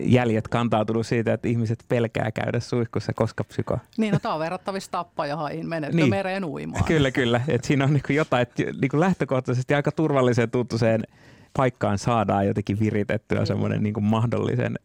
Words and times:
Jäljet 0.00 0.48
kantautunut 0.48 1.06
siitä, 1.06 1.32
että 1.32 1.48
ihmiset 1.48 1.84
pelkää 1.88 2.30
käydä 2.30 2.60
suihkussa, 2.60 3.12
koska 3.12 3.44
psyko. 3.44 3.78
Niin, 3.96 4.12
no 4.12 4.18
tämä 4.18 4.34
on 4.34 4.40
verrattavissa 4.40 4.90
tappajahaihin, 4.90 5.68
menetkö 5.68 5.96
niin. 5.96 6.10
mereen 6.10 6.44
uimaan? 6.44 6.84
Kyllä, 6.84 7.10
kyllä. 7.10 7.40
Et 7.48 7.64
siinä 7.64 7.84
on 7.84 7.92
niinku 7.92 8.12
jotain, 8.12 8.42
että 8.42 8.62
niinku 8.80 9.00
lähtökohtaisesti 9.00 9.74
aika 9.74 9.92
turvalliseen 9.92 10.50
tuttuiseen 10.50 11.02
paikkaan 11.56 11.98
saadaan 11.98 12.46
jotenkin 12.46 12.80
viritettyä 12.80 13.44
semmoinen 13.44 13.82
niin 13.82 14.04
mahdollisen 14.04 14.78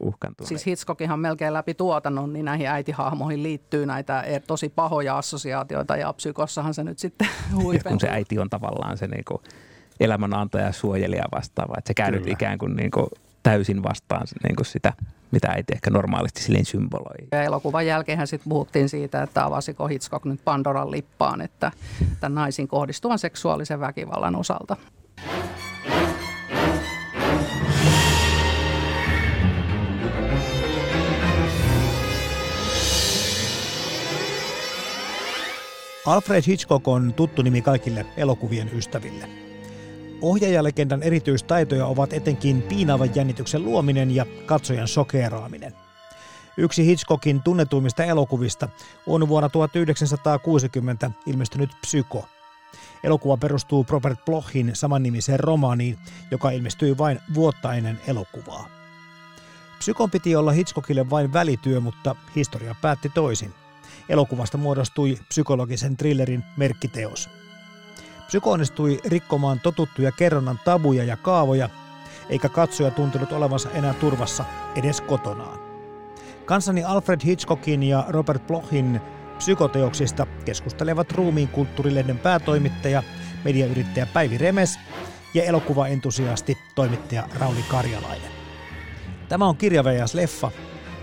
uhkan 0.00 0.34
tunne. 0.36 0.48
Siis 0.48 0.66
Hitchcockihan 0.66 1.20
melkein 1.20 1.52
läpi 1.52 1.74
tuotannon, 1.74 2.32
niin 2.32 2.44
näihin 2.44 2.66
äitihahmoihin 2.66 3.42
liittyy 3.42 3.86
näitä 3.86 4.22
e, 4.22 4.40
tosi 4.40 4.68
pahoja 4.68 5.18
assosiaatioita 5.18 5.96
ja 5.96 6.12
psykossahan 6.12 6.74
se 6.74 6.84
nyt 6.84 6.98
sitten 6.98 7.28
huipentuu. 7.62 7.90
kun 7.90 8.00
se 8.00 8.08
äiti 8.08 8.38
on 8.38 8.50
tavallaan 8.50 8.98
se 8.98 9.06
niin 9.06 9.24
kuin 9.28 9.42
elämänantaja 10.00 10.66
ja 10.66 10.72
suojelija 10.72 11.24
vastaava, 11.32 11.74
että 11.78 11.88
se 11.88 11.94
käy 11.94 12.10
nyt 12.10 12.26
ikään 12.26 12.58
kuin, 12.58 12.76
niin 12.76 12.90
kuin 12.90 13.06
täysin 13.44 13.82
vastaan 13.82 14.26
niin 14.44 14.56
kuin 14.56 14.66
sitä, 14.66 14.92
mitä 15.30 15.48
äiti 15.48 15.72
ehkä 15.72 15.90
normaalisti 15.90 16.42
silleen 16.42 16.64
symboloi. 16.64 17.28
Ja 17.32 17.42
elokuvan 17.42 17.86
jälkeen 17.86 18.26
sitten 18.26 18.48
puhuttiin 18.48 18.88
siitä, 18.88 19.22
että 19.22 19.44
avasiko 19.44 19.86
Hitchcock 19.86 20.24
nyt 20.24 20.40
Pandoran 20.44 20.90
lippaan, 20.90 21.40
että 21.40 21.72
tämän 22.20 22.34
naisiin 22.34 22.68
kohdistuvan 22.68 23.18
seksuaalisen 23.18 23.80
väkivallan 23.80 24.36
osalta. 24.36 24.76
Alfred 36.06 36.42
Hitchcock 36.46 36.88
on 36.88 37.14
tuttu 37.14 37.42
nimi 37.42 37.62
kaikille 37.62 38.06
elokuvien 38.16 38.70
ystäville. 38.74 39.43
Ohjaajalegendan 40.24 41.02
erityistaitoja 41.02 41.86
ovat 41.86 42.12
etenkin 42.12 42.62
piinaavan 42.62 43.14
jännityksen 43.14 43.64
luominen 43.64 44.14
ja 44.14 44.26
katsojan 44.46 44.88
sokeeraaminen. 44.88 45.72
Yksi 46.56 46.86
Hitchcockin 46.86 47.42
tunnetuimmista 47.42 48.04
elokuvista 48.04 48.68
on 49.06 49.28
vuonna 49.28 49.48
1960 49.48 51.10
ilmestynyt 51.26 51.70
Psyko. 51.80 52.24
Elokuva 53.02 53.36
perustuu 53.36 53.86
Robert 53.88 54.24
Blochin 54.24 54.70
samannimiseen 54.74 55.40
romaaniin, 55.40 55.98
joka 56.30 56.50
ilmestyi 56.50 56.98
vain 56.98 57.20
vuotta 57.34 57.74
ennen 57.74 58.00
elokuvaa. 58.06 58.68
Psykon 59.78 60.10
piti 60.10 60.36
olla 60.36 60.52
Hitchcockille 60.52 61.10
vain 61.10 61.32
välityö, 61.32 61.80
mutta 61.80 62.16
historia 62.36 62.74
päätti 62.82 63.08
toisin. 63.08 63.54
Elokuvasta 64.08 64.58
muodostui 64.58 65.18
psykologisen 65.28 65.96
thrillerin 65.96 66.44
merkkiteos. 66.56 67.43
Psyko 68.34 68.50
onnistui 68.52 69.00
rikkomaan 69.04 69.60
totuttuja 69.60 70.12
kerronnan 70.12 70.60
tabuja 70.64 71.04
ja 71.04 71.16
kaavoja, 71.16 71.68
eikä 72.28 72.48
katsoja 72.48 72.90
tuntunut 72.90 73.32
olevansa 73.32 73.70
enää 73.70 73.94
turvassa 73.94 74.44
edes 74.76 75.00
kotonaan. 75.00 75.58
Kansani 76.44 76.84
Alfred 76.84 77.20
Hitchcockin 77.24 77.82
ja 77.82 78.04
Robert 78.08 78.46
Blochin 78.46 79.00
psykoteoksista 79.38 80.26
keskustelevat 80.44 81.12
ruumiin 81.12 81.48
kulttuurilehden 81.48 82.18
päätoimittaja, 82.18 83.02
mediayrittäjä 83.44 84.06
Päivi 84.06 84.38
Remes 84.38 84.78
ja 85.34 85.44
elokuvaentusiasti 85.44 86.58
toimittaja 86.74 87.28
Rauli 87.38 87.64
Karjalainen. 87.68 88.30
Tämä 89.28 89.46
on 89.46 89.56
Kirjavejas 89.56 90.14
Leffa, 90.14 90.50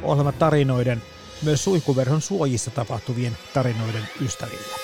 ohjelma 0.04 0.32
tarinoiden, 0.32 1.02
myös 1.44 1.64
suihkuverhon 1.64 2.22
suojissa 2.22 2.72
tapahtuvien 2.72 3.38
tarinoiden 3.54 4.08
ystäville. 4.22 4.76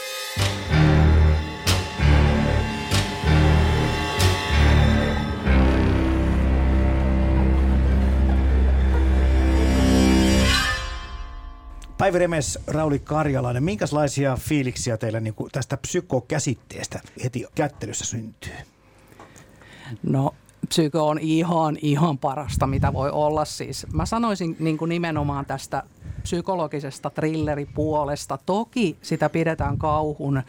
Päivi 11.97 12.19
Remes, 12.19 12.59
Rauli 12.67 12.99
Karjalainen, 12.99 13.63
minkälaisia 13.63 14.37
fiiliksiä 14.39 14.97
teillä 14.97 15.19
niin 15.19 15.33
kuin 15.33 15.51
tästä 15.51 15.77
psykokäsitteestä 15.77 16.99
heti 17.23 17.45
kättelyssä 17.55 18.05
syntyy? 18.05 18.53
No 20.03 20.33
psyko 20.67 21.07
on 21.07 21.19
ihan, 21.19 21.77
ihan 21.81 22.17
parasta, 22.17 22.67
mitä 22.67 22.93
voi 22.93 23.09
olla. 23.11 23.45
Siis 23.45 23.87
mä 23.93 24.05
sanoisin 24.05 24.55
niin 24.59 24.77
kuin 24.77 24.89
nimenomaan 24.89 25.45
tästä 25.45 25.83
psykologisesta 26.23 27.09
thrilleripuolesta. 27.09 28.39
Toki 28.45 28.97
sitä 29.01 29.29
pidetään 29.29 29.77
kauhun 29.77 30.43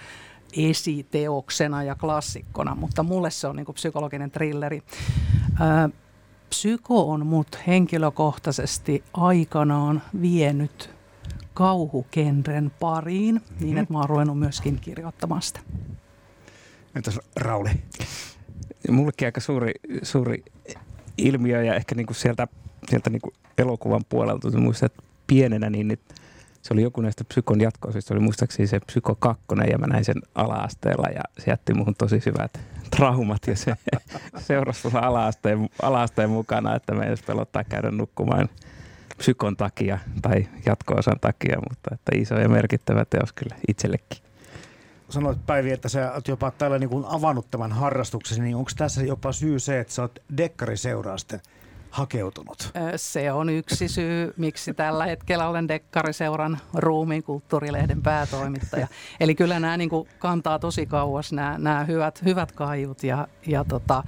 esiteoksena 0.57 1.83
ja 1.83 1.95
klassikkona, 1.95 2.75
mutta 2.75 3.03
mulle 3.03 3.31
se 3.31 3.47
on 3.47 3.57
niin 3.57 3.67
kuin 3.67 3.75
psykologinen 3.75 4.31
thrilleri. 4.31 4.83
psyko 6.49 7.11
on 7.11 7.27
mut 7.27 7.59
henkilökohtaisesti 7.67 9.05
aikanaan 9.13 10.03
vienyt 10.21 10.98
kauhukenren 11.59 12.71
pariin, 12.81 13.35
mm-hmm. 13.35 13.67
niin 13.67 13.79
että 13.79 13.93
mä 13.93 13.99
oon 13.99 14.09
ruvennut 14.09 14.39
myöskin 14.39 14.79
kirjoittamaan 14.81 15.43
sitä. 15.43 15.61
Entäs 16.95 17.21
Rauli? 17.37 17.71
Mullekin 18.91 19.29
aika 19.29 19.41
suuri, 19.41 19.73
suuri 20.03 20.45
ilmiö 21.17 21.63
ja 21.63 21.75
ehkä 21.75 21.95
niinku 21.95 22.15
sieltä, 22.15 22.49
sieltä 22.89 23.11
niinku 23.11 23.33
elokuvan 23.59 24.05
puolelta. 24.09 24.59
Muistan, 24.59 24.87
että 24.87 25.03
pienenä 25.27 25.71
niin 25.71 25.89
nyt 25.89 26.01
se 26.63 26.75
oli 26.75 26.83
joku 26.83 27.01
näistä 27.01 27.25
psykon 27.25 27.61
jatkoisista, 27.61 28.09
se 28.09 28.15
oli 28.15 28.21
muistaakseni 28.21 28.67
se 28.67 28.81
psyko 28.81 29.15
kakkonen 29.15 29.69
ja 29.71 29.79
mä 29.79 29.87
näin 29.87 30.05
sen 30.05 30.23
ala-asteella 30.35 31.09
ja 31.15 31.23
se 31.39 31.51
jätti 31.51 31.75
muhun 31.75 31.95
tosi 31.95 32.21
syvät 32.21 32.61
traumat 32.97 33.47
ja 33.47 33.57
se 33.57 33.75
seurasi 34.47 34.89
ala-asteen, 34.95 35.69
ala-asteen 35.83 36.31
mukana, 36.31 36.77
että 36.77 36.95
me 36.95 37.07
edes 37.07 37.23
pelottaa 37.23 37.65
käydä 37.65 37.91
nukkumaan 37.91 38.49
psykon 39.19 39.57
takia 39.57 39.99
tai 40.23 40.49
jatko-osan 40.67 41.21
takia, 41.21 41.59
mutta 41.69 41.95
että 41.95 42.13
iso 42.15 42.39
ja 42.39 42.49
merkittävä 42.49 43.05
teos 43.05 43.33
kyllä 43.33 43.57
itsellekin. 43.69 44.19
Sanoit 45.09 45.47
Päivi, 45.47 45.73
että 45.73 45.89
sä 45.89 46.13
oot 46.13 46.29
jopa 46.29 46.51
tällä 46.51 46.79
niin 46.79 46.91
kuin 46.91 47.05
avannut 47.09 47.51
tämän 47.51 47.73
harrastuksen, 47.73 48.45
niin 48.45 48.57
onko 48.57 48.71
tässä 48.77 49.03
jopa 49.03 49.33
syy 49.33 49.59
se, 49.59 49.81
että 49.81 49.95
sä 49.95 50.03
oot 50.03 50.19
dekkariseuraasten 50.37 51.41
hakeutunut? 51.91 52.73
Se 52.97 53.33
on 53.33 53.49
yksi 53.49 53.89
syy, 53.89 54.35
miksi 54.37 54.75
tällä 54.75 55.07
hetkellä 55.07 55.49
olen 55.49 55.69
Dekkariseuran 55.69 56.59
ruumiin 56.75 57.23
kulttuurilehden 57.23 58.03
päätoimittaja. 58.03 58.89
Eli 59.21 59.35
kyllä 59.35 59.61
nämä 59.61 59.77
niin 59.77 59.91
kuin 59.91 60.09
kantaa 60.19 60.59
tosi 60.59 60.87
kauas 60.87 61.33
nämä, 61.33 61.59
nämä 61.59 61.85
hyvät, 61.85 62.25
hyvät 62.25 62.53
kaiut 62.53 63.03
ja, 63.03 63.29
ja 63.47 63.65
tota, 63.65 64.05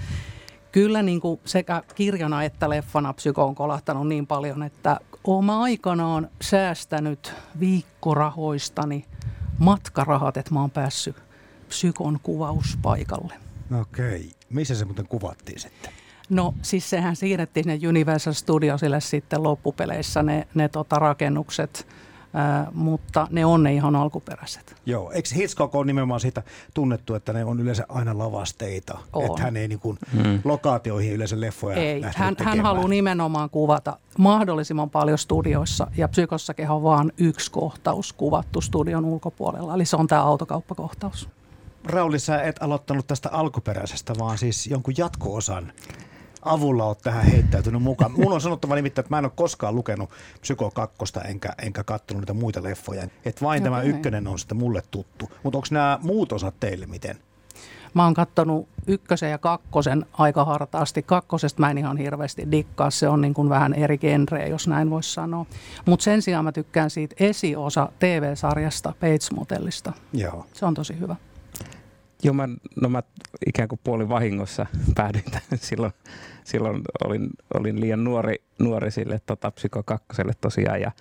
kyllä 0.72 1.03
niin 1.03 1.20
kuin 1.20 1.41
sekä 1.44 1.82
kirjana 1.94 2.44
että 2.44 2.70
leffana 2.70 3.12
psyko 3.12 3.44
on 3.44 3.54
kolahtanut 3.54 4.08
niin 4.08 4.26
paljon, 4.26 4.62
että 4.62 5.00
oma 5.25 5.62
aikanaan 5.62 6.28
säästänyt 6.41 7.32
viikkorahoistani 7.60 9.04
matkarahat, 9.58 10.36
että 10.36 10.54
mä 10.54 10.60
oon 10.60 10.70
päässyt 10.70 11.16
psykon 11.69 12.19
kuvauspaikalle. 12.22 13.34
Okei. 13.81 14.31
Missä 14.50 14.75
se 14.75 14.84
muuten 14.84 15.06
kuvattiin 15.08 15.60
sitten? 15.60 15.92
No 16.31 16.54
siis 16.62 16.91
sehän 16.91 17.16
siirrettiin 17.16 17.66
ne 17.66 17.78
Universal 17.88 18.32
Studiosille 18.32 19.00
sitten 19.00 19.42
loppupeleissä 19.42 20.22
ne, 20.22 20.46
ne 20.55 20.69
tota 20.69 20.99
rakennukset– 20.99 21.87
mutta 22.73 23.27
ne 23.31 23.44
on 23.44 23.62
ne 23.62 23.75
ihan 23.75 23.97
alkuperäiset. 23.97 24.77
Joo, 24.87 25.11
eikö 25.11 25.29
Hitchcock 25.35 25.75
ole 25.75 25.87
nimenomaan 25.87 26.21
siitä 26.21 26.43
tunnettu, 26.75 27.15
että 27.15 27.32
ne 27.32 27.44
on 27.44 27.61
yleensä 27.61 27.87
aina 27.88 28.19
lavasteita? 28.19 28.99
On. 29.12 29.25
Että 29.25 29.43
hän 29.43 29.56
ei 29.56 29.69
niin 29.69 29.81
kuin 29.81 29.99
hmm. 30.12 30.41
lokaatioihin 30.44 31.12
yleensä 31.12 31.41
leffoja 31.41 31.77
Ei, 31.77 32.03
hän, 32.17 32.37
hän 32.38 32.61
haluaa 32.61 32.88
nimenomaan 32.88 33.50
kuvata 33.50 33.97
mahdollisimman 34.19 34.91
paljon 34.91 35.19
studioissa 35.19 35.87
ja 35.97 36.09
psykossakin 36.09 36.71
on 36.71 36.82
vain 36.82 37.12
yksi 37.19 37.50
kohtaus 37.50 38.12
kuvattu 38.12 38.61
studion 38.61 39.05
ulkopuolella, 39.05 39.75
eli 39.75 39.85
se 39.85 39.97
on 39.97 40.06
tämä 40.06 40.23
autokauppakohtaus. 40.23 41.29
Rauli, 41.85 42.19
sä 42.19 42.43
et 42.43 42.56
aloittanut 42.62 43.06
tästä 43.06 43.29
alkuperäisestä, 43.32 44.15
vaan 44.19 44.38
siis 44.38 44.67
jonkun 44.67 44.94
jatko-osan 44.99 45.73
avulla 46.42 46.84
olet 46.84 46.98
tähän 47.02 47.25
heittäytynyt 47.25 47.82
mukaan. 47.82 48.12
Mulla 48.12 48.34
on 48.34 48.40
sanottava 48.40 48.75
nimittäin, 48.75 49.04
että 49.04 49.14
mä 49.14 49.19
en 49.19 49.25
ole 49.25 49.32
koskaan 49.37 49.75
lukenut 49.75 50.10
Psyko 50.40 50.70
2 50.70 50.96
enkä, 51.25 51.48
enkä 51.62 51.84
katsonut 51.84 52.20
niitä 52.20 52.34
muita 52.34 52.62
leffoja. 52.62 53.02
Että 53.25 53.44
vain 53.44 53.62
okay. 53.62 53.72
tämä 53.72 53.82
ykkönen 53.82 54.26
on 54.26 54.38
sitten 54.38 54.58
mulle 54.58 54.82
tuttu. 54.90 55.32
Mutta 55.42 55.58
onko 55.58 55.69
nämä 55.70 55.98
muut 56.02 56.32
osat 56.32 56.54
teille 56.60 56.87
miten? 56.87 57.19
Mä 57.94 58.04
oon 58.04 58.14
kattonut 58.14 58.69
ykkösen 58.87 59.31
ja 59.31 59.38
kakkosen 59.38 60.06
aika 60.12 60.44
hartaasti. 60.44 61.02
Kakkosesta 61.02 61.60
mä 61.60 61.70
en 61.70 61.78
ihan 61.78 61.96
hirveästi 61.96 62.50
dikkaa, 62.50 62.90
se 62.90 63.08
on 63.08 63.20
niin 63.20 63.34
kuin 63.34 63.48
vähän 63.48 63.75
eri 63.75 63.98
genreä, 63.98 64.46
jos 64.46 64.69
näin 64.69 64.90
voisi 64.90 65.12
sanoa. 65.12 65.46
Mutta 65.86 66.04
sen 66.04 66.22
sijaan 66.22 66.44
mä 66.44 66.52
tykkään 66.52 66.90
siitä 66.90 67.16
esiosa 67.20 67.88
TV-sarjasta 67.98 68.94
Bates 69.00 69.32
Motellista. 69.32 69.93
Joo. 70.12 70.46
Se 70.52 70.66
on 70.66 70.75
tosi 70.75 71.00
hyvä. 71.00 71.16
Joo, 72.22 72.34
mä, 72.34 72.49
no 72.81 72.88
mä 72.88 73.02
ikään 73.46 73.69
kuin 73.69 73.81
puoli 73.84 74.08
vahingossa 74.08 74.67
päädyin 74.96 75.25
silloin, 75.55 75.93
silloin 76.44 76.82
olin, 77.05 77.31
olin 77.55 77.81
liian 77.81 78.05
nuori, 78.05 78.43
nuori 78.58 78.90
sille 78.90 79.20
tota, 79.26 79.50
Psyko 79.50 79.82
kakkoselle 79.82 80.32
tosiaan. 80.40 80.81
Ja, 80.81 80.93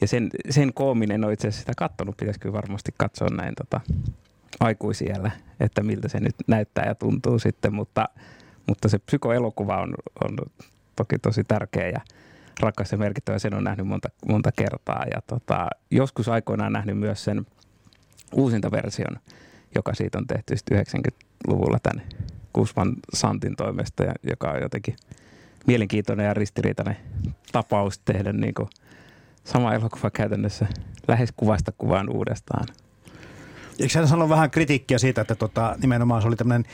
ja 0.00 0.08
sen, 0.08 0.30
sen 0.50 0.74
koominen 0.74 1.24
on 1.24 1.32
itse 1.32 1.48
asiassa 1.48 1.60
sitä 1.60 1.72
kattonut, 1.76 2.16
pitäisi 2.16 2.40
kyllä 2.40 2.52
varmasti 2.52 2.94
katsoa 2.96 3.28
näin 3.28 3.54
tota, 3.54 3.80
aikuisiellä, 4.60 5.30
että 5.60 5.82
miltä 5.82 6.08
se 6.08 6.20
nyt 6.20 6.34
näyttää 6.46 6.86
ja 6.86 6.94
tuntuu 6.94 7.38
sitten, 7.38 7.74
mutta, 7.74 8.08
mutta 8.66 8.88
se 8.88 8.98
psykoelokuva 8.98 9.80
on, 9.80 9.94
on 10.24 10.38
toki 10.96 11.18
tosi 11.18 11.44
tärkeä 11.44 11.88
ja 11.88 12.00
rakas 12.60 12.92
ja 12.92 12.98
merkittävä, 12.98 13.38
sen 13.38 13.54
on 13.54 13.64
nähnyt 13.64 13.86
monta, 13.86 14.08
monta 14.28 14.52
kertaa. 14.52 15.04
Ja 15.14 15.22
tota, 15.26 15.68
joskus 15.90 16.28
aikoinaan 16.28 16.72
nähnyt 16.72 16.98
myös 16.98 17.24
sen 17.24 17.46
uusinta 18.32 18.70
version, 18.70 19.16
joka 19.74 19.94
siitä 19.94 20.18
on 20.18 20.26
tehty 20.26 20.54
90-luvulla 20.74 21.78
tämän 21.82 22.06
Kusman 22.52 22.96
Santin 23.14 23.56
toimesta, 23.56 24.04
ja 24.04 24.14
joka 24.30 24.50
on 24.50 24.62
jotenkin 24.62 24.96
mielenkiintoinen 25.66 26.26
ja 26.26 26.34
ristiriitainen 26.34 26.96
tapaus 27.52 27.98
tehdä 27.98 28.32
niin 28.32 28.54
kuin 28.54 28.68
sama 29.44 29.74
elokuva 29.74 30.10
käytännössä 30.10 30.66
lähes 31.08 31.32
kuvasta 31.36 31.72
kuvaan 31.78 32.10
uudestaan. 32.10 32.66
Eikö 33.80 33.98
hän 33.98 34.08
sano 34.08 34.28
vähän 34.28 34.50
kritiikkiä 34.50 34.98
siitä, 34.98 35.20
että 35.20 35.34
tota, 35.34 35.76
nimenomaan 35.82 36.22
se 36.22 36.28
oli 36.28 36.36
tämmöinen 36.36 36.64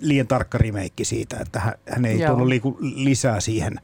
liian 0.00 0.26
tarkka 0.26 0.58
remake 0.58 1.04
siitä, 1.04 1.36
että 1.40 1.60
hän, 1.60 1.74
hän 1.88 2.04
ei 2.04 2.26
tullut 2.26 2.48
liiku, 2.48 2.78
lisää 2.80 3.40
siihen 3.40 3.80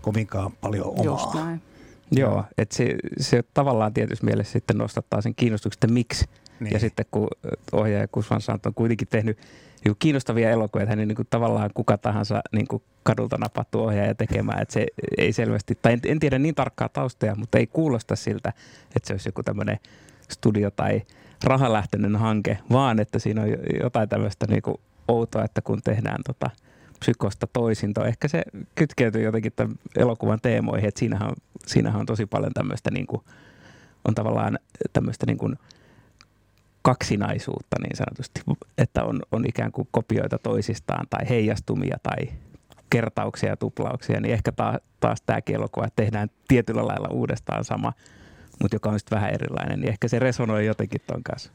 kovinkaan 0.00 0.52
paljon 0.52 0.86
omaa. 0.86 1.04
Just 1.04 1.34
näin. 1.34 1.62
Joo, 2.10 2.44
että 2.58 2.76
se, 2.76 2.96
se 3.18 3.42
tavallaan 3.54 3.94
tietysti 3.94 4.26
mielessä 4.26 4.52
sitten 4.52 4.78
nostattaa 4.78 5.20
sen 5.20 5.34
kiinnostuksen, 5.34 5.76
että 5.76 5.94
miksi. 5.94 6.24
Niin. 6.60 6.72
Ja 6.72 6.78
sitten 6.78 7.06
kun 7.10 7.28
ohjaaja 7.72 8.08
Kusvan 8.08 8.40
Sant 8.40 8.66
on 8.66 8.74
kuitenkin 8.74 9.08
tehnyt 9.08 9.38
niin 9.84 9.96
kiinnostavia 9.98 10.50
elokuvia, 10.50 10.82
että 10.82 10.96
hän 10.96 11.08
niin 11.08 11.16
kuin 11.16 11.28
tavallaan 11.30 11.70
kuka 11.74 11.98
tahansa 11.98 12.40
niin 12.52 12.68
kuin 12.68 12.82
kadulta 13.02 13.38
napattu 13.38 13.80
ohjaaja 13.80 14.14
tekemään, 14.14 14.62
että 14.62 14.72
se 14.72 14.86
ei 15.18 15.32
selvästi, 15.32 15.78
tai 15.82 15.92
en, 15.92 16.00
en 16.04 16.18
tiedä 16.18 16.38
niin 16.38 16.54
tarkkaa 16.54 16.88
taustoja, 16.88 17.34
mutta 17.34 17.58
ei 17.58 17.66
kuulosta 17.66 18.16
siltä, 18.16 18.52
että 18.96 19.06
se 19.06 19.14
olisi 19.14 19.28
joku 19.28 19.42
tämmöinen 19.42 19.78
studio 20.28 20.70
tai 20.70 21.02
rahalähtöinen 21.44 22.16
hanke, 22.16 22.58
vaan 22.70 23.00
että 23.00 23.18
siinä 23.18 23.42
on 23.42 23.48
jotain 23.82 24.08
tämmöistä 24.08 24.46
niin 24.46 24.62
kuin 24.62 24.76
outoa, 25.08 25.44
että 25.44 25.62
kun 25.62 25.82
tehdään 25.82 26.18
tota 26.26 26.50
psykosta 26.98 27.46
toisinto, 27.52 28.04
ehkä 28.04 28.28
se 28.28 28.42
kytkeytyy 28.74 29.22
jotenkin 29.22 29.52
tämän 29.56 29.76
elokuvan 29.96 30.40
teemoihin, 30.40 30.88
että 30.88 30.98
siinähän 30.98 31.28
on, 31.28 31.36
siinähän 31.66 32.00
on 32.00 32.06
tosi 32.06 32.26
paljon 32.26 32.52
tämmöistä 32.52 32.90
niin 32.90 33.06
kuin, 33.06 33.22
on 34.08 34.14
tavallaan 34.14 34.58
tämmöistä 34.92 35.26
niin 35.26 35.38
kuin 35.38 35.56
kaksinaisuutta 36.82 37.76
niin 37.82 37.96
sanotusti, 37.96 38.42
että 38.78 39.04
on, 39.04 39.20
on 39.32 39.44
ikään 39.48 39.72
kuin 39.72 39.88
kopioita 39.90 40.38
toisistaan 40.38 41.06
tai 41.10 41.28
heijastumia 41.28 41.96
tai 42.02 42.32
kertauksia 42.90 43.48
ja 43.48 43.56
tuplauksia, 43.56 44.20
niin 44.20 44.34
ehkä 44.34 44.52
taas, 44.52 44.76
taas 45.00 45.22
tämäkin 45.22 45.54
elokuva, 45.54 45.86
että 45.86 46.02
tehdään 46.02 46.28
tietyllä 46.48 46.86
lailla 46.86 47.08
uudestaan 47.08 47.64
sama, 47.64 47.92
mutta 48.62 48.76
joka 48.76 48.90
on 48.90 48.98
sitten 48.98 49.16
vähän 49.16 49.34
erilainen, 49.34 49.80
niin 49.80 49.88
ehkä 49.88 50.08
se 50.08 50.18
resonoi 50.18 50.66
jotenkin 50.66 51.00
ton 51.06 51.22
kanssa. 51.22 51.52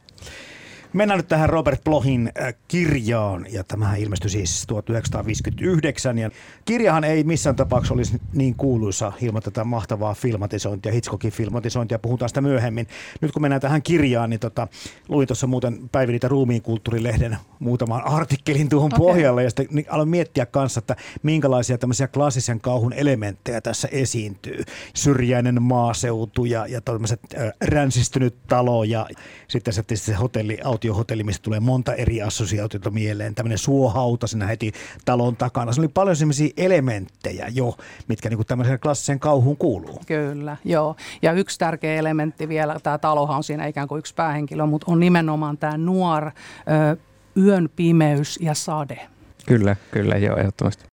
Mennään 0.94 1.18
nyt 1.18 1.28
tähän 1.28 1.50
Robert 1.50 1.84
Blohin 1.84 2.32
äh, 2.42 2.54
kirjaan, 2.68 3.46
ja 3.52 3.64
tämähän 3.64 4.00
ilmestyi 4.00 4.30
siis 4.30 4.64
1959. 4.68 6.18
Ja 6.18 6.30
kirjahan 6.66 7.04
ei 7.04 7.24
missään 7.24 7.56
tapauksessa 7.56 7.94
olisi 7.94 8.22
niin 8.34 8.56
kuuluisa 8.56 9.12
ilman 9.22 9.42
tätä 9.42 9.64
mahtavaa 9.64 10.14
filmatisointia, 10.14 10.92
Hitchcockin 10.92 11.32
filmatisointia, 11.32 12.00
puhutaan 12.00 12.30
sitä 12.30 12.42
myöhemmin. 12.42 12.88
Nyt 13.22 13.32
kun 13.32 13.42
mennään 13.42 13.62
tähän 13.62 13.82
kirjaan, 13.82 14.30
niin 14.30 14.40
tota, 14.40 14.68
luin 15.10 15.28
tuossa 15.28 15.48
muuten 15.48 15.90
Päivi 15.92 16.12
niitä 16.12 16.28
ruumiinkulttuurilehden 16.28 17.38
muutaman 17.60 18.08
artikkelin 18.08 18.70
tuohon 18.70 18.94
okay. 18.94 18.98
pohjalle, 18.98 19.44
ja 19.44 19.50
sitten 19.50 19.68
niin 19.72 19.86
aloin 19.90 20.10
miettiä 20.10 20.46
kanssa, 20.46 20.80
että 20.80 20.96
minkälaisia 21.24 21.78
tämmöisiä 21.78 22.08
klassisen 22.08 22.62
kauhun 22.62 22.94
elementtejä 22.94 23.62
tässä 23.62 23.88
esiintyy. 23.92 24.64
Syrjäinen 24.94 25.62
maaseutu 25.62 26.46
ja, 26.46 26.68
ja 26.68 26.82
tämmöiset 26.82 27.20
äh, 27.38 27.52
ränsistynyt 27.62 28.36
talo 28.48 28.84
ja 28.84 29.08
sitten 29.48 29.74
se, 29.74 29.84
se 29.96 30.14
hotelli, 30.14 30.58
autiohotelli, 30.86 31.24
missä 31.24 31.42
tulee 31.42 31.60
monta 31.60 31.94
eri 31.94 32.22
assosiaatiota 32.22 32.92
mieleen. 32.92 33.36
Tämmöinen 33.36 33.58
suohauta 33.58 34.28
siinä 34.28 34.48
heti 34.48 34.72
talon 35.06 35.36
takana. 35.36 35.72
Se 35.72 35.82
oli 35.82 35.88
paljon 35.88 36.16
sellaisia 36.16 36.54
elementtejä 36.58 37.48
jo, 37.54 37.78
mitkä 38.08 38.30
niin 38.30 38.46
tämmöiseen 38.46 38.80
klassiseen 38.80 39.20
kauhuun 39.20 39.58
kuuluu. 39.58 40.02
Kyllä, 40.08 40.58
joo. 40.66 40.96
Ja 41.22 41.32
yksi 41.32 41.60
tärkeä 41.60 41.96
elementti 41.96 42.50
vielä, 42.50 42.80
tämä 42.84 42.98
talohan 42.98 43.38
on 43.38 43.44
siinä 43.44 43.66
ikään 43.66 43.88
kuin 43.88 44.00
yksi 44.00 44.16
päähenkilö, 44.16 44.66
mutta 44.66 44.92
on 44.92 45.00
nimenomaan 45.00 45.58
tämä 45.58 45.78
nuor, 45.78 46.26
ö, 46.26 46.98
yön 47.38 47.70
pimeys 47.76 48.40
ja 48.42 48.54
sade. 48.54 49.08
Kyllä, 49.46 49.76
kyllä, 49.92 50.18
joo, 50.18 50.38
ehdottomasti. 50.38 50.86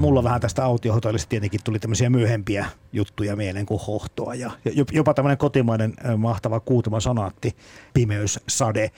Mulla 0.00 0.24
vähän 0.24 0.40
tästä 0.40 0.64
autiohotellista 0.64 1.28
tietenkin 1.28 1.60
tuli 1.64 1.78
tämmöisiä 1.78 2.10
myöhempiä 2.10 2.66
juttuja 2.92 3.36
mieleen 3.36 3.66
kuin 3.66 3.80
hohtoa 3.86 4.34
ja 4.34 4.50
jopa 4.92 5.14
tämmöinen 5.14 5.38
kotimainen 5.38 5.94
mahtava 6.16 6.60
kuutuma 6.60 7.00
sonaatti, 7.00 7.56
pimeys, 7.94 8.40
sade, 8.48 8.90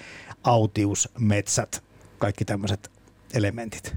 autius, 0.45 1.09
metsät, 1.19 1.85
kaikki 2.19 2.45
tämmöiset 2.45 2.91
elementit. 3.35 3.97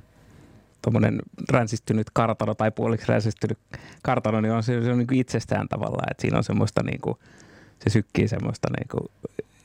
Tuommoinen 0.81 1.21
ränsistynyt 1.49 2.09
kartano 2.13 2.55
tai 2.55 2.71
puoliksi 2.71 3.07
ränsistynyt 3.07 3.59
kartano, 4.03 4.41
niin 4.41 4.53
on 4.53 4.63
se, 4.63 4.83
se 4.83 4.91
on 4.91 4.97
niin 4.97 5.07
kuin 5.07 5.19
itsestään 5.19 5.67
tavallaan, 5.67 6.11
että 6.11 6.21
siinä 6.21 6.37
on 6.37 6.43
semmoista 6.43 6.83
niin 6.83 7.01
kuin, 7.01 7.17
se 7.83 7.89
sykkii 7.89 8.27
semmoista 8.27 8.67
niin 8.77 8.87
kuin 8.91 9.11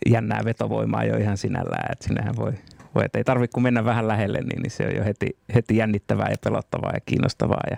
jännää 0.07 0.41
vetovoimaa 0.45 1.05
jo 1.05 1.17
ihan 1.17 1.37
sinällään, 1.39 1.93
että 1.93 2.05
sinnehän 2.05 2.37
voi 2.37 2.53
että 3.05 3.19
ei 3.19 3.25
tarvitse 3.25 3.55
kun 3.55 3.63
mennä 3.63 3.85
vähän 3.85 4.09
lähelle, 4.09 4.41
niin, 4.41 4.63
niin 4.63 4.71
se 4.71 4.87
on 4.87 4.97
jo 4.97 5.05
heti, 5.05 5.37
heti 5.55 5.77
jännittävää 5.77 6.29
ja 6.31 6.37
pelottavaa 6.45 6.93
ja 6.95 7.01
kiinnostavaa 7.07 7.63
ja 7.71 7.77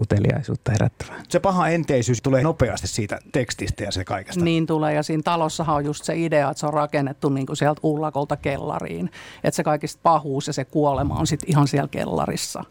uteliaisuutta 0.00 0.72
herättävää. 0.72 1.22
Se 1.28 1.40
paha 1.40 1.68
enteisyys 1.68 2.22
tulee 2.22 2.42
nopeasti 2.42 2.86
siitä 2.86 3.18
tekstistä 3.32 3.84
ja 3.84 3.92
se 3.92 4.04
kaikesta. 4.04 4.44
Niin 4.44 4.66
tulee 4.66 4.94
ja 4.94 5.02
siinä 5.02 5.22
talossahan 5.22 5.76
on 5.76 5.84
just 5.84 6.04
se 6.04 6.16
idea, 6.16 6.50
että 6.50 6.60
se 6.60 6.66
on 6.66 6.74
rakennettu 6.74 7.28
niin 7.28 7.46
kuin 7.46 7.56
sieltä 7.56 7.80
ullakolta 7.82 8.36
kellariin. 8.36 9.10
Että 9.44 9.56
se 9.56 9.64
kaikista 9.64 10.00
pahuus 10.02 10.46
ja 10.46 10.52
se 10.52 10.64
kuolema 10.64 11.14
on 11.14 11.26
sitten 11.26 11.50
ihan 11.50 11.68
siellä 11.68 11.88
kellarissa. 11.88 12.64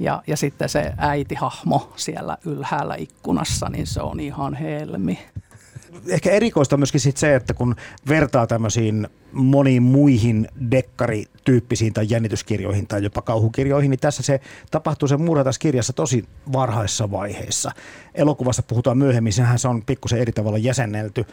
Ja, 0.00 0.22
ja 0.26 0.36
sitten 0.36 0.68
se 0.68 0.92
äitihahmo 0.98 1.92
siellä 1.96 2.38
ylhäällä 2.46 2.94
ikkunassa, 2.94 3.68
niin 3.68 3.86
se 3.86 4.02
on 4.02 4.20
ihan 4.20 4.54
helmi 4.54 5.18
ehkä 6.08 6.30
erikoista 6.30 6.76
myöskin 6.76 7.00
sit 7.00 7.16
se, 7.16 7.34
että 7.34 7.54
kun 7.54 7.76
vertaa 8.08 8.46
tämmöisiin 8.46 9.08
moniin 9.32 9.82
muihin 9.82 10.48
dekkarityyppisiin 10.70 11.92
tai 11.92 12.06
jännityskirjoihin 12.08 12.86
tai 12.86 13.02
jopa 13.02 13.22
kauhukirjoihin, 13.22 13.90
niin 13.90 14.00
tässä 14.00 14.22
se 14.22 14.40
tapahtuu 14.70 15.08
se 15.08 15.16
murha 15.16 15.44
tässä 15.44 15.58
kirjassa 15.58 15.92
tosi 15.92 16.24
varhaisessa 16.52 17.10
vaiheessa. 17.10 17.70
Elokuvassa 18.14 18.62
puhutaan 18.62 18.98
myöhemmin, 18.98 19.32
sehän 19.32 19.58
se 19.58 19.68
on 19.68 19.82
pikkusen 19.82 20.18
eri 20.18 20.32
tavalla 20.32 20.58
jäsennelty. 20.58 21.24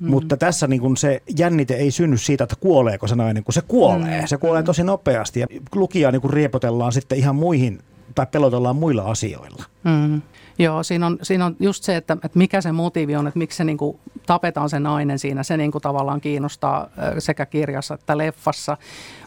Mm. 0.00 0.10
Mutta 0.10 0.36
tässä 0.36 0.66
niin 0.66 0.80
kun 0.80 0.96
se 0.96 1.22
jännite 1.38 1.74
ei 1.74 1.90
synny 1.90 2.18
siitä, 2.18 2.44
että 2.44 2.56
kuoleeko 2.60 3.06
se 3.06 3.14
nainen, 3.14 3.44
kun 3.44 3.54
se 3.54 3.62
kuolee. 3.68 4.20
Mm. 4.20 4.26
Se 4.26 4.36
kuolee 4.36 4.62
tosi 4.62 4.84
nopeasti 4.84 5.40
ja 5.40 5.46
lukijaa 5.74 6.12
niin 6.12 6.30
riepotellaan 6.30 6.92
sitten 6.92 7.18
ihan 7.18 7.36
muihin 7.36 7.78
tai 8.14 8.26
pelotellaan 8.26 8.76
muilla 8.76 9.02
asioilla. 9.02 9.64
Mm. 9.84 10.22
Joo, 10.62 10.82
siinä 10.82 11.06
on, 11.06 11.18
siinä 11.22 11.46
on 11.46 11.56
just 11.60 11.84
se, 11.84 11.96
että, 11.96 12.12
että 12.12 12.38
mikä 12.38 12.60
se 12.60 12.72
motiivi 12.72 13.16
on, 13.16 13.26
että 13.26 13.38
miksi 13.38 13.56
se 13.56 13.64
niin 13.64 13.78
kuin, 13.78 13.98
tapetaan 14.26 14.70
se 14.70 14.80
nainen 14.80 15.18
siinä. 15.18 15.42
Se 15.42 15.56
niin 15.56 15.72
kuin, 15.72 15.82
tavallaan 15.82 16.20
kiinnostaa 16.20 16.88
sekä 17.18 17.46
kirjassa 17.46 17.94
että 17.94 18.18
leffassa. 18.18 18.76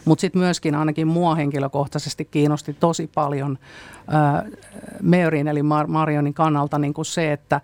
Mutta 0.04 0.20
sitten 0.20 0.42
myöskin 0.42 0.74
ainakin 0.74 1.06
mua 1.06 1.34
henkilökohtaisesti 1.34 2.24
kiinnosti 2.24 2.72
tosi 2.74 3.10
paljon 3.14 3.58
äh, 4.14 4.44
Maryn 5.02 5.48
eli 5.48 5.62
Mar- 5.62 5.86
Marionin 5.86 6.34
kannalta 6.34 6.78
niin 6.78 6.94
kuin 6.94 7.04
se, 7.04 7.32
että 7.32 7.60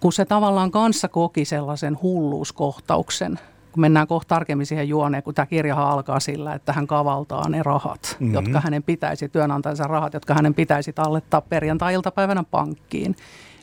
kun 0.00 0.12
se 0.12 0.24
tavallaan 0.24 0.70
kanssa 0.70 1.08
koki 1.08 1.44
sellaisen 1.44 1.98
hulluuskohtauksen– 2.02 3.38
kun 3.72 3.80
mennään 3.80 4.06
kohta 4.06 4.28
tarkemmin 4.28 4.66
siihen 4.66 4.88
juoneen, 4.88 5.22
kun 5.22 5.34
tämä 5.34 5.46
kirjahan 5.46 5.86
alkaa 5.86 6.20
sillä, 6.20 6.54
että 6.54 6.72
hän 6.72 6.86
kavaltaa 6.86 7.48
ne 7.48 7.62
rahat, 7.62 8.16
mm-hmm. 8.20 8.34
jotka 8.34 8.60
hänen 8.60 8.82
pitäisi, 8.82 9.28
työnantajansa 9.28 9.86
rahat, 9.86 10.14
jotka 10.14 10.34
hänen 10.34 10.54
pitäisi 10.54 10.92
tallettaa 10.92 11.40
perjantai-iltapäivänä 11.40 12.44
pankkiin. 12.50 13.16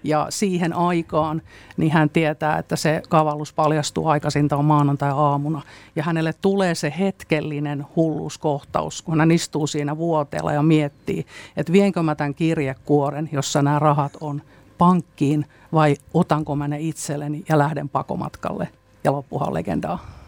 Ja 0.03 0.27
siihen 0.29 0.73
aikaan 0.73 1.41
niin 1.77 1.91
hän 1.91 2.09
tietää, 2.09 2.57
että 2.57 2.75
se 2.75 3.01
kavallus 3.09 3.53
paljastuu 3.53 4.07
aikaisintaan 4.07 4.65
maanantai-aamuna. 4.65 5.61
Ja 5.95 6.03
hänelle 6.03 6.33
tulee 6.33 6.75
se 6.75 6.93
hetkellinen 6.99 7.85
hulluuskohtaus, 7.95 9.01
kun 9.01 9.19
hän 9.19 9.31
istuu 9.31 9.67
siinä 9.67 9.97
vuoteella 9.97 10.53
ja 10.53 10.61
miettii, 10.63 11.25
että 11.57 11.73
vienkö 11.73 12.03
mä 12.03 12.15
tämän 12.15 12.33
kirjekuoren, 12.33 13.29
jossa 13.31 13.61
nämä 13.61 13.79
rahat 13.79 14.17
on, 14.21 14.41
pankkiin 14.77 15.45
vai 15.73 15.95
otanko 16.13 16.55
mä 16.55 16.67
ne 16.67 16.79
itselleni 16.79 17.43
ja 17.49 17.57
lähden 17.57 17.89
pakomatkalle. 17.89 18.67
Ja 19.03 19.11
loppuhan 19.11 19.53
legendaa. 19.53 20.19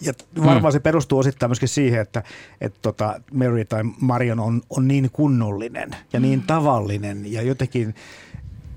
Ja 0.00 0.12
varmaan 0.36 0.64
mm. 0.64 0.72
se 0.72 0.80
perustuu 0.80 1.18
osittain 1.18 1.50
myöskin 1.50 1.68
siihen, 1.68 2.00
että, 2.00 2.22
että 2.60 2.78
tota 2.82 3.20
Mary 3.32 3.64
tai 3.64 3.82
Marion 4.00 4.40
on, 4.40 4.62
on 4.70 4.88
niin 4.88 5.10
kunnollinen 5.12 5.90
ja 6.12 6.20
niin 6.20 6.38
mm. 6.38 6.46
tavallinen 6.46 7.32
ja 7.32 7.42
jotenkin 7.42 7.94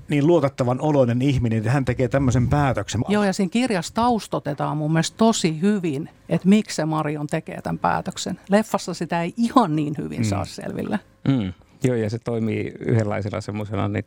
niin 0.09 0.27
luotettavan 0.27 0.81
oloinen 0.81 1.21
ihminen, 1.21 1.57
että 1.57 1.71
hän 1.71 1.85
tekee 1.85 2.07
tämmöisen 2.07 2.47
päätöksen. 2.47 3.01
Joo, 3.07 3.23
ja 3.23 3.33
siinä 3.33 3.49
kirjassa 3.49 3.93
taustotetaan 3.93 4.77
mun 4.77 4.93
mielestä 4.93 5.17
tosi 5.17 5.61
hyvin, 5.61 6.09
että 6.29 6.49
miksi 6.49 6.75
se 6.75 6.85
Marion 6.85 7.27
tekee 7.27 7.61
tämän 7.61 7.79
päätöksen. 7.79 8.39
Leffassa 8.49 8.93
sitä 8.93 9.21
ei 9.21 9.33
ihan 9.37 9.75
niin 9.75 9.93
hyvin 9.97 10.19
mm. 10.19 10.25
saa 10.25 10.45
selville. 10.45 10.99
Mm. 11.27 11.53
Joo, 11.83 11.95
ja 11.95 12.09
se 12.09 12.19
toimii 12.19 12.73
yhdenlaisena 12.79 13.41
semmoisena 13.41 13.87
niin 13.87 14.03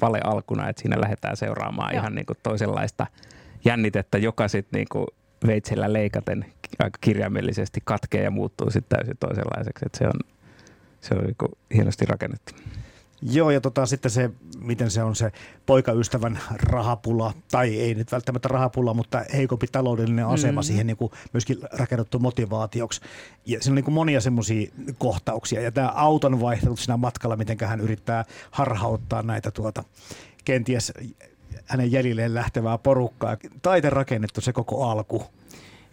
valealkuna, 0.00 0.68
että 0.68 0.82
siinä 0.82 1.00
lähdetään 1.00 1.36
seuraamaan 1.36 1.94
Joo. 1.94 2.00
ihan 2.00 2.14
niin 2.14 2.26
kuin 2.26 2.38
toisenlaista 2.42 3.06
jännitettä, 3.64 4.18
joka 4.18 4.48
sitten 4.48 4.78
niin 4.78 4.88
kuin 4.92 5.06
veitsellä 5.46 5.92
leikaten 5.92 6.44
aika 6.78 6.98
kirjaimellisesti 7.00 7.80
katkee 7.84 8.22
ja 8.22 8.30
muuttuu 8.30 8.70
sitten 8.70 8.98
täysin 8.98 9.16
toisenlaiseksi. 9.20 9.86
Että 9.86 9.98
se 9.98 10.06
on, 10.06 10.20
se 11.00 11.14
on 11.14 11.24
niin 11.24 11.58
hienosti 11.74 12.06
rakennettu. 12.06 12.52
Joo, 13.22 13.50
ja 13.50 13.60
tota, 13.60 13.86
sitten 13.86 14.10
se, 14.10 14.30
miten 14.58 14.90
se 14.90 15.02
on 15.02 15.16
se 15.16 15.32
poikaystävän 15.66 16.38
rahapula, 16.62 17.32
tai 17.50 17.80
ei 17.80 17.94
nyt 17.94 18.12
välttämättä 18.12 18.48
rahapula, 18.48 18.94
mutta 18.94 19.24
heikompi 19.32 19.66
taloudellinen 19.66 20.26
asema 20.26 20.52
mm-hmm. 20.52 20.62
siihen 20.62 20.86
niin 20.86 20.96
kuin 20.96 21.12
myöskin 21.32 21.58
rakennettu 21.72 22.18
motivaatioksi. 22.18 23.00
Ja 23.46 23.60
siinä 23.60 23.72
on 23.72 23.74
niin 23.74 23.84
kuin 23.84 23.94
monia 23.94 24.20
semmoisia 24.20 24.70
kohtauksia, 24.98 25.60
ja 25.60 25.72
tämä 25.72 25.88
auton 25.88 26.40
vaihtelut 26.40 26.78
siinä 26.78 26.96
matkalla, 26.96 27.36
miten 27.36 27.56
hän 27.64 27.80
yrittää 27.80 28.24
harhauttaa 28.50 29.22
näitä 29.22 29.50
tuota, 29.50 29.84
kenties 30.44 30.92
hänen 31.70 31.92
jäljilleen 31.92 32.34
lähtevää 32.34 32.78
porukkaa. 32.78 33.36
Taite 33.62 33.90
rakennettu 33.90 34.40
se 34.40 34.52
koko 34.52 34.84
alku. 34.90 35.22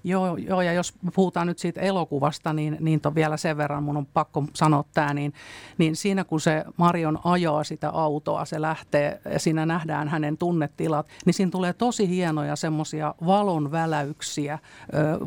Joo, 0.07 0.37
joo, 0.37 0.61
ja 0.61 0.73
jos 0.73 0.93
puhutaan 1.15 1.47
nyt 1.47 1.59
siitä 1.59 1.81
elokuvasta, 1.81 2.53
niin, 2.53 2.77
niin 2.79 3.01
to 3.01 3.15
vielä 3.15 3.37
sen 3.37 3.57
verran 3.57 3.83
mun 3.83 3.97
on 3.97 4.05
pakko 4.05 4.43
sanoa 4.53 4.83
tämä, 4.93 5.13
niin, 5.13 5.33
niin 5.77 5.95
siinä 5.95 6.23
kun 6.23 6.41
se 6.41 6.65
Marion 6.77 7.19
ajaa 7.23 7.63
sitä 7.63 7.89
autoa, 7.89 8.45
se 8.45 8.61
lähtee 8.61 9.21
ja 9.33 9.39
siinä 9.39 9.65
nähdään 9.65 10.07
hänen 10.07 10.37
tunnetilat, 10.37 11.07
niin 11.25 11.33
siinä 11.33 11.51
tulee 11.51 11.73
tosi 11.73 12.09
hienoja 12.09 12.55
semmoisia 12.55 13.15
valon 13.25 13.71
väläyksiä 13.71 14.59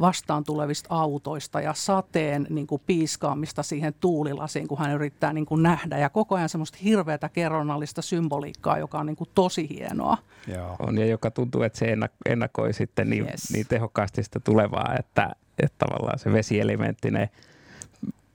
vastaan 0.01 0.45
tulevista 0.45 0.89
autoista 0.91 1.61
ja 1.61 1.75
sateen 1.75 2.47
niin 2.51 2.67
kuin 2.67 2.83
piiskaamista 2.87 3.63
siihen 3.63 3.95
tuulilasiin, 4.01 4.69
kun 4.69 4.79
hän 4.79 4.95
yrittää 4.95 5.33
niin 5.33 5.47
kuin 5.47 5.63
nähdä 5.63 5.99
ja 5.99 6.11
koko 6.11 6.35
ajan 6.35 6.49
semmoista 6.49 6.79
hirveätä 6.85 7.29
kerronnallista 7.29 8.03
symboliikkaa, 8.03 8.79
joka 8.79 8.99
on 8.99 9.07
niin 9.07 9.17
kuin 9.17 9.31
tosi 9.35 9.69
hienoa. 9.69 10.17
Joo. 10.47 10.77
On 10.79 10.99
ja 10.99 11.07
joka 11.07 11.31
tuntuu, 11.31 11.63
että 11.63 11.79
se 11.79 11.97
ennakoi 12.27 12.73
sitten 12.73 13.11
niin, 13.11 13.27
yes. 13.27 13.53
niin 13.53 13.67
tehokkaasti 13.69 14.23
sitä 14.23 14.41
tulee 14.41 14.70
tulevaa, 14.71 14.95
että, 14.99 15.31
että 15.59 15.87
tavallaan 15.87 16.19
se 16.19 16.33
vesielementti, 16.33 17.11
ne 17.11 17.31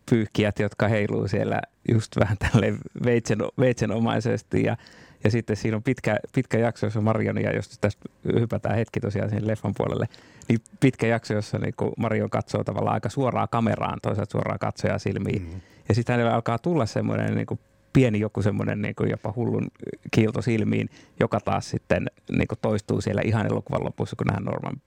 pyyhkiät, 0.09 0.59
jotka 0.59 0.87
heiluu 0.87 1.27
siellä 1.27 1.61
just 1.91 2.15
vähän 2.19 2.37
tälle 2.37 2.73
veitsen, 3.05 3.39
veitsenomaisesti 3.59 4.63
ja, 4.63 4.77
ja 5.23 5.31
sitten 5.31 5.55
siinä 5.55 5.77
on 5.77 5.83
pitkä, 5.83 6.17
pitkä 6.35 6.57
jakso, 6.57 6.85
jossa 6.85 7.01
Marion, 7.01 7.41
ja 7.41 7.55
jos 7.55 7.79
tästä 7.81 8.09
hypätään 8.39 8.75
hetki 8.75 8.99
tosiaan 8.99 9.29
siihen 9.29 9.47
leffan 9.47 9.73
puolelle, 9.77 10.05
niin 10.49 10.59
pitkä 10.79 11.07
jakso, 11.07 11.33
jossa 11.33 11.57
niin 11.57 11.73
Marion 11.97 12.29
katsoo 12.29 12.63
tavallaan 12.63 12.93
aika 12.93 13.09
suoraan 13.09 13.47
kameraan, 13.51 13.99
toisaalta 14.01 14.31
suoraan 14.31 14.59
katsojaa 14.59 14.99
silmiin. 14.99 15.41
Mm. 15.41 15.61
Ja 15.89 15.95
sitten 15.95 16.13
hänellä 16.13 16.35
alkaa 16.35 16.59
tulla 16.59 16.85
semmoinen 16.85 17.35
niin 17.35 17.59
pieni 17.93 18.19
joku 18.19 18.41
semmoinen 18.41 18.81
niin 18.81 18.95
kuin 18.95 19.09
jopa 19.09 19.33
hullun 19.35 19.67
kiilto 20.11 20.41
silmiin, 20.41 20.89
joka 21.19 21.39
taas 21.39 21.69
sitten 21.69 22.07
niin 22.31 22.47
kuin 22.47 22.59
toistuu 22.61 23.01
siellä 23.01 23.21
ihan 23.25 23.45
elokuvan 23.45 23.85
lopussa, 23.85 24.15
kun 24.15 24.27
nähdään 24.27 24.45
Norman 24.45 24.81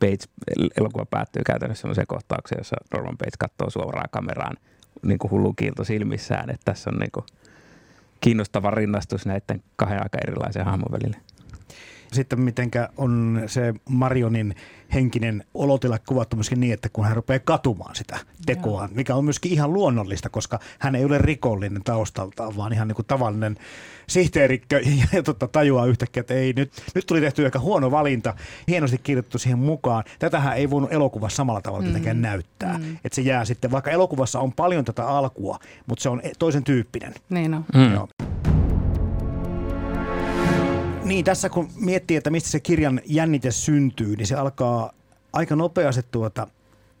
Bates, 0.00 0.28
elokuva 0.80 1.06
päättyy 1.06 1.42
käytännössä 1.46 1.80
sellaiseen 1.80 2.06
kohtaukseen, 2.06 2.60
jossa 2.60 2.76
Norman 2.94 3.18
Bates 3.18 3.36
katsoo 3.38 3.70
suoraan 3.70 4.08
kameraan 4.10 4.56
niin 5.02 5.18
kuin 5.18 5.30
hullun 5.30 5.56
kiilto 5.56 5.84
silmissään, 5.84 6.50
että 6.50 6.64
tässä 6.64 6.90
on 6.90 6.98
niin 6.98 7.10
kuin 7.12 7.26
kiinnostava 8.20 8.70
rinnastus 8.70 9.26
näiden 9.26 9.62
kahden 9.76 10.02
aika 10.02 10.18
erilaisen 10.28 10.64
hahmon 10.64 10.92
välillä. 10.92 11.16
Sitten 12.12 12.40
mitenkä 12.40 12.88
on 12.96 13.42
se 13.46 13.74
Marionin 13.88 14.54
henkinen 14.94 15.44
olotila 15.54 15.98
kuvattu 15.98 16.36
myöskin 16.36 16.60
niin, 16.60 16.72
että 16.72 16.88
kun 16.88 17.04
hän 17.04 17.16
rupeaa 17.16 17.38
katumaan 17.38 17.96
sitä 17.96 18.18
tekoa, 18.46 18.88
mikä 18.94 19.14
on 19.14 19.24
myöskin 19.24 19.52
ihan 19.52 19.72
luonnollista, 19.72 20.28
koska 20.28 20.58
hän 20.78 20.94
ei 20.94 21.04
ole 21.04 21.18
rikollinen 21.18 21.82
taustaltaan, 21.84 22.56
vaan 22.56 22.72
ihan 22.72 22.88
niin 22.88 22.96
kuin 22.96 23.06
tavallinen 23.06 23.56
sihteerikkö 24.08 24.80
ja, 25.12 25.22
tota, 25.22 25.48
tajuaa 25.48 25.86
yhtäkkiä, 25.86 26.20
että 26.20 26.34
ei, 26.34 26.52
nyt, 26.52 26.72
nyt 26.94 27.06
tuli 27.06 27.20
tehty 27.20 27.44
aika 27.44 27.58
huono 27.58 27.90
valinta, 27.90 28.34
hienosti 28.68 28.98
kirjoitettu 28.98 29.38
siihen 29.38 29.58
mukaan. 29.58 30.04
Tätähän 30.18 30.56
ei 30.56 30.70
voinut 30.70 30.92
elokuvassa 30.92 31.36
samalla 31.36 31.60
tavalla 31.60 31.82
mm. 31.82 31.86
tietenkään 31.86 32.22
näyttää. 32.22 32.78
Mm. 32.78 32.96
Että 33.04 33.16
se 33.16 33.22
jää 33.22 33.44
sitten, 33.44 33.70
vaikka 33.70 33.90
elokuvassa 33.90 34.40
on 34.40 34.52
paljon 34.52 34.84
tätä 34.84 35.06
alkua, 35.06 35.58
mutta 35.86 36.02
se 36.02 36.08
on 36.08 36.22
toisen 36.38 36.64
tyyppinen. 36.64 37.14
Niin 37.30 37.54
on. 37.54 37.64
Mm. 37.74 37.92
Joo. 37.92 38.08
Niin, 41.08 41.24
tässä 41.24 41.48
kun 41.48 41.68
miettii, 41.76 42.16
että 42.16 42.30
mistä 42.30 42.48
se 42.48 42.60
kirjan 42.60 43.00
jännite 43.06 43.50
syntyy, 43.50 44.16
niin 44.16 44.26
se 44.26 44.34
alkaa 44.34 44.92
aika 45.32 45.56
nopeasti 45.56 46.02
tuota, 46.10 46.46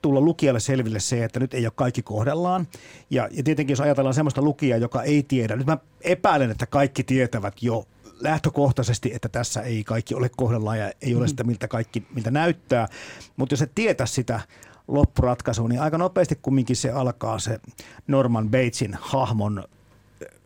tulla 0.02 0.20
lukijalle 0.20 0.60
selville 0.60 1.00
se, 1.00 1.24
että 1.24 1.40
nyt 1.40 1.54
ei 1.54 1.66
ole 1.66 1.72
kaikki 1.76 2.02
kohdellaan. 2.02 2.68
Ja, 3.10 3.28
ja 3.30 3.42
tietenkin 3.42 3.72
jos 3.72 3.80
ajatellaan 3.80 4.14
sellaista 4.14 4.42
lukijaa, 4.42 4.78
joka 4.78 5.02
ei 5.02 5.22
tiedä, 5.22 5.56
nyt 5.56 5.66
mä 5.66 5.78
epäilen, 6.00 6.50
että 6.50 6.66
kaikki 6.66 7.04
tietävät 7.04 7.62
jo 7.62 7.84
lähtökohtaisesti, 8.20 9.14
että 9.14 9.28
tässä 9.28 9.62
ei 9.62 9.84
kaikki 9.84 10.14
ole 10.14 10.30
kohdellaan 10.36 10.78
ja 10.78 10.92
ei 11.02 11.14
ole 11.14 11.24
mm. 11.24 11.28
sitä, 11.28 11.44
miltä 11.44 11.68
kaikki 11.68 12.06
miltä 12.14 12.30
näyttää. 12.30 12.88
Mutta 13.36 13.52
jos 13.52 13.62
et 13.62 13.74
tietä 13.74 14.06
sitä 14.06 14.40
loppuratkaisua, 14.88 15.68
niin 15.68 15.80
aika 15.80 15.98
nopeasti 15.98 16.38
kumminkin 16.42 16.76
se 16.76 16.90
alkaa 16.90 17.38
se 17.38 17.60
Norman 18.06 18.50
Batesin 18.50 18.98
hahmon 19.00 19.64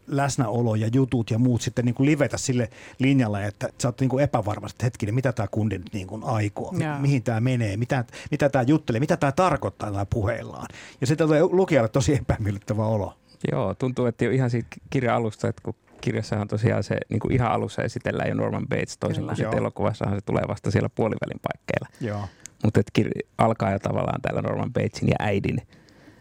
läsnäolo 0.06 0.74
ja 0.74 0.88
jutut 0.92 1.30
ja 1.30 1.38
muut 1.38 1.62
sitten 1.62 1.84
niin 1.84 1.94
kuin 1.94 2.06
livetä 2.06 2.38
sille 2.38 2.68
linjalle, 2.98 3.46
että 3.46 3.68
sä 3.82 3.88
oot 3.88 4.00
niin 4.00 4.10
kuin 4.10 4.24
epävarmasti, 4.24 4.76
että 4.76 4.86
hetkinen, 4.86 5.14
mitä 5.14 5.32
tämä 5.32 5.46
kundi 5.50 5.78
nyt 5.78 5.92
niin 5.92 6.06
kuin 6.06 6.24
aikoo, 6.24 6.72
Mi- 6.72 6.84
mihin 7.00 7.22
tämä 7.22 7.40
menee, 7.40 7.76
mitä, 7.76 8.04
mitä 8.30 8.48
tämä 8.48 8.62
juttelee, 8.62 9.00
mitä 9.00 9.16
tämä 9.16 9.32
tarkoittaa 9.32 9.88
tällä 9.88 10.06
puheillaan. 10.06 10.66
Ja 11.00 11.06
sitten 11.06 11.26
tulee 11.26 11.42
lukijalle 11.42 11.88
tosi 11.88 12.14
epämiellyttävä 12.14 12.86
olo. 12.86 13.14
Joo, 13.52 13.74
tuntuu, 13.74 14.06
että 14.06 14.24
jo 14.24 14.30
ihan 14.30 14.50
siitä 14.50 14.68
kirjan 14.90 15.16
alusta, 15.16 15.48
että 15.48 15.62
kun 15.64 15.74
kirjassahan 16.00 16.48
tosiaan 16.48 16.82
se 16.82 16.96
niin 17.08 17.20
kuin 17.20 17.32
ihan 17.32 17.52
alussa 17.52 17.82
esitellään 17.82 18.28
jo 18.28 18.34
Norman 18.34 18.68
Bates 18.68 18.98
toisin 18.98 19.24
kuin 19.24 19.36
sitten 19.36 19.58
elokuvassahan 19.58 20.16
se 20.16 20.20
tulee 20.24 20.42
vasta 20.48 20.70
siellä 20.70 20.88
puolivälin 20.88 21.40
paikkeilla. 21.42 21.88
Joo. 22.00 22.28
Mutta 22.64 22.80
kir- 22.98 23.28
alkaa 23.38 23.72
jo 23.72 23.78
tavallaan 23.78 24.20
täällä 24.22 24.42
Norman 24.42 24.72
Batesin 24.72 25.08
ja 25.08 25.16
äidin 25.18 25.58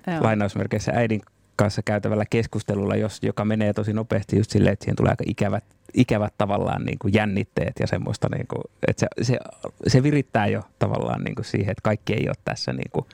Joo. 0.08 0.24
lainausmerkeissä 0.24 0.92
äidin 0.96 1.22
kanssa 1.62 1.82
käytävällä 1.82 2.26
keskustelulla, 2.30 2.96
jos, 2.96 3.20
joka 3.22 3.46
menee 3.46 3.74
tosi 3.74 3.94
nopeasti 3.94 4.38
just 4.38 4.52
silleen, 4.52 4.74
että 4.74 4.84
siihen 4.84 4.96
tulee 4.96 5.10
aika 5.10 5.24
ikävät, 5.28 5.64
ikävät 5.94 6.34
tavallaan 6.38 6.86
niin 6.86 7.00
kuin 7.00 7.14
jännitteet 7.14 7.74
ja 7.80 7.88
semmoista, 7.88 8.30
niin 8.36 8.48
kuin, 8.48 8.62
että 8.88 9.08
se, 9.22 9.26
se, 9.26 9.40
se 9.88 10.04
virittää 10.04 10.48
jo 10.48 10.64
tavallaan 10.80 11.24
niin 11.24 11.36
kuin 11.36 11.46
siihen, 11.46 11.72
että 11.72 11.82
kaikki 11.82 12.14
ei 12.14 12.28
ole 12.28 12.36
tässä, 12.46 12.74
niin 12.74 12.92
kuin, 12.92 13.06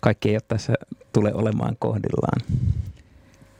kaikki 0.00 0.28
ei 0.28 0.34
ole 0.34 0.42
tässä 0.48 0.74
tule 1.12 1.34
olemaan 1.34 1.76
kohdillaan. 1.78 2.40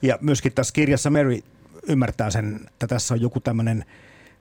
Ja 0.01 0.17
myöskin 0.21 0.53
tässä 0.53 0.73
kirjassa 0.73 1.09
Mary 1.09 1.39
ymmärtää 1.87 2.29
sen, 2.29 2.59
että 2.67 2.87
tässä 2.87 3.13
on 3.13 3.21
joku 3.21 3.39
tämmöinen 3.39 3.85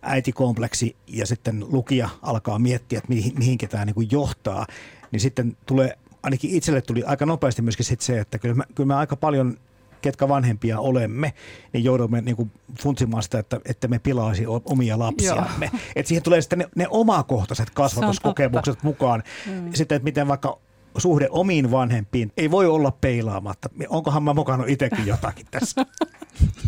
äitikompleksi 0.03 0.97
ja 1.07 1.27
sitten 1.27 1.65
lukija 1.69 2.09
alkaa 2.23 2.59
miettiä, 2.59 2.99
että 2.99 3.09
mihin, 3.09 3.33
mihinkä 3.39 3.67
tämä 3.69 3.85
niin 3.85 4.09
johtaa, 4.11 4.67
niin 5.11 5.21
sitten 5.21 5.57
tulee 5.67 5.99
ainakin 6.23 6.51
itselle 6.51 6.81
tuli 6.81 7.05
aika 7.05 7.27
nopeasti 7.27 7.63
myöskin 7.63 7.87
sit 7.87 8.01
se, 8.01 8.21
että 8.21 8.39
kyllä 8.39 8.55
me, 8.55 8.65
kyllä 8.75 8.87
me 8.87 8.95
aika 8.95 9.17
paljon 9.17 9.57
ketkä 10.01 10.29
vanhempia 10.29 10.81
olemme, 10.81 11.35
niin 11.73 11.85
joudumme 11.85 12.21
niin 12.21 12.37
kuin 12.37 12.51
funtsimaan 12.81 13.23
sitä, 13.23 13.39
että, 13.39 13.61
että 13.65 13.89
me 13.89 13.99
pilaisi 13.99 14.45
omia 14.65 14.99
lapsiamme. 14.99 15.71
Että 15.97 16.09
siihen 16.09 16.23
tulee 16.23 16.41
sitten 16.41 16.59
ne, 16.59 16.69
ne 16.77 16.87
omakohtaiset 16.91 17.71
kasvatuskokemukset 17.71 18.83
mukaan. 18.83 19.23
Mm. 19.47 19.73
Sitten, 19.75 19.97
että 19.97 20.05
miten 20.05 20.29
vaikka 20.29 20.59
suhde 20.99 21.29
omiin 21.31 21.71
vanhempiin 21.71 22.33
ei 22.37 22.51
voi 22.51 22.67
olla 22.67 22.91
peilaamatta. 22.91 23.69
Onkohan 23.89 24.23
mä 24.23 24.35
mokannut 24.35 24.69
itsekin 24.69 25.07
jotakin 25.07 25.47
tässä? 25.51 25.87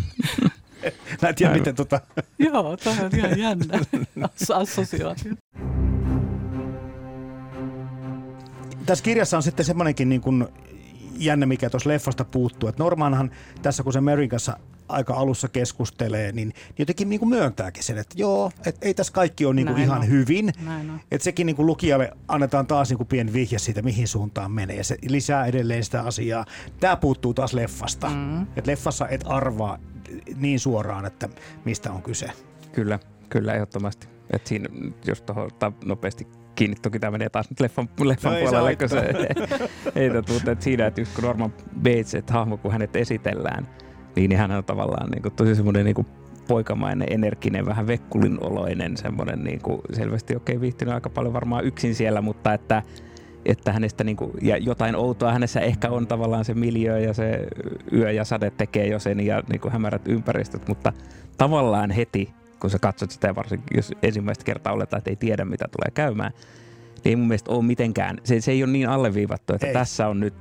mä 1.21 1.29
en 1.29 1.35
tiedä, 1.35 1.53
miten 1.53 1.75
tota... 1.75 2.01
Joo, 2.39 2.77
tämä 2.77 3.01
on 3.01 3.11
ihan 3.17 3.39
jännä 3.39 3.79
assosiaatio. 4.55 5.33
Tässä 8.85 9.03
kirjassa 9.03 9.37
on 9.37 9.43
sitten 9.43 9.65
semmoinenkin 9.65 10.09
niin 10.09 10.21
kuin 10.21 10.47
jännä, 11.17 11.45
mikä 11.45 11.69
tuossa 11.69 11.89
leffasta 11.89 12.25
puuttuu. 12.25 12.69
Että 12.69 12.83
Normanhan 12.83 13.31
tässä, 13.61 13.83
kun 13.83 13.93
se 13.93 14.01
Maryn 14.01 14.29
kanssa 14.29 14.57
aika 14.87 15.13
alussa 15.13 15.47
keskustelee, 15.47 16.31
niin 16.31 16.53
jotenkin 16.79 17.09
niin 17.09 17.19
kuin 17.19 17.29
myöntääkin 17.29 17.83
sen, 17.83 17.97
että 17.97 18.15
joo, 18.17 18.51
että 18.65 18.87
ei 18.87 18.93
tässä 18.93 19.13
kaikki 19.13 19.45
ole 19.45 19.53
niin 19.53 19.67
kuin 19.67 19.77
ihan 19.77 20.01
on. 20.01 20.09
hyvin. 20.09 20.53
Että 21.11 21.23
sekin 21.23 21.45
niin 21.45 21.55
kuin 21.55 21.65
lukijalle 21.65 22.11
annetaan 22.27 22.67
taas 22.67 22.89
niin 22.89 22.97
kuin 22.97 23.07
pieni 23.07 23.33
vihje 23.33 23.59
siitä, 23.59 23.81
mihin 23.81 24.07
suuntaan 24.07 24.51
menee. 24.51 24.75
Ja 24.75 24.83
se 24.83 24.97
lisää 25.07 25.45
edelleen 25.45 25.83
sitä 25.83 26.01
asiaa. 26.01 26.45
Tämä 26.79 26.95
puuttuu 26.95 27.33
taas 27.33 27.53
leffasta. 27.53 28.09
Mm. 28.09 28.41
Että 28.41 28.71
leffassa 28.71 29.07
et 29.07 29.23
arvaa 29.25 29.79
niin 30.35 30.59
suoraan, 30.59 31.05
että 31.05 31.29
mistä 31.65 31.91
on 31.91 32.01
kyse. 32.01 32.31
Kyllä, 32.71 32.99
kyllä 33.29 33.53
ehdottomasti. 33.53 34.07
Et 34.33 34.47
siinä, 34.47 34.69
jos 35.05 35.21
tuohon 35.21 35.49
nopeasti 35.85 36.27
kiinni, 36.61 36.77
toki 36.81 36.99
tämä 36.99 37.11
menee 37.11 37.29
taas 37.29 37.49
nyt 37.49 37.59
leffan, 37.59 37.89
leffan 38.03 38.31
No 38.31 38.37
ei 38.37 38.43
puolelle, 38.43 38.75
kun 38.75 38.89
se 38.89 38.99
ei 39.95 40.09
mutta 40.09 40.51
että 40.51 40.63
siinä, 40.63 40.87
että 40.87 41.01
just 41.01 41.15
kun 41.15 41.23
Norman 41.23 41.53
Bates, 41.83 42.15
että 42.15 42.33
hahmo, 42.33 42.57
kun 42.57 42.71
hänet 42.71 42.95
esitellään, 42.95 43.67
niin, 44.15 44.29
niin 44.29 44.37
hän 44.37 44.51
on 44.51 44.63
tavallaan 44.63 45.11
niin 45.11 45.21
kuin, 45.21 45.33
tosi 45.33 45.55
semmoinen 45.55 45.85
niin 45.85 45.95
kuin 45.95 46.07
poikamainen, 46.47 47.07
energinen, 47.11 47.65
vähän 47.65 47.87
vekkulinoloinen, 47.87 48.97
semmoinen 48.97 49.43
niin 49.43 49.61
kuin, 49.61 49.81
selvästi 49.93 50.35
okei 50.35 50.55
okay, 50.55 50.61
viihtynyt 50.61 50.93
aika 50.93 51.09
paljon 51.09 51.33
varmaan 51.33 51.65
yksin 51.65 51.95
siellä, 51.95 52.21
mutta 52.21 52.53
että 52.53 52.83
että 53.45 53.73
hänestä 53.73 54.03
niin 54.03 54.17
kuin, 54.17 54.31
ja 54.41 54.57
jotain 54.57 54.95
outoa 54.95 55.31
hänessä 55.31 55.59
ehkä 55.59 55.89
on 55.89 56.07
tavallaan 56.07 56.45
se 56.45 56.53
miljö 56.53 56.99
ja 56.99 57.13
se 57.13 57.47
yö 57.93 58.11
ja 58.11 58.25
sade 58.25 58.49
tekee 58.49 58.87
jo 58.87 58.99
sen 58.99 59.19
ja 59.19 59.43
niin 59.49 59.61
kuin 59.61 59.71
hämärät 59.71 60.07
ympäristöt, 60.07 60.67
mutta 60.67 60.93
tavallaan 61.37 61.91
heti, 61.91 62.33
kun 62.61 62.69
sä 62.69 62.79
katsot 62.79 63.11
sitä 63.11 63.27
ja 63.27 63.35
varsinkin 63.35 63.77
jos 63.77 63.91
ensimmäistä 64.03 64.43
kertaa 64.43 64.73
oletaan, 64.73 64.97
että 64.97 65.09
ei 65.09 65.15
tiedä 65.15 65.45
mitä 65.45 65.65
tulee 65.71 65.91
käymään, 65.93 66.31
niin 66.95 67.01
ei 67.11 67.15
mun 67.15 67.27
mielestä 67.27 67.51
ole 67.51 67.63
mitenkään, 67.63 68.17
se, 68.23 68.41
se 68.41 68.51
ei 68.51 68.63
ole 68.63 68.71
niin 68.71 68.89
alleviivattu, 68.89 69.53
että 69.53 69.67
Ei. 69.67 69.73
tässä 69.73 70.07
on 70.07 70.19
nyt 70.19 70.33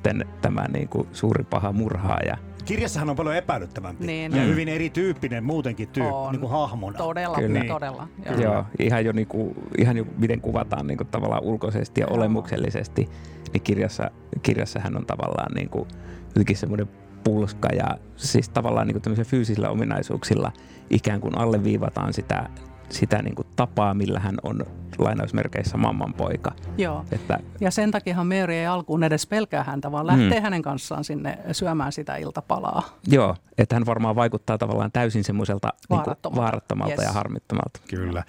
tämä 0.42 0.68
niin 0.72 0.88
kuin 0.88 1.08
suuri 1.12 1.44
paha 1.44 1.72
murhaaja. 1.72 2.36
Kirjassahan 2.64 3.10
on 3.10 3.16
paljon 3.16 3.36
epäilyttävämpi 3.36 4.06
Niin 4.06 4.32
ja 4.36 4.42
hyvin 4.42 4.68
erityyppinen 4.68 5.44
muutenkin 5.44 5.88
tyy- 5.88 6.02
On. 6.12 6.32
niin 6.32 6.40
kuin 6.40 6.50
hahmona. 6.50 6.98
Todella, 6.98 7.36
Kyllä. 7.36 7.64
todella. 7.68 8.08
Joo. 8.26 8.40
Joo, 8.40 8.64
ihan 8.78 9.04
jo, 9.04 9.12
niinku, 9.12 9.54
ihan 9.78 9.96
jo 9.96 10.04
miten 10.18 10.40
kuvataan 10.40 10.86
niinku 10.86 11.04
tavallaan 11.04 11.42
ulkoisesti 11.42 12.00
ja 12.00 12.06
Joo. 12.06 12.16
olemuksellisesti, 12.16 13.08
niin 13.52 13.62
kirjassa, 13.62 14.10
kirjassa 14.42 14.80
hän 14.80 14.96
on 14.96 15.06
tavallaan 15.06 15.52
niinku, 15.54 15.86
jotenkin 16.26 16.56
semmoinen 16.56 16.88
pulska 17.24 17.68
ja 17.76 17.98
siis 18.16 18.48
tavallaan 18.48 18.86
niinku 18.86 19.00
tämmöisillä 19.00 19.30
fyysisillä 19.30 19.70
ominaisuuksilla 19.70 20.52
ikään 20.90 21.20
kuin 21.20 21.38
alleviivataan 21.38 22.12
sitä, 22.12 22.48
sitä 22.88 23.22
niinku 23.22 23.44
tapaa, 23.56 23.94
millä 23.94 24.20
hän 24.20 24.34
on 24.42 24.66
lainausmerkeissä 24.98 25.76
mamman 25.76 26.14
poika. 26.14 26.52
Joo. 26.78 27.04
Että, 27.12 27.38
Ja 27.60 27.70
sen 27.70 27.90
takiahan 27.90 28.26
Mary 28.26 28.54
ei 28.54 28.66
alkuun 28.66 29.04
edes 29.04 29.26
pelkää 29.26 29.64
häntä, 29.64 29.92
vaan 29.92 30.06
lähtee 30.06 30.38
mm. 30.40 30.42
hänen 30.42 30.62
kanssaan 30.62 31.04
sinne 31.04 31.38
syömään 31.52 31.92
sitä 31.92 32.16
iltapalaa. 32.16 32.82
joo, 33.06 33.36
että 33.58 33.74
hän 33.76 33.86
varmaan 33.86 34.16
vaikuttaa 34.16 34.58
tavallaan 34.58 34.92
täysin 34.92 35.24
semmoiselta 35.24 35.68
niinku 35.68 35.96
Vaarattomalta. 35.96 36.42
vaarattomalta 36.42 36.92
Yes. 37.02 37.04
ja 37.04 37.12
harmittomalta. 37.12 37.80
Kyllä. 37.90 38.24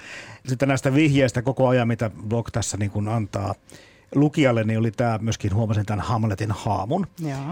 Sitten 0.48 0.68
näistä 0.68 0.94
vihjeistä 0.94 1.42
koko 1.42 1.68
ajan, 1.68 1.88
mitä 1.88 2.12
blog 2.28 2.48
tässä 2.52 2.78
niin 2.78 2.92
kuin 2.92 3.08
antaa 3.08 3.56
lukijalle, 4.16 4.64
niin 4.64 4.80
oli 4.80 4.92
tämä 4.92 5.20
myöskin, 5.22 5.54
huomasin 5.54 5.86
tämän 5.86 6.06
Hamletin 6.06 6.52
haamun. 6.52 7.08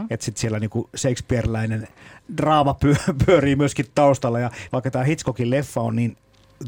Että 0.10 0.26
sitten 0.26 0.42
siellä 0.42 0.60
niinku 0.60 0.90
Shakespeareläinen 0.98 1.88
draama 2.38 2.74
pyö- 2.74 3.14
pyörii 3.26 3.56
myöskin 3.56 3.86
taustalla. 3.96 4.40
Ja 4.40 4.52
vaikka 4.72 4.92
tämä 4.92 5.04
Hitchcockin 5.04 5.50
leffa 5.50 5.82
on 5.82 5.96
niin 5.96 6.18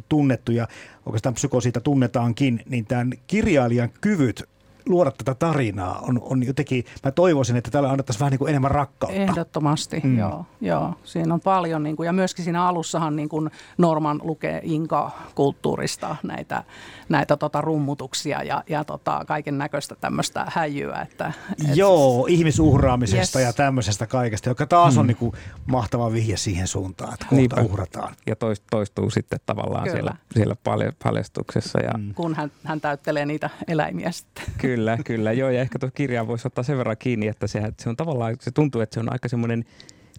tunnettu 0.10 0.52
ja 0.52 0.68
oikeastaan 1.06 1.36
psyko 1.36 1.62
siitä 1.62 1.80
tunnetaankin, 1.80 2.64
niin 2.70 2.86
tämän 2.86 3.12
kirjailijan 3.28 3.90
kyvyt 4.02 4.50
luoda 4.86 5.12
tätä 5.12 5.36
tarinaa 5.36 6.00
on, 6.02 6.20
on 6.24 6.44
jotenkin, 6.48 6.86
mä 7.04 7.12
toivoisin, 7.12 7.56
että 7.56 7.72
tällä 7.72 7.90
annettaisiin 7.92 8.20
vähän 8.20 8.32
niin 8.32 8.40
kuin 8.40 8.50
enemmän 8.50 8.72
rakkautta. 8.72 9.18
Ehdottomasti, 9.22 10.00
Mm. 10.04 10.10
mm. 10.10 10.18
joo, 10.18 10.46
joo. 10.62 10.94
Siinä 11.04 11.34
on 11.34 11.42
paljon, 11.42 11.84
niin 11.84 11.96
kuin, 11.96 12.06
ja 12.06 12.14
myöskin 12.14 12.44
siinä 12.46 12.66
alussahan 12.68 13.16
niin 13.16 13.30
kuin 13.30 13.52
Norman 13.78 14.20
lukee 14.24 14.62
Inka-kulttuurista 14.64 16.16
näitä, 16.24 16.64
näitä 17.10 17.38
tota, 17.38 17.62
rummutuksia 17.62 18.44
ja, 18.44 18.64
ja 18.70 18.84
tota, 18.84 19.24
kaiken 19.28 19.58
näköistä 19.58 19.96
tämmöistä 19.96 20.46
häijyä. 20.50 21.02
Että, 21.12 21.34
et, 21.70 21.76
Joo, 21.76 22.26
ihmisuhraamisesta 22.30 23.40
Yes. 23.40 23.48
ja 23.48 23.54
tämmöisestä 23.54 24.08
kaikesta, 24.08 24.50
joka 24.50 24.66
taas 24.66 24.98
on 24.98 25.08
niinku 25.08 25.34
mahtava 25.66 26.12
vihje 26.14 26.38
siihen 26.38 26.68
suuntaan, 26.68 27.14
että 27.14 27.26
kohta 27.26 27.36
Niinpä. 27.36 27.62
uhrataan. 27.62 28.16
Ja 28.28 28.36
toist, 28.36 28.64
toistuu 28.72 29.10
sitten 29.10 29.40
tavallaan 29.46 29.84
Kyllä. 29.84 29.96
siellä, 29.96 30.16
siellä 30.34 30.56
palja- 30.64 30.94
paljastuksessa. 31.04 31.80
Ja, 31.80 31.92
Mm. 31.98 32.14
kun 32.14 32.36
hän, 32.36 32.52
hän 32.64 32.82
täyttelee 32.82 33.26
niitä 33.26 33.50
eläimiä 33.68 34.12
sitten. 34.12 34.44
Kyllä, 34.58 34.71
kyllä. 35.06 35.32
Joo, 35.32 35.50
ja 35.50 35.62
ehkä 35.62 35.80
tuossa 35.80 35.96
kirjaa 35.96 36.28
voisi 36.28 36.48
ottaa 36.48 36.64
sen 36.64 36.78
verran 36.78 36.98
kiinni, 37.00 37.28
että 37.28 37.48
se, 37.48 37.62
se 37.80 37.90
on 37.90 37.96
tavallaan, 37.96 38.36
se 38.40 38.52
tuntuu, 38.52 38.82
että 38.82 38.94
se 38.94 39.00
on 39.00 39.14
aika 39.14 39.30
semmoinen 39.30 39.66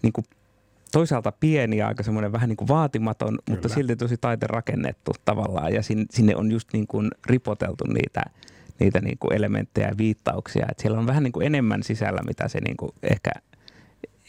niin 0.03 0.13
kuin 0.13 0.25
toisaalta 0.91 1.31
pieni 1.31 1.77
ja 1.77 1.87
aika 1.87 2.03
semmoinen 2.03 2.31
vähän 2.31 2.49
niin 2.49 2.57
kuin 2.57 2.67
vaatimaton, 2.67 3.27
Kyllä. 3.27 3.43
mutta 3.49 3.67
Kyllä. 3.67 3.75
silti 3.75 3.95
tosi 3.95 4.17
taite 4.17 4.47
rakennettu 4.47 5.11
tavallaan. 5.25 5.73
Ja 5.73 5.83
sinne, 5.83 6.05
sinne 6.09 6.35
on 6.35 6.51
just 6.51 6.67
niin 6.73 6.87
kuin 6.87 7.11
ripoteltu 7.25 7.83
niitä, 7.87 8.21
niitä 8.79 9.01
niin 9.01 9.17
kuin 9.17 9.33
elementtejä 9.33 9.87
ja 9.87 9.97
viittauksia. 9.97 10.65
Että 10.71 10.81
siellä 10.81 10.99
on 10.99 11.07
vähän 11.07 11.23
niin 11.23 11.31
kuin 11.31 11.45
enemmän 11.45 11.83
sisällä, 11.83 12.19
mitä 12.27 12.47
se 12.47 12.59
niin 12.61 12.77
kuin 12.77 12.91
ehkä 13.03 13.31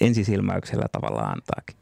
ensisilmäyksellä 0.01 0.87
tavallaan 0.93 1.33
antaakin. 1.33 1.77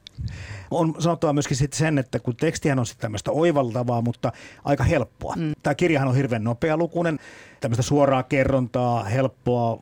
On 0.71 0.95
sanottava 0.99 1.33
myöskin 1.33 1.57
sitten 1.57 1.79
sen, 1.79 1.99
että 1.99 2.19
kun 2.19 2.37
tekstihän 2.37 2.79
on 2.79 2.87
sitten 2.87 3.03
tämmöistä 3.03 3.31
oivaltavaa, 3.31 4.03
mutta 4.03 4.33
aika 4.65 4.85
helppoa. 4.85 5.35
Mm. 5.37 5.53
Tämä 5.63 5.75
kirjahan 5.75 6.09
on 6.09 6.17
hirveän 6.17 6.45
nopealukuinen, 6.45 7.19
tämmöistä 7.61 7.83
suoraa 7.83 8.23
kerrontaa, 8.23 9.05
helppoa, 9.05 9.79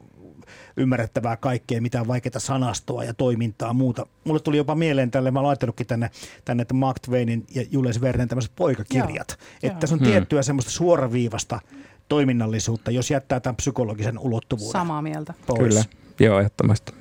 ymmärrettävää 0.77 1.37
kaikkea, 1.37 1.81
mitään 1.81 2.09
vaikeaa 2.09 2.39
sanastoa 2.39 3.05
ja 3.05 3.15
toimintaa 3.15 3.73
muuta. 3.73 4.07
Mulle 4.25 4.41
tuli 4.41 4.57
jopa 4.57 4.75
mieleen 4.75 5.11
tälle, 5.11 5.31
mä 5.31 5.39
oon 5.39 5.47
laittanutkin 5.47 5.87
tänne, 5.87 6.11
tänne 6.45 6.63
että 6.63 6.75
Mark 6.75 6.99
Twainin 7.01 7.47
ja 7.55 7.65
Jules 7.71 8.01
Vernen 8.01 8.29
tämmöiset 8.29 8.53
poikakirjat. 8.57 9.39
Joo, 9.39 9.49
Että 9.57 9.67
joo. 9.67 9.77
tässä 9.81 9.95
on 9.95 10.01
tiettyä 10.01 10.43
semmoista 10.43 10.71
suoraviivasta 10.71 11.61
toiminnallisuutta, 12.09 12.91
jos 12.91 13.11
jättää 13.11 13.41
tämän 13.41 13.57
psykologisen 13.57 14.19
ulottuvuuden 14.19 14.73
Samaa 14.73 15.03
mieltä. 15.03 15.35
pois. 15.47 15.59
Kyllä, 15.61 15.85
joo, 16.21 16.39
ehdottomasti. 16.39 16.93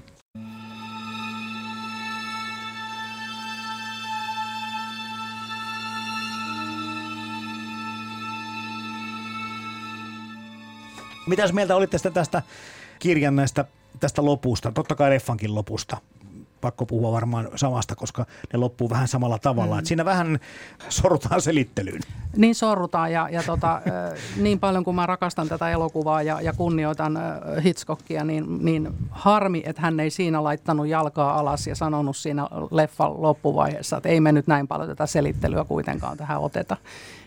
Mitäs 11.30 11.54
mieltä 11.54 11.76
olitte 11.76 11.98
sitten 11.98 12.14
tästä 12.14 12.42
kirjan 13.00 13.36
näistä, 13.36 13.66
tästä 14.00 14.26
lopusta? 14.26 14.72
Totta 14.72 14.96
kai 14.96 15.10
leffankin 15.10 15.56
lopusta. 15.56 15.98
Pakko 16.62 16.86
puhua 16.86 17.12
varmaan 17.12 17.50
samasta, 17.56 17.96
koska 17.96 18.26
ne 18.54 18.60
loppuu 18.60 18.90
vähän 18.90 19.08
samalla 19.08 19.40
tavalla. 19.40 19.76
Mm. 19.76 19.80
Et 19.80 19.86
siinä 19.86 20.06
vähän 20.06 20.40
sorrutaan 20.90 21.42
selittelyyn. 21.42 22.02
Niin 22.38 22.56
sorrutaan 22.56 23.12
ja, 23.12 23.30
ja 23.32 23.44
tota, 23.44 23.82
niin 24.38 24.60
paljon 24.60 24.84
kuin 24.84 24.96
mä 24.96 25.06
rakastan 25.06 25.50
tätä 25.50 25.70
elokuvaa 25.70 26.22
ja, 26.22 26.42
ja 26.42 26.54
kunnioitan 26.54 27.20
Hitchcockia, 27.64 28.24
niin, 28.24 28.66
niin 28.66 28.94
harmi, 29.10 29.64
että 29.66 29.82
hän 29.82 30.00
ei 30.00 30.10
siinä 30.10 30.44
laittanut 30.44 30.88
jalkaa 30.88 31.40
alas 31.40 31.68
ja 31.68 31.76
sanonut 31.76 32.18
siinä 32.18 32.48
leffan 32.72 33.22
loppuvaiheessa, 33.22 33.98
että 33.98 34.10
ei 34.10 34.20
me 34.20 34.32
nyt 34.32 34.48
näin 34.48 34.68
paljon 34.68 34.90
tätä 34.90 35.06
selittelyä 35.06 35.64
kuitenkaan 35.64 36.18
tähän 36.18 36.40
oteta. 36.40 36.78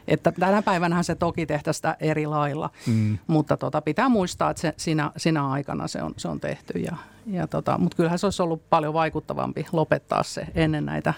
Että 0.09 0.33
tänä 0.33 0.62
päivänä 0.62 1.03
se 1.03 1.15
toki 1.15 1.47
tehtäisiin 1.47 1.79
sitä 1.79 1.97
eri 2.01 2.27
lailla, 2.27 2.71
mm. 2.87 3.19
mutta 3.27 3.57
tota, 3.57 3.81
pitää 3.81 4.09
muistaa, 4.09 4.51
että 4.51 4.61
se, 4.61 4.75
siinä, 4.77 5.11
siinä 5.17 5.49
aikana 5.49 5.88
se 5.88 6.03
on, 6.03 6.15
se 6.17 6.29
on 6.29 6.41
tehty. 6.41 6.79
Ja, 6.79 6.97
ja 7.27 7.47
tota, 7.47 7.79
mutta 7.79 7.97
kyllähän 7.97 8.19
se 8.19 8.27
olisi 8.27 8.43
ollut 8.43 8.71
paljon 8.71 8.95
vaikuttavampi 8.95 9.67
lopettaa 9.73 10.23
se 10.23 10.47
ennen 10.55 10.87
näitä, 10.87 11.15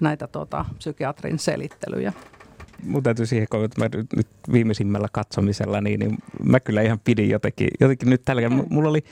näitä 0.00 0.26
tota, 0.26 0.64
psykiatrin 0.78 1.38
selittelyjä. 1.38 2.12
mun 2.82 3.02
täytyy 3.02 3.26
siihen, 3.26 3.46
kun 3.50 3.68
mä 3.78 3.88
nyt, 3.94 4.06
nyt 4.16 4.26
viimeisimmällä 4.52 5.08
katsomisella, 5.12 5.80
niin, 5.80 6.00
niin 6.00 6.18
mä 6.42 6.60
kyllä 6.60 6.82
ihan 6.82 7.00
pidin 7.04 7.30
jotenkin, 7.30 7.68
jotenkin 7.80 8.10
nyt 8.10 8.22
tällä 8.24 8.42
kertaa. 8.42 8.66
Mulla 8.70 8.88
oli, 8.88 9.04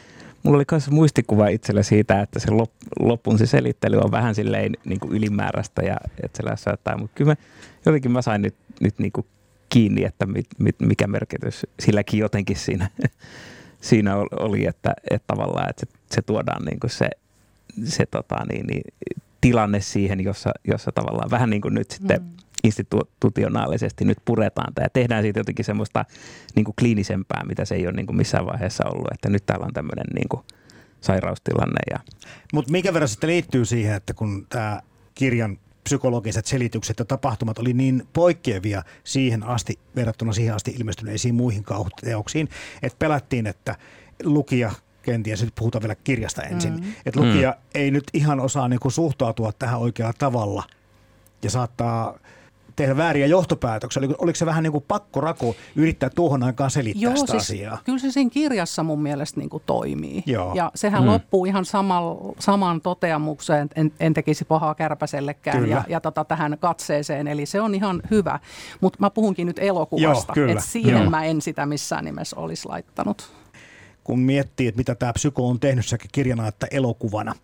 mulla 0.42 0.56
oli 0.56 0.64
myös 0.70 0.90
muistikuva 0.90 1.48
itsellä 1.48 1.82
siitä, 1.82 2.20
että 2.20 2.38
se 2.38 2.50
lop, 2.50 2.70
lopun 3.00 3.38
se 3.38 3.46
selittely 3.46 3.98
on 3.98 4.10
vähän 4.10 4.34
silleen 4.34 4.72
niin 4.84 5.00
kuin 5.00 5.12
ylimääräistä 5.12 5.82
ja 5.82 5.96
että 6.22 6.36
se 6.36 6.50
lässäyttää, 6.50 6.96
mutta 6.96 7.14
kyllä 7.14 7.30
mä, 7.30 7.36
jotenkin 7.86 8.10
mä 8.10 8.22
sain 8.22 8.42
nyt, 8.42 8.54
nyt 8.80 8.98
niin 8.98 9.12
kuin 9.12 9.26
kiinni, 9.68 10.04
että 10.04 10.26
mit, 10.26 10.46
mit, 10.58 10.76
mikä 10.80 11.06
merkitys 11.06 11.66
silläkin 11.80 12.20
jotenkin 12.20 12.56
siinä, 12.56 12.88
siinä 13.80 14.16
ol- 14.16 14.28
oli, 14.40 14.66
että, 14.66 14.94
että 15.10 15.26
tavallaan 15.26 15.70
että 15.70 15.86
se, 15.86 15.98
se 16.10 16.22
tuodaan 16.22 16.64
niin 16.64 16.80
kuin 16.80 16.90
se, 16.90 17.10
se 17.84 18.06
tota, 18.06 18.36
niin, 18.52 18.66
niin, 18.66 18.94
tilanne 19.40 19.80
siihen, 19.80 20.24
jossa, 20.24 20.50
jossa 20.64 20.92
tavallaan 20.92 21.30
vähän 21.30 21.50
niin 21.50 21.62
kuin 21.62 21.74
nyt 21.74 21.90
sitten 21.90 22.22
mm 22.22 22.42
institutionaalisesti 22.64 24.04
nyt 24.04 24.18
puretaan 24.24 24.74
tämä 24.74 24.84
ja 24.84 24.90
tehdään 24.92 25.22
siitä 25.22 25.40
jotenkin 25.40 25.64
semmoista 25.64 26.04
niin 26.54 26.64
kuin 26.64 26.74
kliinisempää, 26.78 27.44
mitä 27.44 27.64
se 27.64 27.74
ei 27.74 27.86
ole 27.86 27.92
niin 27.92 28.06
kuin 28.06 28.16
missään 28.16 28.46
vaiheessa 28.46 28.84
ollut. 28.86 29.12
Että 29.12 29.28
nyt 29.28 29.46
täällä 29.46 29.66
on 29.66 29.72
tämmöinen 29.72 30.06
niin 30.14 30.28
kuin 30.28 30.42
sairaustilanne. 31.00 31.80
Ja... 31.90 31.98
Mutta 32.52 32.72
mikä 32.72 32.92
verran 32.92 33.08
sitten 33.08 33.30
liittyy 33.30 33.64
siihen, 33.64 33.96
että 33.96 34.14
kun 34.14 34.46
tämä 34.48 34.80
kirjan 35.14 35.58
psykologiset 35.84 36.46
selitykset 36.46 36.98
ja 36.98 37.04
tapahtumat 37.04 37.58
oli 37.58 37.72
niin 37.72 38.08
poikkeavia 38.12 38.82
siihen 39.04 39.42
asti, 39.42 39.78
verrattuna 39.96 40.32
siihen 40.32 40.54
asti 40.54 40.74
ilmestyneisiin 40.78 41.34
muihin 41.34 41.64
kauhuteoksiin, 41.64 42.48
että 42.82 42.98
pelättiin, 42.98 43.46
että 43.46 43.76
lukija 44.24 44.72
kenties, 45.02 45.42
nyt 45.44 45.54
puhutaan 45.54 45.82
vielä 45.82 45.94
kirjasta 45.94 46.42
ensin, 46.42 46.72
mm. 46.72 46.92
että 47.06 47.20
lukija 47.20 47.50
mm. 47.50 47.56
ei 47.74 47.90
nyt 47.90 48.04
ihan 48.14 48.40
osaa 48.40 48.68
niin 48.68 48.80
kuin 48.80 48.92
suhtautua 48.92 49.52
tähän 49.52 49.80
oikealla 49.80 50.14
tavalla– 50.18 50.62
ja 51.42 51.50
saattaa 51.50 52.18
tehdä 52.76 52.96
vääriä 52.96 53.26
johtopäätöksiä? 53.26 54.00
Oliko, 54.00 54.14
oliko 54.18 54.36
se 54.36 54.46
vähän 54.46 54.62
niin 54.62 54.72
kuin 54.72 54.84
pakkorako 54.88 55.54
yrittää 55.76 56.10
tuohon 56.10 56.42
aikaan 56.42 56.70
selittää 56.70 57.02
Joo, 57.02 57.16
sitä 57.16 57.30
siis 57.32 57.42
asiaa? 57.42 57.78
Kyllä 57.84 57.98
se 57.98 58.10
siinä 58.10 58.30
kirjassa 58.30 58.82
mun 58.82 59.02
mielestä 59.02 59.40
niin 59.40 59.50
kuin 59.50 59.62
toimii. 59.66 60.22
Joo. 60.26 60.54
Ja 60.54 60.70
sehän 60.74 61.02
Mm. 61.02 61.08
loppuu 61.08 61.44
ihan 61.44 61.64
samal, 61.64 62.16
samaan 62.38 62.80
toteamukseen, 62.80 63.64
että 63.64 63.80
en, 63.80 63.92
en 64.00 64.14
tekisi 64.14 64.44
pahaa 64.44 64.74
kärpäsellekään 64.74 65.58
Kyllä. 65.60 65.74
ja, 65.74 65.84
ja 65.88 66.00
tota, 66.00 66.24
tähän 66.24 66.56
katseeseen. 66.60 67.28
Eli 67.28 67.46
se 67.46 67.60
on 67.60 67.74
ihan 67.74 68.02
hyvä. 68.10 68.38
Mutta 68.80 68.96
mä 69.00 69.10
puhunkin 69.10 69.46
nyt 69.46 69.58
elokuvasta. 69.58 70.32
Että 70.48 70.64
siihen 70.64 71.00
Joo. 71.02 71.10
mä 71.10 71.24
en 71.24 71.40
sitä 71.42 71.66
missään 71.66 72.04
nimessä 72.04 72.36
olisi 72.36 72.68
laittanut. 72.68 73.32
kun 74.04 74.18
miettii, 74.18 74.66
että 74.68 74.78
mitä 74.78 74.94
tämä 74.94 75.12
psyko 75.12 75.48
on 75.48 75.60
tehnyt 75.60 75.86
sekä 75.86 76.06
kirjana 76.12 76.48
että 76.48 76.66
elokuvana. 76.70 77.34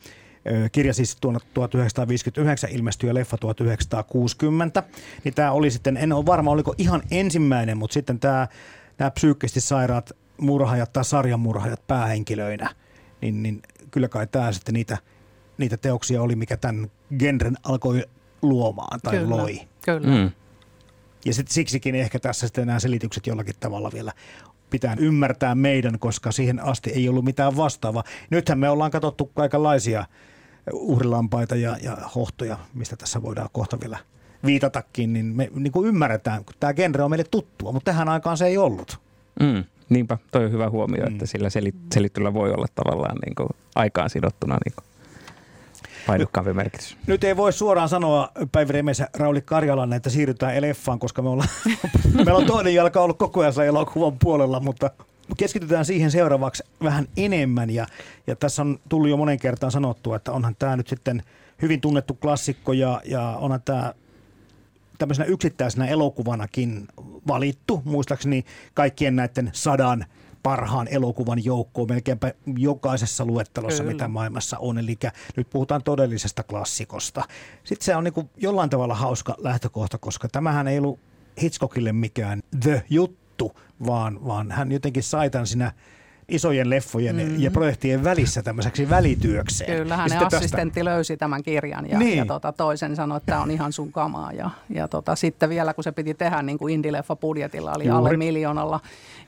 Kirja 0.73 0.95
siis 0.95 1.17
tuonna 1.21 1.41
1959 1.55 2.71
ilmestyi 2.71 3.09
ja 3.09 3.15
leffa 3.15 3.37
1960. 3.37 4.83
Niin 5.25 5.35
tämä 5.35 5.53
oli 5.53 5.71
sitten, 5.71 5.97
en 5.97 6.13
ole 6.13 6.27
varma 6.27 6.51
oliko 6.51 6.75
ihan 6.79 7.03
ensimmäinen, 7.11 7.79
mutta 7.79 7.95
sitten 7.95 8.21
tämä, 8.21 8.49
nämä 8.99 9.11
psyykkisesti 9.11 9.61
sairaat 9.61 10.13
murhaajat 10.41 10.93
tai 10.93 11.05
sarjamurhaajat 11.05 11.87
päähenkilöinä, 11.87 12.71
niin, 13.21 13.43
niin 13.43 13.63
kyllä 13.91 14.09
kai 14.09 14.27
tämä 14.27 14.53
sitten 14.53 14.75
niitä, 14.75 14.99
niitä 15.59 15.77
teoksia 15.77 16.23
oli, 16.23 16.37
mikä 16.37 16.57
tämän 16.57 16.91
genren 17.19 17.57
alkoi 17.63 18.05
luomaan 18.43 19.01
tai 19.01 19.17
kyllä. 19.17 19.37
loi. 19.37 19.61
Kyllä. 19.85 20.07
Mm. 20.07 20.31
Ja 21.25 21.35
sitten 21.35 21.55
siksikin 21.55 21.95
ehkä 21.95 22.19
tässä 22.19 22.47
sitten 22.47 22.67
nämä 22.67 22.81
selitykset 22.81 23.27
jollakin 23.27 23.55
tavalla 23.61 23.91
vielä 23.93 24.13
pitää 24.71 24.97
ymmärtää 24.99 25.55
meidän, 25.55 25.99
koska 25.99 26.33
siihen 26.33 26.61
asti 26.61 26.91
ei 26.91 27.09
ollut 27.09 27.25
mitään 27.25 27.57
vastaavaa. 27.57 28.05
Nythän 28.31 28.59
me 28.59 28.69
ollaan 28.69 28.91
katsottu 28.91 29.31
kaikenlaisia 29.35 30.05
uhrilampaita 30.73 31.57
ja, 31.57 31.77
ja 31.83 31.97
hohtoja, 32.15 32.59
mistä 32.75 32.97
tässä 32.97 33.23
voidaan 33.23 33.49
kohta 33.53 33.81
vielä 33.81 33.99
viitatakin, 34.47 35.13
niin 35.13 35.27
me 35.27 35.49
niin 35.55 35.73
kuin 35.73 35.89
ymmärretään, 35.89 36.45
kun 36.45 36.55
tämä 36.61 36.75
genre 36.75 37.03
on 37.05 37.11
meille 37.11 37.25
tuttua, 37.31 37.73
mutta 37.73 37.93
tähän 37.93 38.09
aikaan 38.09 38.37
se 38.37 38.47
ei 38.47 38.59
ollut. 38.59 38.99
Mm. 39.41 39.65
Niinpä, 39.89 40.19
toi 40.31 40.45
on 40.45 40.53
hyvä 40.53 40.71
huomio, 40.71 41.07
Mm. 41.07 41.13
että 41.13 41.27
sillä 41.27 41.49
selit- 41.49 41.93
selittelyllä 41.95 42.35
voi 42.35 42.53
olla 42.53 42.67
tavallaan 42.75 43.17
niin 43.27 43.35
kuin 43.35 43.49
aikaan 43.75 44.11
sidottuna 44.11 44.59
niin 44.65 44.75
kuin 44.75 44.85
painokkaampi 46.07 46.53
merkitys. 46.53 46.97
Nyt 47.07 47.25
ei 47.25 47.37
voi 47.37 47.53
suoraan 47.53 47.89
sanoa 47.89 48.29
Päivi 48.53 48.73
Remes 48.73 48.99
ja 48.99 49.09
Rauli 49.15 49.41
Karjalan, 49.41 49.93
että 49.93 50.11
siirrytään 50.11 50.63
leffaan, 50.63 50.99
koska 50.99 51.23
me 51.23 51.29
ollaan, 51.29 51.49
meillä 52.15 52.35
on 52.35 52.47
toinen 52.47 52.75
jalka 52.75 53.01
ollut 53.01 53.19
koko 53.19 53.41
ajan 53.41 53.67
elokuvan 53.67 54.19
puolella, 54.19 54.61
mutta 54.61 54.91
keskitytään 55.37 55.85
siihen 55.85 56.11
seuraavaksi 56.11 56.63
vähän 56.83 57.09
enemmän. 57.17 57.71
Ja, 57.71 57.87
ja 58.27 58.37
tässä 58.37 58.63
on 58.63 58.79
tullut 58.89 59.11
jo 59.11 59.17
monen 59.17 59.39
kertaan 59.39 59.73
sanottua, 59.73 60.17
että 60.17 60.33
onhan 60.33 60.57
tämä 60.59 60.77
nyt 60.77 60.89
sitten 60.89 61.23
hyvin 61.63 61.81
tunnettu 61.81 62.15
klassikko 62.15 62.73
ja, 62.73 63.01
ja 63.05 63.37
onhan 63.41 63.63
tämä 63.65 63.95
tämmöisenä 64.99 65.27
yksittäisenä 65.27 65.87
elokuvanakin 65.87 66.89
valittu, 67.27 67.83
muistaakseni 67.85 68.45
kaikkien 68.75 69.17
näiden 69.17 69.51
sadan 69.53 70.05
parhaan 70.43 70.89
elokuvan 70.91 71.45
joukkoon 71.45 71.89
melkeinpä 71.89 72.33
jokaisessa 72.57 73.25
luettelossa, 73.25 73.83
Kyllä. 73.83 73.93
mitä 73.93 74.09
maailmassa 74.09 74.59
on. 74.59 74.79
Eli 74.79 74.99
nyt 75.37 75.51
puhutaan 75.51 75.83
todellisesta 75.83 76.43
klassikosta. 76.43 77.25
Sitten 77.65 77.85
se 77.85 77.97
on 77.97 78.05
niin 78.05 78.31
jollain 78.37 78.71
tavalla 78.71 78.95
hauska 78.95 79.35
lähtökohta, 79.39 79.99
koska 79.99 80.29
tämähän 80.29 80.69
ei 80.69 80.79
ollut 80.79 81.01
Hitchcockille 81.43 81.93
mikään 81.93 82.43
the 82.61 82.85
juttu, 82.91 83.28
vaan, 83.87 84.27
vaan 84.27 84.51
hän 84.53 84.73
jotenkin 84.73 85.03
sai 85.03 85.31
tämän 85.31 85.47
siinä 85.47 85.73
isojen 86.29 86.71
leffojen 86.71 87.17
mm-hmm. 87.17 87.41
ja 87.43 87.51
projektien 87.51 88.05
välissä 88.05 88.43
tämmöiseksi 88.43 88.91
välityökseen. 88.91 89.77
Kyllä, 89.79 89.93
Ja 89.95 89.97
hänen 89.97 90.11
sitten 90.11 90.27
tästä- 90.27 90.37
assistentti 90.37 90.85
löysi 90.85 91.17
tämän 91.17 91.43
kirjan 91.43 91.91
ja, 91.91 91.99
Niin. 91.99 92.07
niin. 92.07 92.19
ja 92.19 92.27
tota, 92.27 92.53
toisen 92.53 92.97
sanoi, 92.97 93.17
että 93.17 93.27
tämä 93.33 93.43
on 93.43 93.51
ihan 93.51 93.73
sun 93.73 93.93
kamaa. 93.93 94.33
Ja, 94.33 94.51
ja 94.71 94.89
tota, 94.89 95.17
sitten 95.17 95.49
vielä, 95.49 95.75
kun 95.75 95.85
se 95.85 95.93
piti 95.93 96.15
tehdä 96.15 96.43
niin 96.43 96.59
kuin 96.59 96.75
indie-leffa 96.75 97.17
budjetilla, 97.17 97.73
oli 97.77 97.85
Juuri. 97.87 97.99
alle 97.99 98.17
miljoonalla 98.17 98.81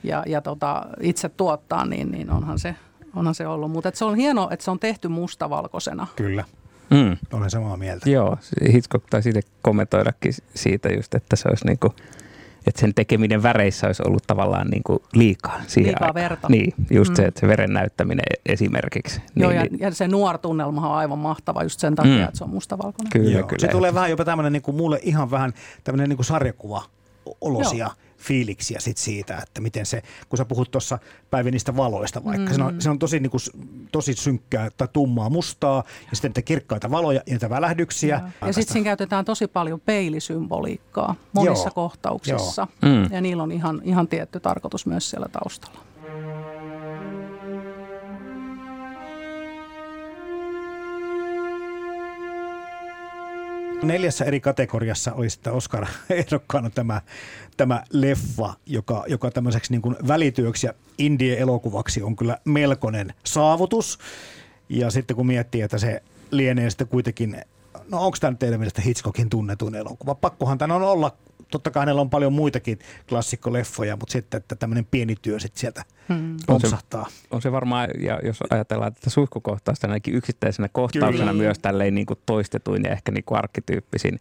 ja, 0.02 0.22
ja 0.26 0.40
tota, 0.40 0.86
itse 1.00 1.28
tuottaa, 1.28 1.84
niin, 1.86 2.10
niin 2.10 2.30
onhan, 2.30 2.58
se, 2.58 2.74
onhan 3.16 3.34
se 3.34 3.46
ollut. 3.46 3.70
Mutta 3.70 3.90
se 3.94 4.04
on 4.04 4.14
hienoa, 4.16 4.48
että 4.50 4.64
se 4.64 4.70
on 4.70 4.78
tehty 4.78 5.08
mustavalkoisena. 5.08 6.06
Kyllä, 6.16 6.44
Mm. 6.90 7.16
olen 7.32 7.50
samaa 7.50 7.76
mieltä. 7.76 8.10
Joo, 8.10 8.36
Hitchcock 8.72 9.04
taisi 9.10 9.28
itse 9.28 9.40
kommentoidakin 9.62 10.32
siitä 10.54 10.88
just, 10.88 11.14
että 11.14 11.36
se 11.36 11.48
olisi 11.48 11.66
niinku, 11.66 11.94
että 12.70 12.80
sen 12.80 12.94
tekeminen 12.94 13.42
väreissä 13.42 13.86
olisi 13.86 14.02
ollut 14.06 14.22
tavallaan 14.26 14.66
niinku 14.66 15.02
liikaa 15.14 15.60
siihen 15.66 15.88
Liikaa 15.88 16.06
aikaan. 16.08 16.22
verta. 16.30 16.48
Niin, 16.48 16.74
just 16.90 17.10
mm. 17.10 17.16
se, 17.16 17.24
että 17.24 17.40
se 17.40 17.48
veren 17.48 17.72
näyttäminen 17.72 18.24
esimerkiksi. 18.46 19.20
Joo, 19.36 19.50
niin, 19.50 19.56
ja, 19.60 19.62
niin, 19.70 19.80
ja 19.80 19.90
se 19.90 20.08
nuortunnelma 20.08 20.88
on 20.88 20.96
aivan 20.96 21.18
mahtava 21.18 21.62
just 21.62 21.80
sen 21.80 21.94
takia, 21.94 22.16
Mm. 22.16 22.22
että 22.24 22.38
se 22.38 22.44
on 22.44 22.50
mustavalkoinen. 22.50 23.12
kyllä, 23.12 23.38
Joo. 23.38 23.46
kyllä. 23.48 23.60
Se 23.60 23.68
tulee 23.68 23.94
vähän 23.94 24.10
jopa 24.10 24.24
tämmöinen 24.24 24.52
niin 24.52 24.62
kuin 24.62 24.76
mulle 24.76 25.00
ihan 25.02 25.30
vähän 25.30 25.52
tämmöinen 25.84 26.08
niin 26.08 26.16
kuin 26.16 26.26
sarjakuva 26.26 26.82
olosia 27.40 27.90
fiiliksiä 28.20 28.80
sit 28.80 28.96
siitä, 28.96 29.38
että 29.38 29.60
miten 29.60 29.86
se, 29.86 30.02
kun 30.28 30.36
sä 30.36 30.44
puhut 30.44 30.70
tuossa 30.70 30.98
Päivi 31.30 31.50
niistä 31.50 31.76
valoista 31.76 32.24
vaikka, 32.24 32.50
mm. 32.50 32.56
se, 32.56 32.62
on, 32.62 32.80
se 32.80 32.90
on 32.90 32.98
tosi, 32.98 33.20
niin 33.20 33.30
kuin, 33.30 33.40
tosi 33.92 34.14
synkkää 34.14 34.70
tai 34.76 34.88
tummaa 34.92 35.30
mustaa 35.30 35.84
ja 36.10 36.16
sitten 36.16 36.28
niitä 36.28 36.42
kirkkaita 36.42 36.90
valoja 36.90 37.22
ja 37.26 37.32
niitä 37.32 37.50
välähdyksiä. 37.50 38.16
Joo. 38.16 38.48
Ja 38.48 38.52
sitten 38.52 38.72
siinä 38.72 38.84
käytetään 38.84 39.24
tosi 39.24 39.46
paljon 39.46 39.80
peilisymboliikkaa 39.80 41.14
monissa 41.32 41.68
Joo. 41.68 41.74
kohtauksissa. 41.74 42.66
Mm. 42.82 43.12
Ja 43.12 43.20
niillä 43.20 43.42
on 43.42 43.52
ihan, 43.52 43.80
ihan 43.84 44.08
tietty 44.08 44.40
tarkoitus 44.40 44.86
myös 44.86 45.10
siellä 45.10 45.28
taustalla. 45.28 45.89
Neljässä 53.82 54.24
eri 54.24 54.40
kategoriassa 54.40 55.12
oli 55.12 55.30
sitten 55.30 55.52
Oscar 55.52 55.86
ehdokkaana 56.10 56.70
tämä, 56.70 57.00
tämä 57.56 57.82
leffa, 57.92 58.54
joka, 58.66 59.04
joka 59.08 59.30
tämmöiseksi 59.30 59.72
niin 59.72 59.82
kuin 59.82 59.96
välityöksi 60.08 60.66
ja 60.66 60.72
indie-elokuvaksi 60.98 62.02
on 62.02 62.16
kyllä 62.16 62.38
melkoinen 62.44 63.14
saavutus. 63.24 63.98
Ja 64.68 64.90
sitten 64.90 65.16
kun 65.16 65.26
miettii, 65.26 65.60
että 65.60 65.78
se 65.78 66.02
lienee 66.30 66.70
sitten 66.70 66.88
kuitenkin, 66.88 67.36
no 67.88 68.04
onko 68.04 68.16
tämä 68.20 68.30
nyt 68.30 68.38
teidän 68.38 68.60
mielestä 68.60 68.82
Hitchcockin 68.82 69.30
tunnetuin 69.30 69.74
elokuva? 69.74 70.14
Pakkohan 70.14 70.58
tämä 70.58 70.74
on 70.74 70.82
olla, 70.82 71.16
totta 71.50 71.70
kai 71.70 71.80
hänellä 71.80 72.00
on 72.00 72.10
paljon 72.10 72.32
muitakin 72.32 72.78
klassikkoleffoja, 73.08 73.96
mutta 73.96 74.12
sitten, 74.12 74.38
että 74.38 74.54
tämmöinen 74.56 74.86
pieni 74.90 75.14
työ 75.22 75.38
sitten 75.38 75.60
sieltä 75.60 75.84
Hmm. 76.08 76.36
pompsahtaa. 76.46 77.06
on 77.30 77.42
se 77.42 77.52
varmaan, 77.52 77.88
ja 78.00 78.20
jos 78.24 78.38
ajatellaan 78.50 78.94
tätä 78.94 79.10
suihkukohtausta 79.10 79.86
ainakin 79.86 80.14
yksittäisenä 80.14 80.68
kohtauksena 80.72 81.30
Kyllä. 81.30 81.42
myös 81.42 81.58
tälleen 81.58 81.94
niin 81.94 82.06
kuin 82.06 82.18
toistetuin 82.26 82.82
ja 82.84 82.90
ehkä 82.90 83.12
niin 83.12 83.24
kuin 83.24 83.38
arkkityyppisin. 83.38 84.20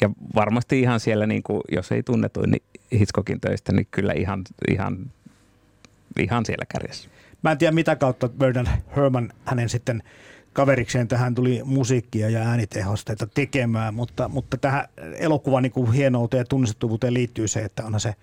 Ja 0.00 0.10
varmasti 0.34 0.80
ihan 0.80 1.00
siellä, 1.00 1.26
niin 1.26 1.42
kuin, 1.42 1.60
jos 1.72 1.92
ei 1.92 2.02
tunnetuin 2.02 2.50
niin 2.50 2.62
Hitchcockin 2.92 3.40
töistä, 3.40 3.72
niin 3.72 3.86
kyllä 3.90 4.12
ihan, 4.12 4.44
ihan, 4.70 5.10
ihan 6.18 6.46
siellä 6.46 6.64
kärjessä. 6.68 7.08
Mä 7.42 7.52
en 7.52 7.58
tiedä 7.58 7.72
mitä 7.72 7.96
kautta 7.96 8.28
Bernard 8.28 8.68
Herman 8.96 9.32
hänen 9.44 9.68
sitten 9.68 10.02
kaverikseen 10.52 11.08
tähän 11.08 11.34
tuli 11.34 11.60
musiikkia 11.64 12.30
ja 12.30 12.40
äänitehosteita 12.40 13.26
tekemään, 13.26 13.94
mutta, 13.94 14.28
mutta 14.28 14.56
tähän 14.56 14.88
elokuvan 15.18 15.62
niin 15.62 15.92
hienouteen 15.92 16.40
ja 16.40 16.44
tunnistettavuuteen 16.44 17.14
liittyy 17.14 17.48
se, 17.48 17.60
että 17.60 17.84
onhan 17.84 18.00
se 18.00 18.14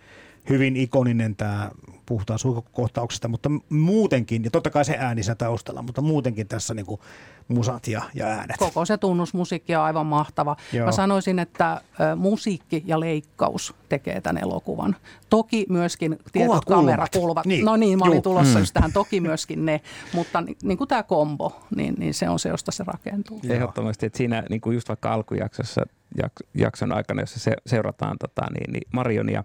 hyvin 0.50 0.76
ikoninen 0.76 1.36
tämä, 1.36 1.72
puhutaan 2.06 2.40
suihkukohtauksesta, 2.40 3.28
mutta 3.28 3.50
muutenkin, 3.70 4.44
ja 4.44 4.52
totta 4.52 4.70
kai 4.70 4.86
se 4.86 4.96
ääni 5.00 5.24
siinä 5.24 5.36
taustalla, 5.36 5.82
mutta 5.82 6.02
muutenkin 6.02 6.48
tässä 6.48 6.74
niin 6.74 6.86
kuin 6.86 7.02
musat 7.48 7.88
ja, 7.88 8.02
ja 8.14 8.26
äänet. 8.26 8.58
Koko 8.58 8.86
se 8.86 8.98
tunnusmusiikki 8.98 9.76
on 9.76 9.84
aivan 9.84 10.06
mahtava. 10.06 10.56
Joo. 10.74 10.86
Mä 10.86 10.92
sanoisin, 10.92 11.40
että 11.40 11.82
ö, 12.00 12.16
musiikki 12.16 12.84
ja 12.86 13.00
leikkaus 13.00 13.76
tekee 13.90 14.22
tämän 14.22 14.44
elokuvan. 14.44 14.96
Toki 15.30 15.66
myöskin 15.70 16.12
tietyt 16.32 16.48
Kuvakulmat. 16.48 16.66
kamerakulmat. 16.86 17.46
Niin. 17.46 17.66
No 17.66 17.76
niin, 17.76 18.00
mä 18.00 18.06
olin 18.06 18.16
Juu. 18.16 18.22
tulossa 18.22 18.54
Mm. 18.58 18.60
just 18.62 18.74
tähän. 18.74 18.94
Toki 18.94 19.22
myöskin 19.22 19.66
ne, 19.66 19.82
mutta 20.14 20.42
ni, 20.42 20.56
niin 20.64 20.78
kuin 20.78 20.88
tämä 20.88 21.04
kombo, 21.04 21.60
niin, 21.76 21.96
niin 21.98 22.14
se 22.14 22.30
on 22.30 22.40
se, 22.40 22.50
josta 22.50 22.72
se 22.72 22.84
rakentuu. 22.88 23.40
Joo. 23.44 23.56
Ehdottomasti, 23.56 24.06
että 24.06 24.18
siinä 24.18 24.44
niin 24.50 24.62
kuin 24.62 24.74
just 24.74 24.90
vaikka 24.90 25.14
alkujaksossa, 25.14 25.82
jak- 26.24 26.48
jakson 26.54 26.92
aikana, 26.92 27.22
jossa 27.22 27.40
se, 27.40 27.52
seurataan 27.66 28.18
tota, 28.20 28.42
niin, 28.54 28.74
niin 28.74 28.88
Marionia 28.94 29.44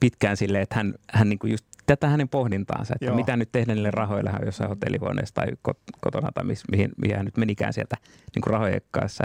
pitkään 0.00 0.36
silleen, 0.36 0.62
että 0.62 0.74
hän, 0.76 0.94
hän 1.12 1.28
niin 1.28 1.38
kuin 1.38 1.50
just 1.50 1.64
tätä 1.86 2.08
hänen 2.08 2.28
pohdintaansa, 2.28 2.94
että 2.94 3.04
Joo. 3.06 3.16
Mitä 3.16 3.36
nyt 3.36 3.52
tehdä 3.52 3.74
niille 3.74 3.90
rahoille 3.90 4.30
jossain 4.46 4.68
hotellihuoneessa 4.70 5.34
tai 5.34 5.46
kot- 5.68 5.82
kotona 6.00 6.32
tai 6.34 6.44
mihin, 6.44 6.90
mihin 7.02 7.16
hän 7.16 7.24
nyt 7.24 7.36
menikään 7.36 7.72
sieltä 7.72 7.96
niin 8.34 8.42
kuin 8.42 8.52
rahojen 8.52 8.80
kanssa. 8.90 9.24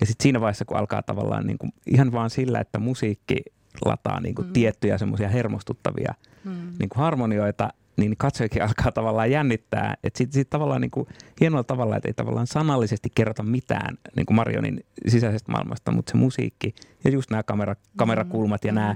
Ja 0.00 0.06
sitten 0.06 0.22
siinä 0.22 0.40
vaiheessa, 0.40 0.64
kun 0.64 0.76
alkaa 0.76 1.02
tavallaan 1.02 1.46
niin 1.46 1.58
kuin, 1.58 1.72
ihan 1.86 2.12
vaan 2.12 2.30
sillä, 2.30 2.60
että 2.60 2.78
musiikki 2.78 3.36
lataa 3.84 4.20
niin 4.20 4.34
kuin 4.34 4.46
Mm. 4.46 4.52
tiettyjä 4.52 4.98
semmoisia 4.98 5.28
hermostuttavia 5.28 6.14
Mm. 6.44 6.52
niin 6.78 6.88
kuin 6.88 6.98
harmonioita, 7.02 7.68
niin 7.96 8.14
katsojakin 8.18 8.62
alkaa 8.68 8.92
tavallaan 8.92 9.30
jännittää. 9.30 9.94
Että 10.04 10.18
sitten 10.18 10.32
sit 10.34 10.50
tavallaan 10.50 10.80
niin 10.80 10.90
kuin, 10.90 11.06
hienolla 11.40 11.64
tavalla, 11.64 11.96
että 11.96 12.08
ei 12.08 12.14
tavallaan 12.14 12.46
sanallisesti 12.46 13.08
kerrota 13.14 13.42
mitään 13.42 13.98
niin 14.16 14.26
kuin 14.26 14.34
Marionin 14.36 14.84
sisäisestä 15.08 15.52
maailmasta, 15.52 15.92
mutta 15.92 16.10
se 16.10 16.16
musiikki 16.16 16.74
ja 17.04 17.10
just 17.10 17.30
nämä 17.30 17.42
kamera, 17.42 17.76
kamerakulmat 17.96 18.64
ja 18.64 18.72
nämä 18.72 18.94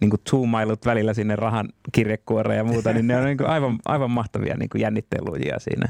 niin 0.00 0.10
kuin 0.10 0.20
zoomailut 0.30 0.86
välillä 0.86 1.14
sinne 1.14 1.36
rahan 1.36 1.68
kirjekuoreen 1.92 2.58
ja 2.58 2.64
muuta, 2.64 2.92
niin 2.92 3.06
ne 3.06 3.16
on 3.16 3.24
niin 3.24 3.38
kuin 3.38 3.48
aivan, 3.48 3.78
aivan 3.84 4.10
mahtavia 4.10 4.56
niin 4.56 4.68
kuin 4.68 4.82
jännittelujia 4.82 5.58
siinä. 5.58 5.88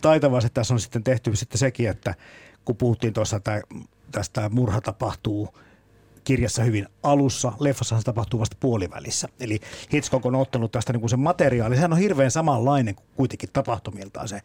taitavasti 0.00 0.50
tässä 0.54 0.74
on 0.74 0.80
sitten 0.80 1.04
tehty 1.04 1.36
sitten 1.36 1.58
sekin, 1.58 1.88
että 1.88 2.14
kun 2.64 2.76
puhuttiin 2.76 3.12
tuossa, 3.12 3.36
että 3.36 3.62
tästä 4.12 4.48
murha 4.48 4.80
tapahtuu 4.80 5.48
kirjassa 6.24 6.64
hyvin 6.64 6.86
alussa, 7.02 7.52
leffassa 7.60 7.98
se 7.98 8.04
tapahtuu 8.04 8.40
vasta 8.40 8.56
puolivälissä. 8.60 9.28
Eli 9.40 9.60
Hitchcock 9.92 10.26
on 10.26 10.34
ottanut 10.34 10.72
tästä 10.72 10.92
niin 10.92 11.00
kuin 11.00 11.10
sen 11.10 11.20
materiaali, 11.20 11.74
sehän 11.74 11.92
on 11.92 11.98
hirveän 11.98 12.30
samanlainen 12.30 12.94
kuin 12.94 13.06
kuitenkin 13.16 13.48
tapahtumiltaan 13.52 14.28
se 14.28 14.40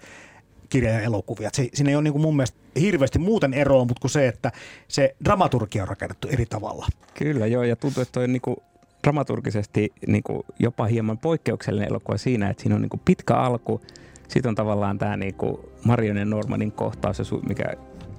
kirja 0.69 0.91
ja 0.91 1.01
elokuvia. 1.01 1.49
Se, 1.53 1.69
siinä 1.73 1.89
ei 1.89 1.95
ole 1.95 2.03
niin 2.03 2.13
kuin 2.13 2.21
mun 2.21 2.36
mielestä 2.36 2.58
hirveästi 2.79 3.19
muuten 3.19 3.53
eroa, 3.53 3.86
mutta 3.86 4.01
kuin 4.01 4.12
se, 4.12 4.27
että 4.27 4.51
se 4.88 5.15
dramaturgia 5.25 5.84
on 5.84 5.88
rakennettu 5.88 6.27
eri 6.27 6.45
tavalla. 6.45 6.88
Kyllä, 7.13 7.47
joo, 7.47 7.63
ja 7.63 7.75
tuntuu, 7.75 8.01
että 8.01 8.12
toi 8.12 8.23
on 8.23 8.34
niin 8.34 8.41
kuin 8.41 8.58
dramaturgisesti 9.03 9.93
niin 10.08 10.23
kuin 10.23 10.43
jopa 10.60 10.86
hieman 10.86 11.17
poikkeuksellinen 11.17 11.89
elokuva 11.89 12.17
siinä, 12.17 12.49
että 12.49 12.63
siinä 12.63 12.75
on 12.75 12.82
niin 12.82 12.89
kuin 12.89 13.01
pitkä 13.05 13.36
alku, 13.36 13.82
sitten 14.27 14.49
on 14.49 14.55
tavallaan 14.55 14.97
tämä 14.97 15.17
niin 15.17 15.34
kuin 15.34 15.58
Marionen 15.86 16.29
Normanin 16.29 16.71
kohtaus, 16.71 17.34
mikä 17.47 17.73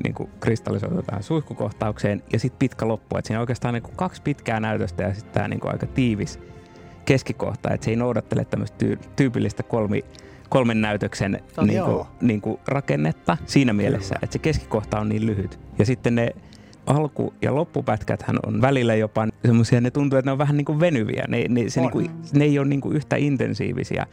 niin 0.05 0.15
kuin 0.15 0.31
kristallisoitu 0.41 1.03
tähän 1.03 1.23
suihkukohtaukseen, 1.23 2.23
ja 2.33 2.39
sitten 2.39 2.59
pitkä 2.59 2.89
loppu. 2.89 3.17
Että 3.17 3.27
siinä 3.27 3.39
on 3.39 3.43
oikeastaan 3.43 3.75
niin 3.75 3.83
kuin 3.83 3.97
kaksi 3.97 4.23
pitkää 4.23 4.61
näytöstä 4.61 5.03
ja 5.03 5.15
sitten 5.15 5.35
tämä 5.35 5.49
niin 5.49 5.61
aika 5.65 5.87
tiivis 5.87 6.39
keskikohta, 7.05 7.75
että 7.75 7.85
se 7.85 7.91
ei 7.91 7.97
noudattele 7.97 8.45
tämmöistä 8.45 8.79
tyy- 8.79 8.99
tyypillistä 9.17 9.63
kolmi, 9.63 10.05
kolmen 10.51 10.81
näytöksen 10.81 11.41
niin 11.67 11.85
kuin, 11.85 12.07
niin 12.21 12.41
kuin 12.41 12.61
rakennetta 12.67 13.37
siinä 13.47 13.73
mielessä, 13.73 14.15
Kyllä. 14.15 14.21
että 14.23 14.33
se 14.33 14.39
keskikohta 14.39 15.01
on 15.01 15.09
niin 15.09 15.27
lyhyt. 15.27 15.61
Ja 15.79 15.87
sitten 15.87 16.15
ne 16.15 16.35
alku- 16.87 17.35
ja 17.43 17.55
loppupätkäthän 17.55 18.37
on 18.47 18.63
välillä 18.63 18.95
jopa 18.95 19.29
semmoisia, 19.45 19.81
ne 19.81 19.91
tuntuu, 19.91 20.19
että 20.19 20.29
ne 20.29 20.33
on 20.33 20.39
vähän 20.39 20.57
niin 20.57 20.65
kuin 20.65 20.81
venyviä. 20.81 21.25
Ne, 21.29 21.45
ne, 21.49 21.69
se 21.69 21.81
niin 21.81 21.91
kuin, 21.91 22.11
ne 22.33 22.45
ei 22.45 22.59
ole 22.59 22.69
niin 22.69 22.81
kuin 22.81 22.97
yhtä 22.97 23.17
intensiivisiä 23.17 24.07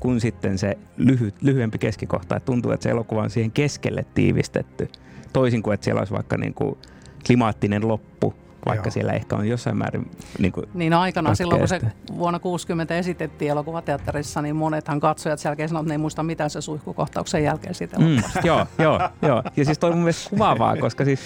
kuin 0.00 0.20
sitten 0.20 0.58
se 0.58 0.78
lyhyt, 0.96 1.42
lyhyempi 1.42 1.78
keskikohta. 1.78 2.36
Et 2.36 2.44
tuntuu, 2.44 2.72
että 2.72 2.84
se 2.84 2.90
elokuva 2.90 3.22
on 3.22 3.30
siihen 3.30 3.50
keskelle 3.50 4.06
tiivistetty. 4.14 4.88
Toisin 5.32 5.62
kuin, 5.62 5.74
että 5.74 5.84
siellä 5.84 5.98
olisi 5.98 6.14
vaikka 6.14 6.36
niin 6.36 6.54
kuin 6.54 6.78
klimaattinen 7.26 7.88
loppu, 7.88 8.34
vaikka 8.66 8.86
Joo. 8.86 8.92
siellä 8.92 9.12
ehkä 9.12 9.36
on 9.36 9.48
jossain 9.48 9.76
määrin 9.76 10.10
niin 10.38 10.52
kuin 10.52 10.66
Niin 10.74 10.92
aikana 10.92 11.34
silloin, 11.34 11.58
kun 11.58 11.68
se 11.68 11.80
vuonna 12.18 12.38
60 12.38 12.96
esitettiin 12.96 13.50
elokuvateatterissa, 13.50 14.42
niin 14.42 14.56
monethan 14.56 15.00
katsojat 15.00 15.38
sen 15.38 15.50
jälkeen 15.50 15.68
sanoivat, 15.68 15.84
että 15.84 15.88
ne 15.90 15.94
ei 15.94 15.98
muista 15.98 16.22
mitään 16.22 16.50
se 16.50 16.60
suihkukohtauksen 16.60 17.44
jälkeen 17.44 17.74
siitä 17.74 17.98
mm, 17.98 18.22
Joo, 18.44 18.66
joo, 18.78 19.00
joo. 19.22 19.42
Ja 19.56 19.64
siis 19.64 19.78
toi 19.78 19.90
on 19.90 19.96
mun 19.96 20.04
mielestä 20.04 20.30
kuvaavaa, 20.30 20.76
koska 20.76 21.04
siis 21.04 21.20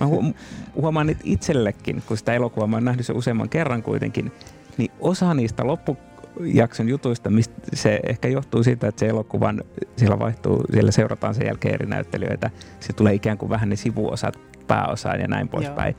mä 0.00 0.06
hu- 0.06 0.34
huomaan 0.74 1.10
että 1.10 1.24
itsellekin, 1.26 2.02
kun 2.06 2.16
sitä 2.16 2.34
elokuvaa 2.34 2.66
mä 2.66 2.76
oon 2.76 2.84
nähnyt 2.84 3.06
se 3.06 3.12
useamman 3.12 3.48
kerran 3.48 3.82
kuitenkin, 3.82 4.32
niin 4.78 4.90
osa 5.00 5.34
niistä 5.34 5.66
loppu 5.66 5.96
jakson 6.40 6.88
jutuista, 6.88 7.30
mistä 7.30 7.54
se 7.74 8.00
ehkä 8.08 8.28
johtuu 8.28 8.62
siitä, 8.62 8.88
että 8.88 9.00
se 9.00 9.06
elokuvan, 9.06 9.64
siellä 9.96 10.18
vaihtuu, 10.18 10.64
siellä 10.72 10.90
seurataan 10.90 11.34
sen 11.34 11.46
jälkeen 11.46 11.74
eri 11.74 11.86
näyttelijöitä, 11.86 12.50
se 12.80 12.92
tulee 12.92 13.14
ikään 13.14 13.38
kuin 13.38 13.50
vähän 13.50 13.68
ne 13.68 13.76
sivuosat 13.76 14.38
pääosaan 14.66 15.20
ja 15.20 15.28
näin 15.28 15.48
poispäin. 15.48 15.96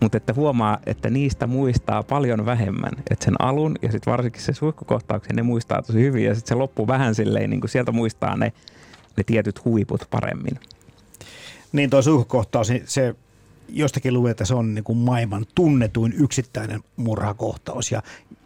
Mutta 0.00 0.16
että 0.16 0.34
huomaa, 0.34 0.78
että 0.86 1.10
niistä 1.10 1.46
muistaa 1.46 2.02
paljon 2.02 2.46
vähemmän. 2.46 2.92
Että 3.10 3.24
sen 3.24 3.34
alun 3.38 3.76
ja 3.82 3.92
sitten 3.92 4.10
varsinkin 4.10 4.42
se 4.42 4.52
suihkukohtauksen 4.52 5.36
ne 5.36 5.42
muistaa 5.42 5.82
tosi 5.82 6.00
hyvin 6.00 6.24
ja 6.24 6.34
sitten 6.34 6.48
se 6.48 6.54
loppu 6.54 6.86
vähän 6.86 7.14
silleen, 7.14 7.50
niin 7.50 7.60
kuin 7.60 7.70
sieltä 7.70 7.92
muistaa 7.92 8.36
ne, 8.36 8.52
ne 9.16 9.24
tietyt 9.24 9.64
huiput 9.64 10.06
paremmin. 10.10 10.58
Niin 11.72 11.90
tuo 11.90 12.02
suihkukohtaus, 12.02 12.70
niin 12.70 12.82
se 12.86 13.14
jostakin 13.68 14.14
luin, 14.14 14.30
että 14.30 14.44
se 14.44 14.54
on 14.54 14.74
niin 14.74 14.84
kuin 14.84 14.98
maailman 14.98 15.46
tunnetuin 15.54 16.12
yksittäinen 16.12 16.80
murhakohtaus 16.96 17.92
ja 17.92 18.02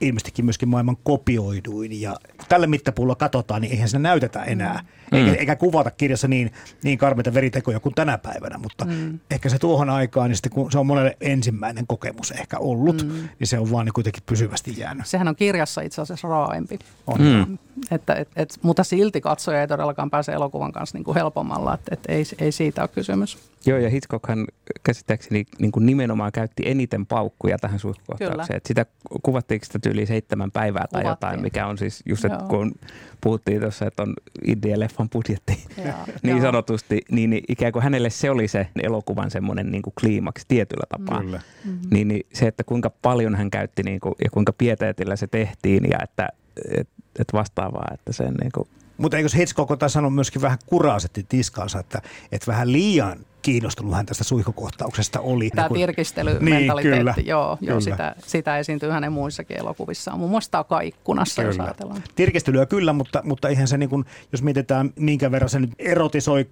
ilmeisestikin 0.06 0.44
myöskin 0.44 0.68
maailman 0.68 0.96
kopioiduin. 1.02 2.00
Ja 2.00 2.16
tällä 2.48 2.66
mittapuulla 2.66 3.14
katsotaan, 3.14 3.62
niin 3.62 3.72
eihän 3.72 3.88
se 3.88 3.98
näytetä 3.98 4.42
enää. 4.42 4.84
Mm. 5.12 5.18
Eikä, 5.18 5.34
eikä 5.40 5.56
kuvata 5.56 5.90
kirjassa 5.90 6.28
niin, 6.28 6.52
niin 6.82 6.98
karmeita 6.98 7.34
veritekoja 7.34 7.80
kuin 7.80 7.94
tänä 7.94 8.18
päivänä, 8.18 8.58
mutta 8.58 8.84
mm. 8.84 9.18
ehkä 9.30 9.48
se 9.48 9.58
tuohon 9.58 9.90
aikaan, 9.90 10.28
niin 10.28 10.36
sitten 10.36 10.52
kun 10.52 10.72
se 10.72 10.78
on 10.78 10.86
monelle 10.86 11.16
ensimmäinen 11.20 11.86
kokemus 11.86 12.30
ehkä 12.30 12.58
ollut, 12.58 13.02
mm. 13.02 13.28
niin 13.38 13.46
se 13.46 13.58
on 13.58 13.70
vaan 13.70 13.86
niin 13.86 13.92
kuitenkin 13.92 14.22
pysyvästi 14.26 14.74
jäänyt. 14.78 15.06
Sehän 15.06 15.28
on 15.28 15.36
kirjassa 15.36 15.80
itse 15.80 16.02
asiassa 16.02 16.28
raaempi. 16.28 16.78
On. 17.06 17.20
Mm. 17.20 17.58
Että, 17.90 18.14
et, 18.14 18.28
et, 18.36 18.58
mutta 18.62 18.84
silti 18.84 19.20
katsoja 19.20 19.60
ei 19.60 19.68
todellakaan 19.68 20.10
pääse 20.10 20.32
elokuvan 20.32 20.72
kanssa 20.72 20.98
niin 20.98 21.04
kuin 21.04 21.14
helpommalla, 21.14 21.74
että 21.74 21.94
et 21.94 22.00
ei, 22.08 22.24
ei 22.38 22.52
siitä 22.52 22.82
ole 22.82 22.88
kysymys. 22.88 23.38
Joo, 23.66 23.78
ja 23.78 23.90
Hitchcockhan 23.90 24.46
käsittääkseni 24.84 25.44
niin 25.58 25.72
kuin 25.72 25.86
nimenomaan 25.86 26.32
käytti 26.32 26.62
eniten 26.66 27.06
paukkuja 27.06 27.58
tähän 27.58 27.78
suihkukohtaukseen. 27.78 28.60
Sitä 28.66 28.86
kuvattiinko 29.22 29.64
sitä 29.66 29.78
yli 29.94 30.06
seitsemän 30.06 30.50
päivää 30.50 30.86
tai 30.92 31.02
Kuvattiin. 31.02 31.28
jotain, 31.28 31.42
mikä 31.42 31.66
on 31.66 31.78
siis 31.78 32.02
just, 32.06 32.24
että 32.24 32.44
kun 32.48 32.74
puhuttiin 33.20 33.60
tuossa, 33.60 33.86
että 33.86 34.02
on 34.02 34.14
Indie-leffan 34.46 35.08
budjetti 35.12 35.58
niin 36.22 36.40
sanotusti, 36.40 37.00
niin, 37.10 37.30
niin 37.30 37.44
ikään 37.48 37.72
kuin 37.72 37.82
hänelle 37.82 38.10
se 38.10 38.30
oli 38.30 38.48
se 38.48 38.68
elokuvan 38.82 39.30
semmoinen 39.30 39.70
niin 39.70 39.82
kuin 39.82 39.94
kliimaks 40.00 40.44
tietyllä 40.48 40.84
tapaa. 40.88 41.20
Kyllä. 41.20 41.40
Mm-hmm. 41.64 41.88
Niin, 41.90 42.08
niin 42.08 42.26
se, 42.32 42.46
että 42.46 42.64
kuinka 42.64 42.90
paljon 43.02 43.34
hän 43.34 43.50
käytti 43.50 43.82
niin 43.82 44.00
kuin, 44.00 44.14
ja 44.24 44.30
kuinka 44.30 44.52
pieteetillä 44.52 45.16
se 45.16 45.26
tehtiin 45.26 45.90
ja 45.90 45.98
että 46.02 46.28
et, 46.70 46.88
et 47.18 47.32
vastaavaa, 47.32 47.88
että 47.94 48.12
sen 48.12 48.34
niin 48.34 48.52
kuin 48.54 48.68
mutta 48.96 49.16
eikö 49.16 49.28
Hitchcock 49.36 49.78
tässä 49.78 49.92
sanonut 49.92 50.14
myöskin 50.14 50.42
vähän 50.42 50.58
kuraasetti 50.66 51.26
tiskaansa, 51.28 51.80
että, 51.80 52.02
että 52.32 52.46
vähän 52.46 52.72
liian 52.72 53.18
kiinnostunut 53.44 53.94
hän 53.94 54.06
tästä 54.06 54.24
suihkukohtauksesta 54.24 55.20
oli. 55.20 55.50
Tämä 55.50 55.68
niin 55.68 55.74
tirkistelymentaliteetti, 55.74 56.88
niin, 56.88 56.98
kyllä, 56.98 57.14
joo, 57.24 57.58
joo 57.60 57.80
sitä, 57.80 58.14
sitä 58.26 58.58
esiintyy 58.58 58.90
hänen 58.90 59.12
muissakin 59.12 59.58
elokuvissaan. 59.58 60.18
Muun 60.18 60.30
muassa 60.30 60.50
tämä 60.50 60.64
kaikkunassa, 60.64 61.42
kyllä. 61.42 61.54
jos 61.54 61.60
ajatellaan. 61.60 62.02
Tirkistelyä 62.14 62.66
kyllä, 62.66 62.92
mutta, 62.92 63.20
mutta 63.24 63.48
eihän 63.48 63.68
se, 63.68 63.78
niin 63.78 63.90
kuin, 63.90 64.04
jos 64.32 64.42
mietitään 64.42 64.92
minkä 64.96 65.30
verran 65.30 65.48
se 65.48 65.60
nyt 65.60 65.70
erotisoi 65.78 66.46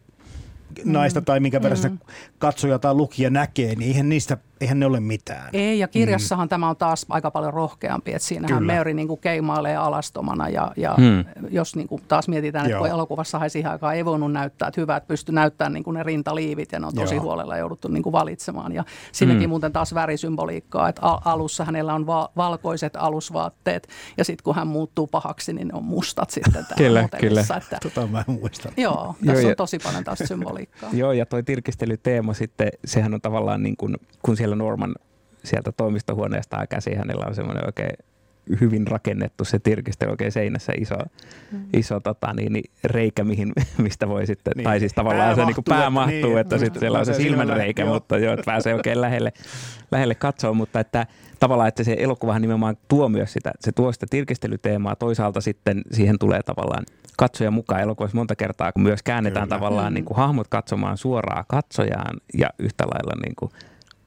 naista 0.85 1.21
mm. 1.21 1.25
tai 1.25 1.41
minkä 1.41 1.63
verran 1.63 1.79
mm. 1.91 1.99
katsoja 2.39 2.79
tai 2.79 2.95
lukija 2.95 3.31
näkee, 3.31 3.75
niin 3.75 3.89
eihän 3.89 4.09
niistä 4.09 4.37
eihän 4.62 4.81
ne 4.81 4.87
ole 4.87 5.01
mitään. 5.01 5.48
Ei, 5.53 5.79
ja 5.79 5.88
kirjassahan 5.88 6.46
mm. 6.46 6.48
tämä 6.48 6.68
on 6.68 6.77
taas 6.77 7.07
aika 7.09 7.31
paljon 7.31 7.55
rohkeampi, 7.55 8.14
että 8.14 8.29
siinähän 8.29 8.59
Kyllä. 8.59 8.75
Mary 8.75 8.94
niin 8.94 9.09
kuin 9.09 9.20
keimailee 9.20 9.77
alastomana, 9.77 10.48
ja, 10.48 10.72
ja 10.77 10.94
mm. 10.98 11.25
jos 11.51 11.77
niin 11.77 11.88
kuin 11.88 12.03
taas 12.09 12.29
mietitään, 12.29 12.66
että 12.66 12.79
kun 12.79 12.88
elokuvassa 12.88 13.48
siihen 13.48 13.70
aikaan 13.70 13.94
ei 13.94 14.05
voinut 14.05 14.33
näyttää, 14.33 14.68
että 14.68 14.81
hyvä, 14.81 14.96
että 14.96 15.09
pystyi 15.09 15.35
näyttämään 15.35 15.72
niin 15.72 15.85
kuin 15.85 15.94
ne 15.94 16.03
rintaliivit, 16.03 16.72
ja 16.72 16.81
ne 16.81 16.87
on 16.87 16.94
tosi 16.94 17.14
Joo. 17.14 17.25
huolella 17.25 17.57
jouduttu 17.57 17.88
niin 17.88 18.03
kuin 18.03 18.12
valitsemaan, 18.12 18.72
ja 18.72 18.85
siinäkin 19.12 19.42
mm. 19.42 19.48
muuten 19.48 19.72
taas 19.72 19.94
värisymboliikkaa, 19.94 20.88
että 20.88 21.03
alussa 21.05 21.64
hänellä 21.64 21.94
on 21.94 22.07
va- 22.07 22.31
valkoiset 22.37 22.96
alusvaatteet, 22.96 23.88
ja 24.16 24.25
sitten 24.25 24.44
kun 24.44 24.55
hän 24.55 24.66
muuttuu 24.66 25.07
pahaksi, 25.07 25.53
niin 25.53 25.68
ne 25.68 25.75
on 25.75 25.85
mustat 25.85 26.31
sitten 26.31 26.53
täällä 26.53 26.77
kyllä, 26.77 27.09
kyllä. 27.20 27.40
Että, 27.40 27.79
tota 27.83 28.07
mä 28.07 28.25
muistan. 28.27 28.72
Joo, 28.77 29.14
tässä 29.27 29.42
joo, 29.42 29.51
on 29.51 29.57
tosi 29.57 29.79
paljon 29.79 30.05
taas 30.05 30.18
symboliikkaa. 30.25 30.90
Joo, 30.92 31.12
ja 31.12 31.27
toi 31.27 31.42
tirkistelyteema 31.42 32.35
sitten, 32.35 32.68
sehän 32.85 33.14
on 33.14 33.20
tavallaan 33.20 33.62
niin 33.62 33.77
kuin, 33.77 33.96
kun 34.22 34.37
siellä 34.37 34.52
Norman 34.55 34.95
sieltä 35.45 35.73
toimistohuoneesta 35.73 36.67
käsi, 36.67 36.95
hänellä 36.95 37.27
on 37.27 37.35
semmoinen 37.35 37.67
oikein 37.67 37.97
hyvin 38.61 38.87
rakennettu 38.87 39.45
se 39.45 39.59
tirkistely 39.59 40.11
oikein 40.11 40.33
seinässä 40.33 40.73
iso, 40.81 40.95
mm. 41.53 41.65
iso 41.73 42.01
tota, 42.01 42.33
niin, 42.35 42.53
niin, 42.53 42.71
reikä, 42.85 43.25
mihin, 43.25 43.53
mistä 43.79 44.09
voi 44.09 44.27
sitten, 44.27 44.53
niin. 44.57 44.65
tai 44.65 44.81
siis 44.81 44.93
tavallaan 44.93 45.27
pää 45.27 45.35
se 45.35 45.45
mahtuu, 45.45 45.62
niin 45.67 45.81
pää 45.81 45.91
mahtuu, 45.91 46.31
että, 46.37 46.41
että 46.41 46.57
niin, 46.57 46.65
sitten 46.65 46.81
siellä 46.81 46.99
on 46.99 47.07
se 47.07 47.15
silmänreikä, 47.15 47.83
joo. 47.83 47.95
mutta 47.95 48.19
joo, 48.19 48.33
että 48.33 48.45
pääsee 48.47 48.75
oikein 48.75 49.01
lähelle, 49.01 49.33
lähelle 49.91 50.15
katsoa, 50.15 50.53
mutta 50.53 50.81
että 50.81 51.07
tavallaan, 51.41 51.69
että 51.69 51.85
se 51.85 51.97
elokuvahan 51.99 52.43
nimenomaan 52.43 52.77
tuo 52.88 53.09
myös 53.09 53.33
sitä, 53.33 53.53
se 53.61 53.73
tuo 53.73 53.93
sitä 53.93 54.07
tirkistelyteemaa, 54.11 54.97
toisaalta 54.97 55.41
sitten 55.41 55.83
siihen 55.93 56.19
tulee 56.19 56.43
tavallaan 56.43 56.85
katsoja 57.19 57.51
mukaan 57.51 57.81
elokuvassa 57.81 58.17
monta 58.17 58.37
kertaa, 58.37 58.73
kun 58.73 58.83
myös 58.83 59.03
käännetään 59.03 59.49
Kyllä. 59.49 59.59
tavallaan 59.59 59.93
mm. 59.93 59.95
niin 59.95 60.05
kuin 60.05 60.17
hahmot 60.17 60.49
katsomaan 60.49 60.97
suoraan 60.97 61.45
katsojaan 61.49 62.17
ja 62.38 62.51
yhtä 62.59 62.85
lailla 62.85 63.23
niin 63.23 63.35
kuin 63.37 63.51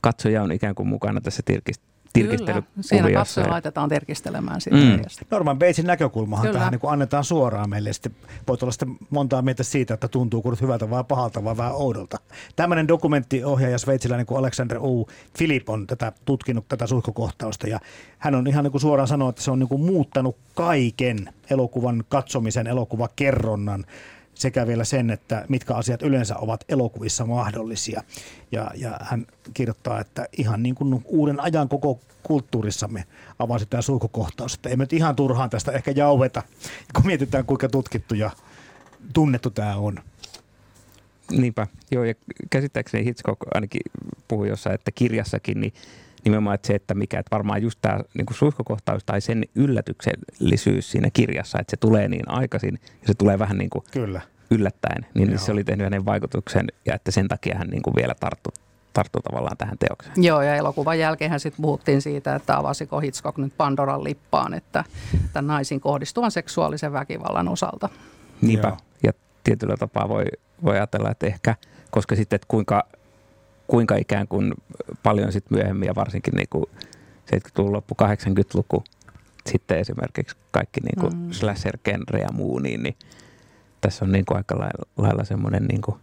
katsoja 0.06 0.44
on 0.44 0.52
ikään 0.52 0.76
kuin 0.76 0.88
mukana 0.88 1.22
tässä 1.22 1.44
tirkist- 1.52 1.96
Kyllä, 2.14 2.64
siinä 2.82 3.12
katsoja 3.12 3.50
laitetaan 3.50 3.90
tirkistelemään 3.90 4.62
sitä 4.62 4.76
mm. 4.76 5.00
Norman 5.32 5.60
Batesin 5.60 5.86
näkökulmahan 5.86 6.46
Kyllä. 6.48 6.60
tähän 6.60 6.72
niin 6.72 6.92
annetaan 6.92 7.24
suoraan 7.24 7.70
meille. 7.70 7.94
Sitten 7.94 8.16
voi 8.48 8.58
olla 8.62 8.72
sitten 8.72 8.98
montaa 9.10 9.42
mieltä 9.42 9.64
siitä, 9.64 9.94
että 9.94 10.08
tuntuu 10.08 10.42
kun 10.42 10.58
hyvältä 10.62 10.90
vai 10.90 11.04
pahalta 11.04 11.44
vai 11.44 11.58
vähän 11.58 11.76
oudolta. 11.76 12.18
Tämmöinen 12.56 12.88
dokumenttiohjaaja 12.88 13.78
sveitsiläinen 13.78 14.26
kuin 14.26 14.38
Alexander 14.38 14.78
U. 14.82 15.08
Philip 15.38 15.70
on 15.70 15.88
tätä 15.88 16.12
tutkinut 16.26 16.68
tätä 16.68 16.88
suihkukohtausta 16.88 17.68
ja 17.68 17.80
hän 18.18 18.36
on 18.36 18.48
ihan 18.48 18.64
niin 18.64 18.72
kuin 18.72 18.82
suoraan 18.82 19.08
sanonut, 19.08 19.34
että 19.34 19.42
se 19.42 19.52
on 19.52 19.60
niin 19.60 19.70
kuin 19.70 19.82
muuttanut 19.82 20.38
kaiken 20.54 21.30
elokuvan 21.50 22.04
katsomisen, 22.10 22.68
elokuvakerronnan 22.68 23.86
sekä 24.36 24.68
vielä 24.68 24.84
sen, 24.84 25.10
että 25.10 25.46
mitkä 25.50 25.76
asiat 25.76 26.02
yleensä 26.02 26.38
ovat 26.38 26.64
elokuvissa 26.70 27.26
mahdollisia. 27.26 28.04
Ja, 28.52 28.72
ja 28.76 28.98
hän 29.02 29.26
kirjoittaa, 29.54 30.00
että 30.00 30.28
ihan 30.38 30.64
niin 30.64 30.76
kuin 30.76 31.02
uuden 31.06 31.40
ajan 31.40 31.70
koko 31.70 32.00
kulttuurissamme 32.24 33.04
avasi 33.40 33.66
tämä 33.66 33.82
sulkukohtaus, 33.82 34.54
että 34.54 34.70
emme 34.70 34.84
nyt 34.84 34.94
ihan 34.94 35.16
turhaan 35.16 35.50
tästä 35.50 35.72
ehkä 35.72 35.92
jauheta, 35.92 36.44
kun 36.96 37.06
mietitään 37.06 37.46
kuinka 37.46 37.70
tutkittu 37.70 38.16
ja 38.16 38.32
tunnettu 39.14 39.50
tämä 39.50 39.76
on. 39.76 40.00
Niinpä, 41.32 41.68
joo 41.92 42.04
ja 42.04 42.14
käsittääkseni 42.50 43.06
Hitchcock 43.06 43.42
ainakin 43.54 43.82
puhui 44.28 44.50
jossain, 44.50 44.76
että 44.76 44.92
kirjassakin 44.92 45.60
niin 45.60 45.74
nimenomaan 46.26 46.56
että 46.56 46.68
se, 46.68 46.76
että 46.76 46.94
mikä, 46.94 47.20
että 47.20 47.36
varmaan 47.36 47.62
just 47.62 47.80
tämä 47.82 48.00
niin 48.14 48.26
suihkukohtaus 48.32 49.04
tai 49.06 49.22
sen 49.22 49.44
yllätyksellisyys 49.56 50.92
siinä 50.92 51.10
kirjassa, 51.14 51.60
että 51.60 51.72
se 51.72 51.78
tulee 51.78 52.08
niin 52.08 52.30
aikaisin 52.30 52.80
ja 52.84 53.08
se 53.08 53.14
tulee 53.14 53.40
vähän 53.40 53.58
niin 53.58 53.70
kuin 53.70 53.84
Kyllä. 53.92 54.22
yllättäen, 54.52 55.06
niin 55.14 55.30
Joo. 55.30 55.38
se 55.38 55.52
oli 55.52 55.64
tehnyt 55.64 55.86
hänen 55.86 56.06
vaikutuksen 56.06 56.68
ja 56.86 56.96
että 56.96 57.12
sen 57.12 57.28
takia 57.28 57.58
hän 57.58 57.68
niin 57.68 57.82
kuin 57.82 57.96
vielä 57.96 58.16
tarttui 58.20 58.54
tarttui 58.96 59.22
tavallaan 59.22 59.58
tähän 59.58 59.78
teokseen. 59.78 60.24
Joo, 60.24 60.42
ja 60.42 60.56
elokuvan 60.56 61.00
jälkeen 61.00 61.40
sitten 61.40 61.62
puhuttiin 61.62 62.02
siitä, 62.02 62.36
että 62.36 62.58
avasiko 62.58 63.00
Hitchcock 63.00 63.38
nyt 63.38 63.54
Pandoran 63.58 64.04
lippaan, 64.04 64.54
että 64.54 64.84
tämän 65.34 65.48
naisiin 65.48 65.82
kohdistuvan 65.82 66.32
seksuaalisen 66.32 66.94
väkivallan 66.94 67.48
osalta. 67.48 67.90
Niinpä. 68.42 68.68
Joo. 68.68 68.78
Ja 69.04 69.12
tietyllä 69.44 69.78
tapaa 69.78 70.10
voi, 70.10 70.26
voi 70.64 70.76
ajatella, 70.76 71.12
että 71.12 71.28
ehkä, 71.28 71.56
koska 71.92 72.16
sitten, 72.16 72.36
että 72.36 72.48
kuinka, 72.48 72.84
kuinka 73.68 73.96
ikään 73.96 74.28
kuin 74.28 74.54
paljon 75.04 75.32
sitten 75.32 75.58
myöhemmin 75.58 75.88
ja 75.88 75.96
varsinkin 75.96 76.34
niin 76.34 76.50
kuin 76.50 76.66
70-luvun 77.36 77.74
loppu, 77.74 77.96
80-luku, 78.04 78.84
sitten 79.50 79.80
esimerkiksi 79.80 80.38
kaikki 80.52 80.82
niin 80.82 81.00
kuin 81.00 81.18
mm. 81.18 81.32
slasher-genre 81.32 82.20
ja 82.20 82.32
muu, 82.34 82.60
niin, 82.60 82.84
niin 82.84 82.96
tässä 83.82 84.06
on 84.06 84.12
niin 84.12 84.26
kuin 84.26 84.38
aika 84.38 84.60
lailla, 84.60 84.86
lailla 84.98 85.24
semmoinen 85.24 85.66
niin 85.66 85.82
kuin 85.82 85.98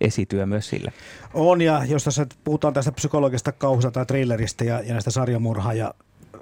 esityö 0.00 0.46
myös 0.46 0.68
sille. 0.68 0.92
On, 1.34 1.60
ja 1.60 1.84
jos 1.84 2.04
tässä 2.04 2.26
puhutaan 2.44 2.74
tästä 2.74 2.92
psykologista 2.92 3.52
kauhusta 3.52 3.90
tai 3.90 4.06
thrilleristä 4.06 4.64
ja, 4.64 4.80
ja 4.80 4.92
näistä 4.92 5.10
sarjamurha 5.10 5.72
ja 5.72 5.94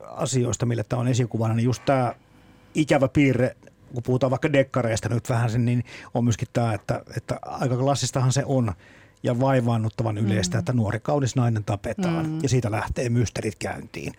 asioista, 0.06 0.66
millä 0.66 0.84
tämä 0.84 1.00
on 1.00 1.08
esikuvana, 1.08 1.54
niin 1.54 1.64
just 1.64 1.82
tämä 1.84 2.14
ikävä 2.74 3.08
piirre, 3.08 3.56
kun 3.94 4.02
puhutaan 4.02 4.30
vaikka 4.30 4.52
dekkareista 4.52 5.08
nyt 5.08 5.28
vähän 5.28 5.50
sen, 5.50 5.64
niin 5.64 5.84
on 6.14 6.24
myöskin 6.24 6.48
tämä, 6.52 6.74
että, 6.74 7.02
että 7.16 7.38
aika 7.42 7.76
klassistahan 7.76 8.32
se 8.32 8.42
on 8.46 8.72
ja 9.22 9.40
vaivaannuttavan 9.40 10.18
yleistä, 10.18 10.56
mm. 10.56 10.58
että 10.58 10.72
nuori 10.72 11.00
kaunis 11.00 11.36
nainen 11.36 11.64
tapetaan 11.64 12.26
mm. 12.26 12.38
ja 12.42 12.48
siitä 12.48 12.70
lähtee 12.70 13.08
mysterit 13.08 13.54
käyntiin. 13.54 14.12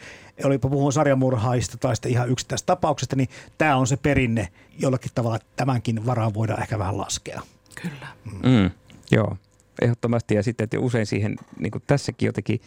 Olipa 0.43 0.69
puhun 0.69 0.93
sarjamurhaista 0.93 1.77
tai 1.77 1.95
sitten 1.95 2.11
ihan 2.11 2.29
yksittäistä 2.29 2.65
tapauksesta, 2.65 3.15
niin 3.15 3.29
tämä 3.57 3.75
on 3.75 3.87
se 3.87 3.97
perinne, 3.97 4.47
jollakin 4.79 5.11
tavalla 5.15 5.39
tämänkin 5.55 6.05
varaan 6.05 6.33
voidaan 6.33 6.61
ehkä 6.61 6.79
vähän 6.79 6.97
laskea. 6.97 7.41
Kyllä. 7.81 8.07
Mm. 8.25 8.71
Joo, 9.11 9.37
ehdottomasti. 9.81 10.35
Ja 10.35 10.43
sitten, 10.43 10.63
että 10.63 10.79
usein 10.79 11.05
siihen, 11.05 11.35
niin 11.59 11.71
kuin 11.71 11.83
tässäkin 11.87 12.25
jotenkin 12.25 12.61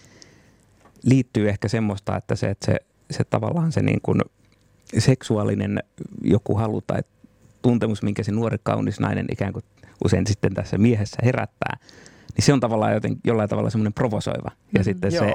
liittyy 1.03 1.49
ehkä 1.49 1.69
semmoista, 1.69 2.17
että 2.17 2.37
se, 2.37 2.51
että 2.51 2.67
se, 2.67 2.77
se 3.11 3.25
tavallaan 3.25 3.73
se 3.73 3.83
niin 3.83 4.01
kuin 4.03 4.21
seksuaalinen 4.99 5.83
joku 6.23 6.55
halu 6.55 6.81
tai 6.81 7.01
tuntemus, 7.63 8.03
minkä 8.03 8.23
se 8.23 8.33
nuori 8.33 8.59
kaunis 8.63 9.01
nainen 9.01 9.27
ikään 9.33 9.53
kuin 9.53 9.65
usein 10.05 10.27
sitten 10.27 10.55
tässä 10.55 10.79
miehessä 10.79 11.17
herättää, 11.25 11.77
niin 12.37 12.45
se 12.45 12.53
on 12.53 12.61
tavallaan 12.61 12.93
joten, 12.93 13.17
jollain 13.25 13.49
tavalla 13.49 13.71
semmoinen 13.71 13.93
provosoiva. 13.93 14.51
Ja 14.75 14.81
mm, 14.81 14.85
sitten 14.85 15.15
joo. 15.15 15.25
se, 15.25 15.33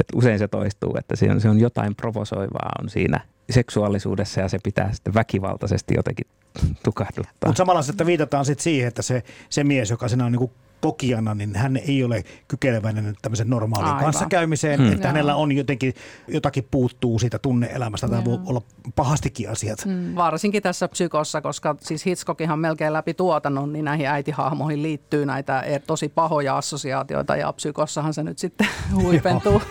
että 0.00 0.16
usein 0.16 0.38
se 0.38 0.48
toistuu, 0.48 0.96
että 0.98 1.16
se 1.16 1.30
on, 1.30 1.40
se 1.40 1.48
on 1.48 1.60
jotain 1.60 1.94
provosoivaa 1.94 2.72
on 2.82 2.88
siinä 2.88 3.20
seksuaalisuudessa 3.50 4.40
ja 4.40 4.48
se 4.48 4.58
pitää 4.62 4.92
sitten 4.92 5.14
väkivaltaisesti 5.14 5.94
jotenkin 5.96 6.26
tukahduttaa. 6.84 7.48
Mutta 7.48 7.58
samalla 7.58 7.80
että 7.90 8.06
viitataan 8.06 8.44
sitten 8.44 8.64
siihen, 8.64 8.88
että 8.88 9.02
se, 9.02 9.22
se 9.50 9.64
mies, 9.64 9.90
joka 9.90 10.08
siinä 10.08 10.24
on 10.24 10.32
niin 10.32 10.50
kokijana, 10.80 11.34
niin 11.34 11.56
hän 11.56 11.76
ei 11.76 12.04
ole 12.04 12.24
kykeneväinen 12.48 13.16
tämmöisen 13.22 13.50
normaaliin 13.50 13.88
Aivan. 13.88 14.04
kanssakäymiseen, 14.04 14.80
hmm. 14.80 14.92
että 14.92 15.06
Joo. 15.06 15.12
hänellä 15.12 15.36
on 15.36 15.52
jotenkin, 15.52 15.94
jotakin 16.28 16.68
puuttuu 16.70 17.18
siitä 17.18 17.38
tunneelämästä, 17.38 18.08
tai 18.08 18.24
voi 18.24 18.38
olla 18.46 18.62
pahastikin 18.96 19.50
asiat. 19.50 19.84
Hmm. 19.84 20.14
Varsinkin 20.14 20.62
tässä 20.62 20.88
psykossa, 20.88 21.40
koska 21.40 21.76
siis 21.80 22.06
Hitchcockihan 22.06 22.58
melkein 22.58 22.92
läpi 22.92 23.14
tuotannon, 23.14 23.72
niin 23.72 23.84
näihin 23.84 24.06
äitihahmoihin 24.06 24.82
liittyy 24.82 25.26
näitä 25.26 25.60
e- 25.60 25.78
tosi 25.78 26.08
pahoja 26.08 26.56
assosiaatioita, 26.56 27.36
ja 27.36 27.52
psykossahan 27.52 28.14
se 28.14 28.22
nyt 28.22 28.38
sitten 28.38 28.68
huipentuu. 29.02 29.62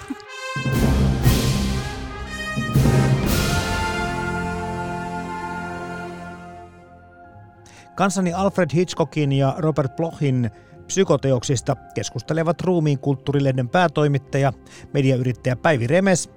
Kanssani 7.98 8.34
Alfred 8.34 8.70
Hitchcockin 8.74 9.32
ja 9.32 9.56
Robert 9.58 9.96
Blochin 9.96 10.52
psykoteoksista 10.88 11.76
keskustelevat 11.95 12.62
ruumiin 12.62 13.00
kulttuurilehden 13.00 13.69
päätoimittaja, 13.69 14.54
mediayrittäjä 14.93 15.56
Päivi 15.56 15.88
Remes 15.88 16.30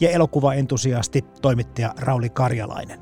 ja 0.00 0.10
elokuvaentusiasti 0.10 1.24
toimittaja 1.42 1.94
Rauli 1.98 2.30
Karjalainen. 2.30 3.00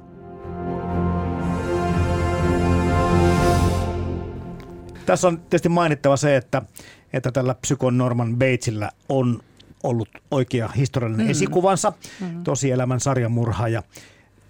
Tässä 5.06 5.28
on 5.28 5.40
tietysti 5.40 5.68
mainittava 5.68 6.16
se, 6.16 6.36
että, 6.36 6.62
että 7.12 7.32
tällä 7.32 7.54
psykon 7.54 7.98
Norman 7.98 8.36
Batesillä 8.36 8.90
on 9.08 9.40
ollut 9.82 10.08
oikea 10.30 10.68
historiallinen 10.68 11.26
mm. 11.26 11.30
esikuvansa, 11.30 11.92
mm. 12.20 12.44
tosielämän 12.44 13.00
sarjamurha 13.00 13.68
ja 13.68 13.82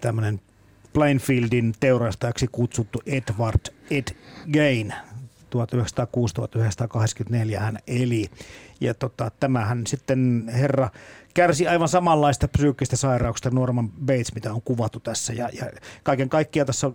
tämmöinen 0.01 0.41
Plainfieldin 0.93 1.73
teurastajaksi 1.79 2.47
kutsuttu 2.51 3.01
Edward 3.05 3.73
Ed 3.91 4.15
Gain 4.53 4.93
1906-1984 5.53 7.59
hän 7.59 7.77
eli. 7.87 8.29
Ja 8.81 8.93
tota, 8.93 9.31
tämähän 9.39 9.87
sitten 9.87 10.51
herra 10.53 10.89
kärsi 11.33 11.67
aivan 11.67 11.87
samanlaista 11.87 12.47
psyykkistä 12.47 12.95
sairauksista 12.95 13.49
Norman 13.49 13.89
Bates, 13.89 14.35
mitä 14.35 14.53
on 14.53 14.61
kuvattu 14.61 14.99
tässä. 14.99 15.33
Ja, 15.33 15.49
ja 15.53 15.65
kaiken 16.03 16.29
kaikkiaan 16.29 16.67
tässä 16.67 16.91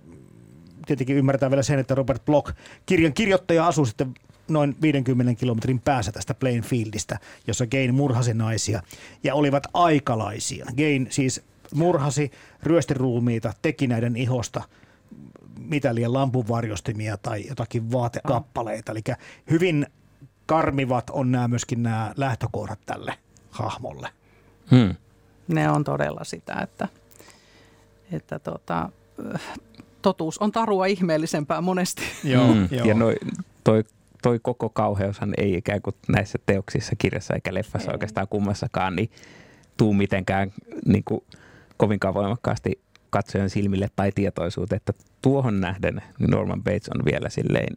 tietenkin 0.86 1.16
ymmärretään 1.16 1.50
vielä 1.50 1.62
sen, 1.62 1.78
että 1.78 1.94
Robert 1.94 2.24
Block, 2.24 2.56
kirjan 2.86 3.12
kirjoittaja, 3.12 3.66
asuu 3.66 3.86
sitten 3.86 4.14
noin 4.48 4.76
50 4.82 5.40
kilometrin 5.40 5.80
päässä 5.80 6.12
tästä 6.12 6.34
Plainfieldistä, 6.34 7.18
jossa 7.46 7.66
Gain 7.66 7.94
murhasi 7.94 8.34
naisia 8.34 8.82
ja 9.24 9.34
olivat 9.34 9.62
aikalaisia. 9.74 10.66
Gain 10.76 11.06
siis 11.10 11.42
murhasi 11.74 12.30
ryöstiruumiita, 12.62 13.52
teki 13.62 13.86
näiden 13.86 14.16
ihosta– 14.16 14.62
mitä 15.58 15.94
liian 15.94 16.12
lampunvarjostimia 16.12 17.16
tai 17.16 17.46
jotakin 17.48 17.92
vaatekappaleita. 17.92 18.92
Eli 18.92 19.00
hyvin 19.50 19.86
karmivat 20.46 21.10
on 21.10 21.32
nämä 21.32 21.48
myöskin 21.48 21.82
nämä 21.82 22.12
lähtökohdat 22.16 22.78
tälle 22.86 23.14
hahmolle. 23.50 24.08
Hmm. 24.70 24.94
Ne 25.48 25.70
on 25.70 25.84
todella 25.84 26.24
sitä, 26.24 26.54
että, 26.62 26.88
että 28.12 28.38
tota, 28.38 28.88
totuus 30.02 30.38
on 30.38 30.52
tarua 30.52 30.86
ihmeellisempää 30.86 31.60
monesti. 31.60 32.02
Joo, 32.24 32.54
mm. 32.54 32.68
joo. 32.70 32.86
Ja 32.86 32.94
noi, 32.94 33.16
toi, 33.64 33.84
toi 34.22 34.38
koko 34.42 34.68
kauheushan 34.68 35.34
ei 35.36 35.54
ikään 35.54 35.82
kuin 35.82 35.96
näissä 36.08 36.38
teoksissa, 36.46 36.96
kirjassa 36.98 37.34
eikä 37.34 37.54
leffassa 37.54 37.90
ei. 37.90 37.94
oikeastaan 37.94 38.28
kummassakaan, 38.28 38.96
niin 38.96 39.10
tuu 39.76 39.92
mitenkään 39.92 40.52
niin 40.86 41.04
kuin, 41.04 41.20
kovinkaan 41.76 42.14
voimakkaasti 42.14 42.80
katsojan 43.10 43.50
silmille 43.50 43.88
tai 43.96 44.12
tietoisuuteen, 44.12 44.76
että 44.76 44.92
tuohon 45.22 45.60
nähden 45.60 46.02
Norman 46.18 46.62
Bates 46.64 46.88
on 46.88 47.04
vielä 47.04 47.28
silleen 47.28 47.76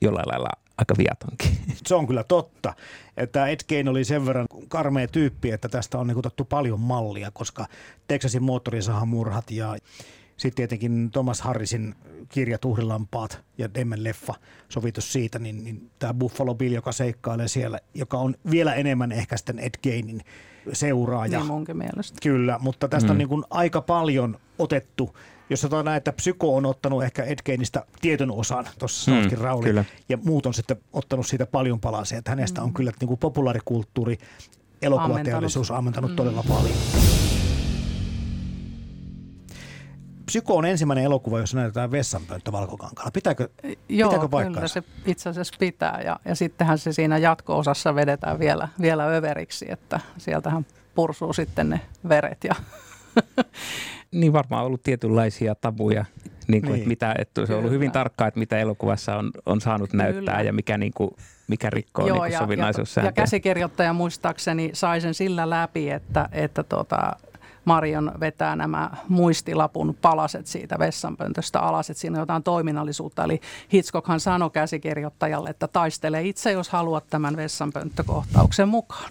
jollain 0.00 0.28
lailla 0.28 0.48
aika 0.78 0.94
viatonkin. 0.98 1.50
Se 1.86 1.94
on 1.94 2.06
kyllä 2.06 2.24
totta, 2.24 2.74
että 3.16 3.48
Ed 3.48 3.60
Gein 3.68 3.88
oli 3.88 4.04
sen 4.04 4.26
verran 4.26 4.46
karmea 4.68 5.08
tyyppi, 5.08 5.50
että 5.50 5.68
tästä 5.68 5.98
on 5.98 6.06
niin 6.06 6.18
otettu 6.18 6.44
paljon 6.44 6.80
mallia, 6.80 7.30
koska 7.30 7.66
Texasin 8.08 8.42
moottorisahamurhat 8.42 9.50
ja 9.50 9.76
sitten 10.36 10.56
tietenkin 10.56 11.10
Thomas 11.10 11.40
Harrisin 11.40 11.94
kirja 12.28 12.58
Tuhrilampaat 12.58 13.40
ja 13.58 13.74
Demmen 13.74 14.04
leffa 14.04 14.34
sovitus 14.68 15.12
siitä, 15.12 15.38
niin, 15.38 15.64
niin 15.64 15.90
tämä 15.98 16.14
Buffalo 16.14 16.54
Bill, 16.54 16.74
joka 16.74 16.92
seikkailee 16.92 17.48
siellä, 17.48 17.78
joka 17.94 18.18
on 18.18 18.34
vielä 18.50 18.74
enemmän 18.74 19.12
ehkä 19.12 19.36
sitten 19.36 19.58
Ed 19.58 19.74
Geinin 19.82 20.20
seuraaja. 20.72 21.38
Niin 21.38 21.46
munkin 21.46 21.76
mielestä. 21.76 22.18
Kyllä, 22.22 22.58
mutta 22.60 22.88
tästä 22.88 23.06
mm. 23.06 23.10
on 23.10 23.18
niin 23.18 23.28
kuin 23.28 23.44
aika 23.50 23.80
paljon 23.80 24.38
otettu 24.58 25.16
jos 25.50 25.60
sanotaan 25.60 25.84
näin, 25.84 25.96
että 25.96 26.12
Psyko 26.12 26.56
on 26.56 26.66
ottanut 26.66 27.04
ehkä 27.04 27.24
Ed 27.24 27.38
tietyn 28.00 28.30
osan, 28.30 28.68
tuossa 28.78 29.04
sanotkin 29.04 29.38
mm, 29.38 29.44
Rauli, 29.44 29.64
kyllä. 29.64 29.84
ja 30.08 30.18
muut 30.24 30.46
on 30.46 30.54
sitten 30.54 30.76
ottanut 30.92 31.26
siitä 31.26 31.46
paljon 31.46 31.80
palasia, 31.80 32.18
että 32.18 32.30
hänestä 32.30 32.62
on 32.62 32.68
mm. 32.68 32.74
kyllä 32.74 32.92
niin 33.00 33.08
kuin 33.08 33.18
populaarikulttuuri, 33.18 34.18
elokuvateollisuus 34.82 35.70
ammentanut 35.70 36.10
mm. 36.10 36.16
todella 36.16 36.44
paljon. 36.48 37.37
Psyko 40.28 40.56
on 40.56 40.64
ensimmäinen 40.64 41.04
elokuva, 41.04 41.38
jossa 41.38 41.56
näytetään 41.56 41.90
vessanpönttö 41.90 42.52
valkokankaalla. 42.52 43.10
Pitääkö, 43.10 43.48
Joo, 43.88 44.10
pitääkö 44.10 44.50
kyllä 44.54 44.68
se 44.68 44.82
itse 45.06 45.28
asiassa 45.28 45.54
pitää. 45.58 46.00
Ja, 46.04 46.20
ja 46.24 46.34
sittenhän 46.34 46.78
se 46.78 46.92
siinä 46.92 47.18
jatko-osassa 47.18 47.94
vedetään 47.94 48.38
vielä, 48.38 48.68
vielä 48.80 49.06
överiksi, 49.06 49.66
että 49.68 50.00
sieltähän 50.18 50.66
pursuu 50.94 51.32
sitten 51.32 51.70
ne 51.70 51.80
veret. 52.08 52.44
Ja 52.44 52.54
niin 54.20 54.32
varmaan 54.32 54.64
ollut 54.64 54.82
tietynlaisia 54.82 55.54
tabuja, 55.54 56.04
niin 56.48 56.62
kuin, 56.62 56.72
niin. 56.72 56.74
Että 56.74 56.88
mitä, 56.88 57.14
että 57.18 57.46
se 57.46 57.52
on 57.52 57.58
ollut 57.58 57.72
hyvin 57.72 57.92
tarkkaa, 57.92 58.28
että 58.28 58.40
mitä 58.40 58.58
elokuvassa 58.58 59.16
on, 59.16 59.30
on 59.46 59.60
saanut 59.60 59.90
Kyllä. 59.90 60.04
näyttää 60.04 60.42
ja 60.42 60.52
mikä, 60.52 60.78
niin 60.78 60.92
kuin, 60.94 61.10
mikä 61.48 61.70
rikkoo 61.70 62.06
Joo, 62.06 62.24
niin 62.24 62.38
kuin 62.38 62.58
ja, 62.58 62.66
ja, 62.96 63.02
ja 63.02 63.12
käsikirjoittaja 63.12 63.92
muistaakseni 63.92 64.70
sai 64.72 65.00
sen 65.00 65.14
sillä 65.14 65.50
läpi, 65.50 65.90
että, 65.90 66.28
että 66.32 66.62
tota, 66.62 67.16
Marion 67.68 68.12
vetää 68.20 68.56
nämä 68.56 68.90
muistilapun 69.08 69.96
palaset 70.02 70.46
siitä 70.46 70.78
vessanpöntöstä 70.78 71.60
alas, 71.60 71.90
että 71.90 72.00
siinä 72.00 72.16
on 72.16 72.22
jotain 72.22 72.42
toiminnallisuutta. 72.42 73.24
Eli 73.24 73.40
Hitchcockhan 73.72 74.20
sanoi 74.20 74.50
käsikirjoittajalle, 74.50 75.50
että 75.50 75.68
taistele 75.68 76.22
itse, 76.22 76.52
jos 76.52 76.68
haluat 76.68 77.04
tämän 77.10 77.36
vessanpönttökohtauksen 77.36 78.68
mukaan. 78.68 79.10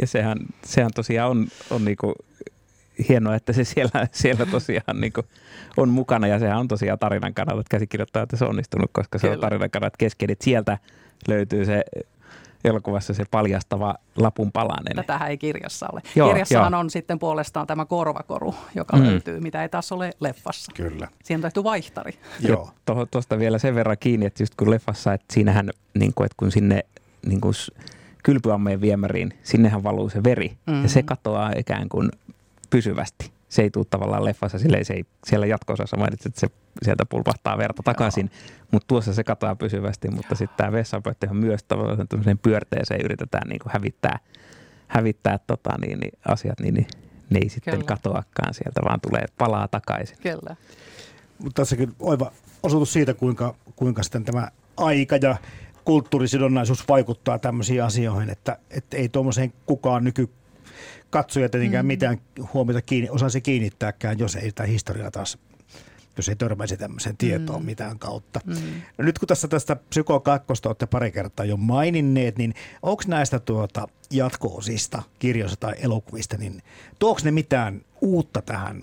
Ja 0.00 0.06
sehän, 0.06 0.38
sehän 0.64 0.90
tosiaan 0.94 1.30
on, 1.30 1.46
on 1.70 1.84
niinku 1.84 2.14
hienoa, 3.08 3.34
että 3.34 3.52
se 3.52 3.64
siellä, 3.64 4.06
siellä 4.12 4.46
tosiaan 4.46 5.00
niin 5.00 5.12
on 5.76 5.88
mukana 5.88 6.26
ja 6.26 6.38
sehän 6.38 6.58
on 6.58 6.68
tosiaan 6.68 6.98
tarinan 6.98 7.34
kannalta, 7.34 7.60
että 7.60 7.70
käsikirjoittaa, 7.70 8.22
että 8.22 8.36
se 8.36 8.44
on 8.44 8.50
onnistunut, 8.50 8.90
koska 8.92 9.18
se 9.18 9.22
Kyllä. 9.22 9.34
on 9.34 9.40
tarinan 9.40 9.70
kannalta 9.70 9.96
kesken, 9.98 10.30
että 10.30 10.44
sieltä 10.44 10.78
löytyy 11.28 11.64
se 11.64 11.84
elokuvassa 12.64 13.14
se 13.14 13.24
paljastava 13.30 13.94
lapun 14.16 14.52
palanen. 14.52 14.96
Tätähän 14.96 15.30
ei 15.30 15.38
kirjassa 15.38 15.86
ole. 15.92 16.02
Joo, 16.14 16.28
Kirjassahan 16.28 16.72
joo. 16.72 16.80
on 16.80 16.90
sitten 16.90 17.18
puolestaan 17.18 17.66
tämä 17.66 17.84
korvakoru, 17.84 18.54
joka 18.74 18.96
mm. 18.96 19.02
löytyy, 19.02 19.40
mitä 19.40 19.62
ei 19.62 19.68
taas 19.68 19.92
ole 19.92 20.10
leffassa. 20.20 20.72
Kyllä. 20.72 21.08
Siihen 21.24 21.38
on 21.38 21.42
tehty 21.42 21.64
vaihtari. 21.64 22.18
Joo. 22.40 22.70
Tuosta 23.10 23.38
vielä 23.38 23.58
sen 23.58 23.74
verran 23.74 23.96
kiinni, 24.00 24.26
että 24.26 24.42
just 24.42 24.54
kun 24.54 24.70
leffassa, 24.70 25.12
että 25.12 25.34
siinähän, 25.34 25.70
niin 25.94 26.14
kuin, 26.14 26.24
että 26.24 26.36
kun 26.36 26.52
sinne 26.52 26.84
niin 27.26 27.40
kuin 27.40 27.54
kylpyammeen 28.22 28.80
viemäriin, 28.80 29.38
sinnehän 29.42 29.82
valuu 29.82 30.08
se 30.08 30.24
veri 30.24 30.48
mm-hmm. 30.66 30.82
ja 30.82 30.88
se 30.88 31.02
katoaa 31.02 31.52
ikään 31.56 31.88
kuin 31.88 32.10
pysyvästi. 32.70 33.30
Se 33.54 33.62
ei 33.62 33.70
tule 33.70 33.84
tavallaan 33.90 34.24
leffassa, 34.24 34.58
sille 34.58 34.84
se 34.84 34.94
ei 34.94 35.04
siellä 35.26 35.46
jatko-osassa 35.46 35.96
mainitsi, 35.96 36.28
että 36.28 36.40
se 36.40 36.46
sieltä 36.82 37.04
pulpahtaa 37.08 37.58
verta 37.58 37.82
takaisin, 37.82 38.30
mutta 38.70 38.86
tuossa 38.86 39.14
se 39.14 39.24
katoaa 39.24 39.56
pysyvästi, 39.56 40.10
mutta 40.10 40.34
sitten 40.34 40.56
tämä 40.56 40.72
vessapöyttähän 40.72 41.36
myös 41.36 41.64
tavallaan 41.64 42.08
tämmöiseen 42.08 42.38
pyörteeseen 42.38 43.00
yritetään 43.04 43.48
niin 43.48 43.58
kuin 43.58 43.72
hävittää, 43.72 44.18
hävittää 44.88 45.38
tota, 45.46 45.70
niin, 45.80 46.00
niin, 46.00 46.18
asiat, 46.28 46.60
niin, 46.60 46.74
niin 46.74 46.86
ne 47.30 47.38
ei 47.42 47.48
sitten 47.48 47.74
Kyllä. 47.74 47.86
katoakaan 47.86 48.54
sieltä, 48.54 48.80
vaan 48.84 49.00
tulee 49.00 49.24
palaa 49.38 49.68
takaisin. 49.68 50.16
Kyllä. 50.22 50.56
Mutta 51.38 51.62
tässäkin 51.62 51.94
oiva 52.00 52.32
osoitus 52.62 52.92
siitä, 52.92 53.14
kuinka, 53.14 53.54
kuinka 53.76 54.02
sitten 54.02 54.24
tämä 54.24 54.48
aika 54.76 55.16
ja 55.16 55.36
kulttuurisidonnaisuus 55.84 56.88
vaikuttaa 56.88 57.38
tämmöisiin 57.38 57.84
asioihin, 57.84 58.30
että, 58.30 58.58
että 58.70 58.96
ei 58.96 59.08
tuommoiseen 59.08 59.52
kukaan 59.66 60.04
nyky 60.04 60.28
katsoja 61.10 61.48
tietenkään 61.48 61.84
mm. 61.84 61.86
mitään 61.86 62.18
huomiota 62.54 62.82
kiinni, 62.82 63.10
osaisi 63.10 63.40
kiinnittääkään, 63.40 64.18
jos 64.18 64.36
ei 64.36 64.42
sitä 64.42 64.62
historiaa 64.62 65.10
taas 65.10 65.38
jos 66.16 66.28
ei 66.28 66.36
törmäisi 66.36 66.76
tämmöiseen 66.76 67.16
tietoon 67.16 67.62
mm. 67.62 67.66
mitään 67.66 67.98
kautta. 67.98 68.40
Mm. 68.44 68.54
No 68.98 69.04
nyt 69.04 69.18
kun 69.18 69.28
tässä 69.28 69.48
tästä 69.48 69.76
Psyko 69.76 70.20
2 70.20 70.46
olette 70.66 70.86
pari 70.86 71.12
kertaa 71.12 71.46
jo 71.46 71.56
maininneet, 71.56 72.38
niin 72.38 72.54
onko 72.82 73.02
näistä 73.06 73.38
tuota 73.38 73.88
jatko-osista, 74.10 75.02
kirjoista 75.18 75.56
tai 75.56 75.74
elokuvista, 75.78 76.36
niin 76.36 76.62
tuoks 76.98 77.24
ne 77.24 77.30
mitään 77.30 77.80
uutta 78.00 78.42
tähän, 78.42 78.82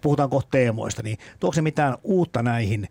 puhutaan 0.00 0.30
kohta 0.30 0.48
teemoista, 0.50 1.02
niin 1.02 1.18
tuoks 1.40 1.56
ne 1.56 1.62
mitään 1.62 1.96
uutta 2.02 2.42
näihin 2.42 2.88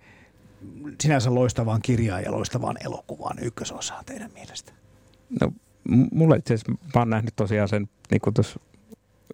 sinänsä 1.02 1.36
loistavaan 1.36 1.82
kirjaan 1.82 2.24
ja 2.24 2.32
loistavaan 2.32 2.78
elokuvaan 2.86 3.38
ykkösosaan 3.42 4.06
teidän 4.06 4.32
mielestä? 4.34 4.74
No 5.42 5.52
mulle 6.12 6.38
itse 6.38 6.54
asiassa, 6.54 6.72
mä 6.72 7.02
oon 7.02 7.10
nähnyt 7.10 7.36
tosiaan 7.36 7.68
sen, 7.68 7.90
niin 8.12 8.22
kuin 8.22 8.34
tuossa 8.34 8.60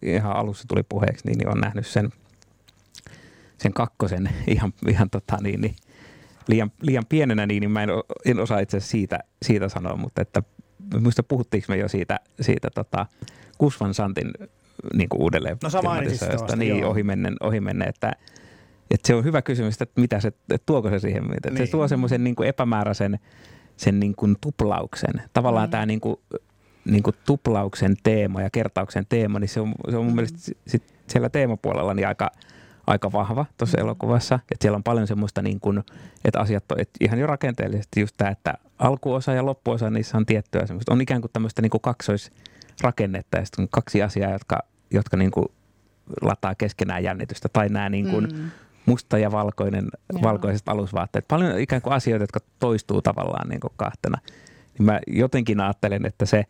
ihan 0.01 0.35
alussa 0.35 0.67
tuli 0.67 0.83
puheeksi, 0.83 1.27
niin, 1.27 1.37
niin 1.37 1.49
on 1.49 1.59
nähnyt 1.59 1.87
sen, 1.87 2.09
sen 3.57 3.73
kakkosen 3.73 4.29
ihan, 4.47 4.73
ihan 4.87 5.09
tota, 5.09 5.37
niin, 5.41 5.61
niin, 5.61 5.75
liian, 6.47 6.71
liian 6.81 7.05
pienenä, 7.05 7.45
niin, 7.45 7.61
niin 7.61 7.71
mä 7.71 7.83
en, 7.83 7.89
en 8.25 8.39
osaa 8.39 8.59
itse 8.59 8.77
asiassa 8.77 8.91
siitä, 8.91 9.19
siitä 9.41 9.69
sanoa, 9.69 9.95
mutta 9.95 10.21
että 10.21 10.43
muista 10.99 11.23
puhuttiinko 11.23 11.65
me 11.69 11.77
jo 11.77 11.87
siitä, 11.87 12.19
siitä 12.41 12.69
tota, 12.75 13.05
Kusvan 13.57 13.93
Santin 13.93 14.31
niin 14.93 15.09
kuin 15.09 15.21
uudelleen 15.21 15.57
no, 15.63 15.69
josta, 16.31 16.55
niin, 16.55 16.85
ohimennen, 16.85 17.35
ohimennen, 17.39 17.89
että 17.89 18.13
että 18.91 19.07
se 19.07 19.15
on 19.15 19.23
hyvä 19.23 19.41
kysymys, 19.41 19.81
että 19.81 20.01
mitä 20.01 20.19
se, 20.19 20.27
että 20.27 20.57
tuoko 20.65 20.89
se 20.89 20.99
siihen, 20.99 21.23
että 21.33 21.49
niin. 21.49 21.67
se 21.67 21.71
tuo 21.71 21.87
semmoisen 21.87 22.23
niin 22.23 22.43
epämääräisen 22.45 23.19
sen 23.77 23.99
niin 23.99 24.15
kuin 24.15 24.35
tuplauksen. 24.41 25.21
Tavallaan 25.33 25.69
mm. 25.69 25.71
tämä 25.71 25.85
niin 25.85 26.01
kuin, 26.01 26.19
niin 26.85 27.03
kuin 27.03 27.15
tuplauksen 27.25 27.95
teema 28.03 28.41
ja 28.41 28.49
kertauksen 28.49 29.05
teema, 29.09 29.39
niin 29.39 29.49
se 29.49 29.59
on, 29.59 29.73
se 29.89 29.97
on 29.97 30.03
mun 30.03 30.13
mm. 30.13 30.15
mielestä 30.15 30.39
sit 30.67 30.83
siellä 31.07 31.29
teemapuolella 31.29 31.93
niin 31.93 32.07
aika, 32.07 32.31
aika 32.87 33.11
vahva 33.11 33.45
tuossa 33.57 33.77
mm. 33.77 33.83
elokuvassa. 33.83 34.35
Että 34.35 34.63
siellä 34.63 34.75
on 34.75 34.83
paljon 34.83 35.07
semmoista, 35.07 35.41
niin 35.41 35.59
kuin, 35.59 35.83
että 36.25 36.39
asiat 36.39 36.71
on, 36.71 36.79
että 36.79 36.97
ihan 37.01 37.19
jo 37.19 37.27
rakenteellisesti 37.27 37.99
just 37.99 38.15
tämä, 38.17 38.31
että 38.31 38.53
alkuosa 38.79 39.33
ja 39.33 39.45
loppuosa, 39.45 39.89
niissä 39.89 40.17
on 40.17 40.25
tiettyä 40.25 40.65
semmoista, 40.65 40.93
on 40.93 41.01
ikään 41.01 41.21
kuin 41.21 41.31
tämmöistä 41.31 41.61
niin 41.61 41.69
kuin 41.69 41.81
kaksoisrakennetta 41.81 43.37
ja 43.37 43.45
sitten 43.45 43.67
kaksi 43.71 44.01
asiaa, 44.01 44.31
jotka, 44.31 44.59
jotka 44.91 45.17
niin 45.17 45.31
kuin 45.31 45.45
lataa 46.21 46.55
keskenään 46.55 47.03
jännitystä. 47.03 47.49
Tai 47.53 47.69
nämä 47.69 47.89
niin 47.89 48.09
kuin, 48.09 48.27
mm 48.33 48.51
musta 48.87 49.17
ja 49.17 49.31
valkoinen, 49.31 49.87
Joo. 50.13 50.21
valkoiset 50.21 50.69
alusvaatteet. 50.69 51.25
Paljon 51.27 51.59
ikään 51.59 51.81
kuin 51.81 51.93
asioita, 51.93 52.23
jotka 52.23 52.39
toistuu 52.59 53.01
tavallaan 53.01 53.49
niin 53.49 53.59
kuin 53.59 53.73
kahtena. 53.77 54.17
Niin 54.77 54.85
mä 54.85 54.99
jotenkin 55.07 55.59
ajattelen, 55.59 56.05
että 56.05 56.25
se 56.25 56.43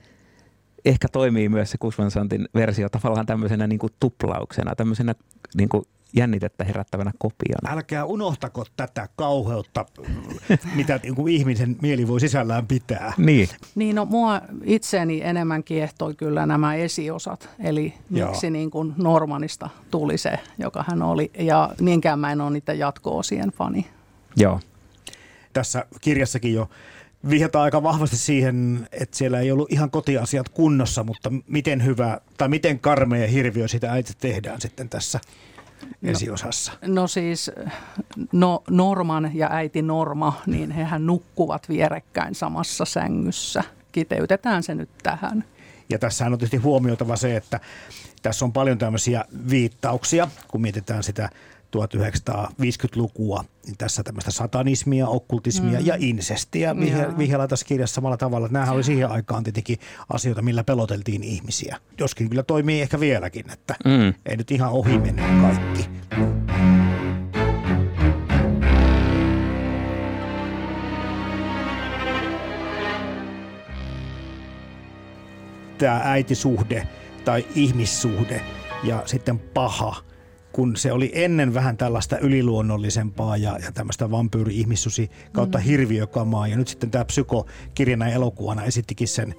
ehkä 0.86 1.08
toimii 1.12 1.50
myös 1.50 1.72
se 1.72 1.78
Kusmansantin 1.78 2.48
versio 2.56 2.90
tavallaan 2.90 3.26
tämmöisenä 3.26 3.68
niin 3.68 3.80
kuin 3.80 3.94
tuplauksena, 4.00 4.76
tämmöisenä 4.76 5.16
niin 5.56 5.70
kuin 5.70 5.84
jännitettä 6.14 6.64
herättävänä 6.64 7.12
kopiona. 7.18 7.72
Älkää 7.72 8.06
unohtako 8.06 8.66
tätä 8.78 9.10
kauheutta, 9.16 9.86
mitä 10.76 11.00
niin 11.04 11.16
kuin 11.16 11.34
ihmisen 11.34 11.76
mieli 11.82 12.08
voi 12.08 12.20
sisällään 12.20 12.68
pitää. 12.68 13.14
Niin. 13.18 13.50
Niin, 13.76 13.96
no 13.96 14.06
mua 14.06 14.42
itseäni 14.64 15.22
enemmän 15.24 15.64
kiehtoi 15.64 16.16
kyllä 16.16 16.46
nämä 16.46 16.76
esiosat, 16.76 17.50
eli 17.60 17.94
Joo. 18.12 18.30
miksi 18.30 18.50
niin 18.50 18.72
kuin 18.72 18.94
Normanista 18.98 19.70
tuli 19.92 20.18
se, 20.18 20.40
joka 20.58 20.86
hän 20.88 21.02
oli, 21.02 21.32
ja 21.40 21.70
niinkään 21.82 22.20
mä 22.20 22.32
en 22.32 22.42
ole 22.42 22.52
niitä 22.52 22.74
jatko-osien 22.74 23.50
fani. 23.50 23.88
Joo. 24.36 24.60
Tässä 25.54 25.86
kirjassakin 26.02 26.54
jo 26.54 26.70
vihjataan 27.30 27.64
aika 27.64 27.84
vahvasti 27.84 28.18
siihen, 28.18 28.88
että 28.92 29.18
siellä 29.18 29.40
ei 29.40 29.52
ollut 29.52 29.72
ihan 29.72 29.92
kotiasiat 29.92 30.50
kunnossa, 30.50 31.04
mutta 31.04 31.32
miten 31.48 31.86
hyvä 31.86 32.22
tai 32.38 32.48
miten 32.50 32.80
karmea 32.80 33.28
hirviö 33.28 33.68
sitä 33.68 33.92
äiti 33.92 34.14
tehdään 34.20 34.62
sitten 34.62 34.90
tässä 34.90 35.20
esiosassa? 36.04 36.72
No, 36.82 37.02
no 37.02 37.08
siis 37.08 37.52
no, 38.32 38.64
Norman 38.70 39.32
ja 39.34 39.50
äiti 39.52 39.82
Norma, 39.82 40.42
niin 40.46 40.72
hehän 40.72 41.06
nukkuvat 41.06 41.70
vierekkäin 41.70 42.36
samassa 42.36 42.86
sängyssä. 42.86 43.64
Kiteytetään 43.92 44.64
se 44.64 44.76
nyt 44.76 44.90
tähän. 45.04 45.44
Ja 45.90 46.00
tässä 46.00 46.26
on 46.26 46.32
tietysti 46.32 46.58
huomioitava 46.58 47.16
se, 47.16 47.36
että 47.36 47.60
tässä 48.22 48.46
on 48.46 48.54
paljon 48.54 48.78
tämmöisiä 48.78 49.26
viittauksia, 49.50 50.28
kun 50.48 50.62
mietitään 50.62 51.04
sitä 51.04 51.30
1950-lukua, 51.76 53.44
niin 53.66 53.78
tässä 53.78 54.04
tämmöistä 54.04 54.32
satanismia, 54.32 55.08
okkultismia 55.08 55.80
mm. 55.80 55.86
ja 55.86 55.96
insestiä 56.00 56.76
vihjalla 57.18 57.48
tässä 57.48 57.66
kirjassa 57.66 57.96
samalla 57.96 58.18
tavalla. 58.18 58.48
Nämähän 58.52 58.76
oli 58.76 58.84
siihen 58.84 59.12
aikaan 59.12 59.44
tietenkin 59.44 59.78
asioita, 60.10 60.42
millä 60.42 60.64
peloteltiin 60.64 61.24
ihmisiä. 61.24 61.78
Joskin 62.00 62.30
kyllä 62.30 62.44
toimii 62.44 62.82
ehkä 62.82 63.00
vieläkin, 63.00 63.52
että 63.52 63.76
mm. 63.86 64.14
ei 64.26 64.38
nyt 64.38 64.52
ihan 64.52 64.70
ohi 64.70 64.98
mennyt 64.98 65.26
kaikki. 65.42 65.90
Tämä 75.78 76.02
äitisuhde 76.04 76.88
tai 77.26 77.46
ihmissuhde 77.56 78.42
ja 78.84 79.04
sitten 79.06 79.40
paha– 79.40 79.96
kun 80.58 80.76
se 80.76 80.92
oli 80.92 81.12
ennen 81.14 81.54
vähän 81.54 81.78
tällaista 81.78 82.18
yliluonnollisempaa 82.18 83.38
ja, 83.38 83.60
ja 83.64 83.72
tämmöistä 83.72 84.12
vampyyri-ihmissusi 84.12 85.12
kautta 85.32 85.58
mm. 85.58 85.64
hirviökamaa. 85.64 86.48
Ja 86.48 86.58
nyt 86.58 86.68
sitten 86.68 86.92
tämä 86.92 87.06
psykokirjana 87.06 88.08
elokuvana 88.08 88.64
esittikin 88.64 89.08
sen 89.08 89.36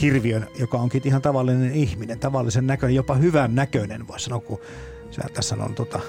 hirviön, 0.00 0.46
joka 0.58 0.78
onkin 0.78 1.02
ihan 1.04 1.22
tavallinen 1.22 1.74
ihminen, 1.74 2.18
tavallisen 2.18 2.66
näköinen, 2.66 2.96
jopa 2.96 3.14
hyvän 3.14 3.54
näköinen, 3.54 4.08
voisi 4.08 4.24
sanoa, 4.24 4.40
kun 4.40 4.58
tässä 5.34 5.56
on 5.56 5.74
tota, 5.74 6.00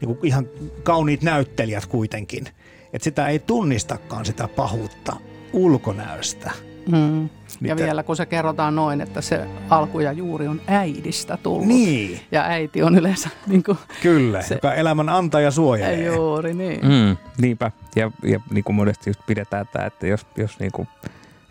niin 0.00 0.06
kuin 0.06 0.18
ihan 0.22 0.48
kauniit 0.82 1.22
näyttelijät 1.22 1.86
kuitenkin. 1.86 2.48
Että 2.92 3.04
sitä 3.04 3.28
ei 3.28 3.38
tunnistakaan 3.38 4.24
sitä 4.24 4.48
pahuutta 4.48 5.16
ulkonäöstä. 5.52 6.50
Mm. 6.92 7.28
Mitä? 7.60 7.72
Ja 7.72 7.76
vielä 7.76 8.02
kun 8.02 8.16
se 8.16 8.26
kerrotaan 8.26 8.76
noin, 8.76 9.00
että 9.00 9.20
se 9.20 9.48
alku 9.70 10.00
ja 10.00 10.12
juuri 10.12 10.48
on 10.48 10.60
äidistä 10.66 11.38
tullut. 11.42 11.66
Niin. 11.66 12.20
Ja 12.32 12.42
äiti 12.42 12.82
on 12.82 12.98
yleensä 12.98 13.30
niin 13.46 13.62
kuin 13.62 13.78
Kyllä, 14.02 14.42
se, 14.42 14.54
joka 14.54 14.74
elämän 14.74 15.08
antaja 15.08 15.50
suojelee. 15.50 16.04
Juuri 16.04 16.54
niin. 16.54 16.80
Mm, 16.86 17.16
niinpä. 17.38 17.70
Ja, 17.96 18.10
ja 18.22 18.40
niin 18.50 18.64
kuin 18.64 18.76
monesti 18.76 19.10
just 19.10 19.20
pidetään 19.26 19.66
tämä, 19.72 19.86
että 19.86 20.06
jos, 20.06 20.26
jos 20.36 20.58
niin 20.58 20.72
kuin, 20.72 20.88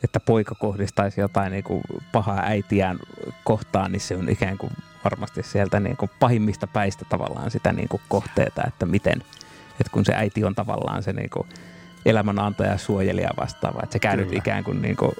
että 0.04 0.20
poika 0.20 0.56
kohdistaisi 0.56 1.22
jotain 1.22 1.52
niin 1.52 1.64
kuin 1.64 1.82
pahaa 2.12 2.42
äitiään 2.44 3.00
kohtaan, 3.44 3.92
niin 3.92 4.00
se 4.00 4.18
on 4.18 4.30
ikään 4.30 4.58
kuin 4.58 4.72
varmasti 5.04 5.44
sieltä 5.44 5.80
niin 5.80 5.98
kuin 5.98 6.12
pahimmista 6.20 6.68
päistä 6.68 7.06
tavallaan 7.10 7.52
sitä 7.52 7.74
niin 7.74 7.88
kuin 7.88 8.02
kohteita, 8.10 8.64
että 8.68 8.86
miten, 8.86 9.24
että 9.72 9.92
kun 9.92 10.06
se 10.06 10.14
äiti 10.16 10.44
on 10.44 10.56
tavallaan 10.56 11.04
se 11.04 11.14
niin 11.14 11.30
kuin 11.30 11.48
elämän 12.06 12.40
antaja 12.40 12.78
suojelija 12.78 13.30
vastaava, 13.38 13.80
että 13.84 13.94
se 13.94 14.00
käy 14.00 14.18
nyt 14.18 14.34
ikään 14.34 14.64
kuin, 14.64 14.82
niin 14.82 14.96
kuin 14.96 15.12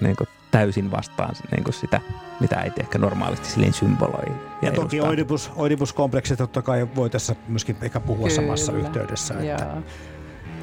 niin 0.00 0.16
kuin 0.16 0.28
täysin 0.50 0.90
vastaan 0.90 1.34
niin 1.50 1.64
kuin 1.64 1.74
sitä, 1.74 2.00
mitä 2.40 2.56
äiti 2.56 2.80
ehkä 2.80 2.98
normaalisti 2.98 3.48
silleen 3.48 3.72
symboloi. 3.72 4.26
Ja, 4.28 4.68
ja 4.68 4.72
toki 4.72 5.00
Oedipus, 5.00 5.50
Oedipus-kompleksi 5.56 6.36
totta 6.36 6.62
kai 6.62 6.88
voi 6.94 7.10
tässä 7.10 7.36
myöskin 7.48 7.76
ehkä 7.82 8.00
puhua 8.00 8.28
Kyllä. 8.28 8.40
samassa 8.42 8.72
yhteydessä. 8.72 9.34
Että. 9.34 9.46
Ja, 9.46 9.82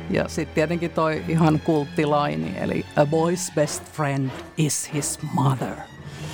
ja 0.09 0.27
sitten 0.27 0.55
tietenkin 0.55 0.91
toi 0.91 1.23
ihan 1.27 1.59
kulttilaini, 1.59 2.53
eli 2.57 2.85
a 2.95 3.03
boy's 3.03 3.53
best 3.55 3.83
friend 3.91 4.29
is 4.57 4.93
his 4.93 5.19
mother. 5.33 5.75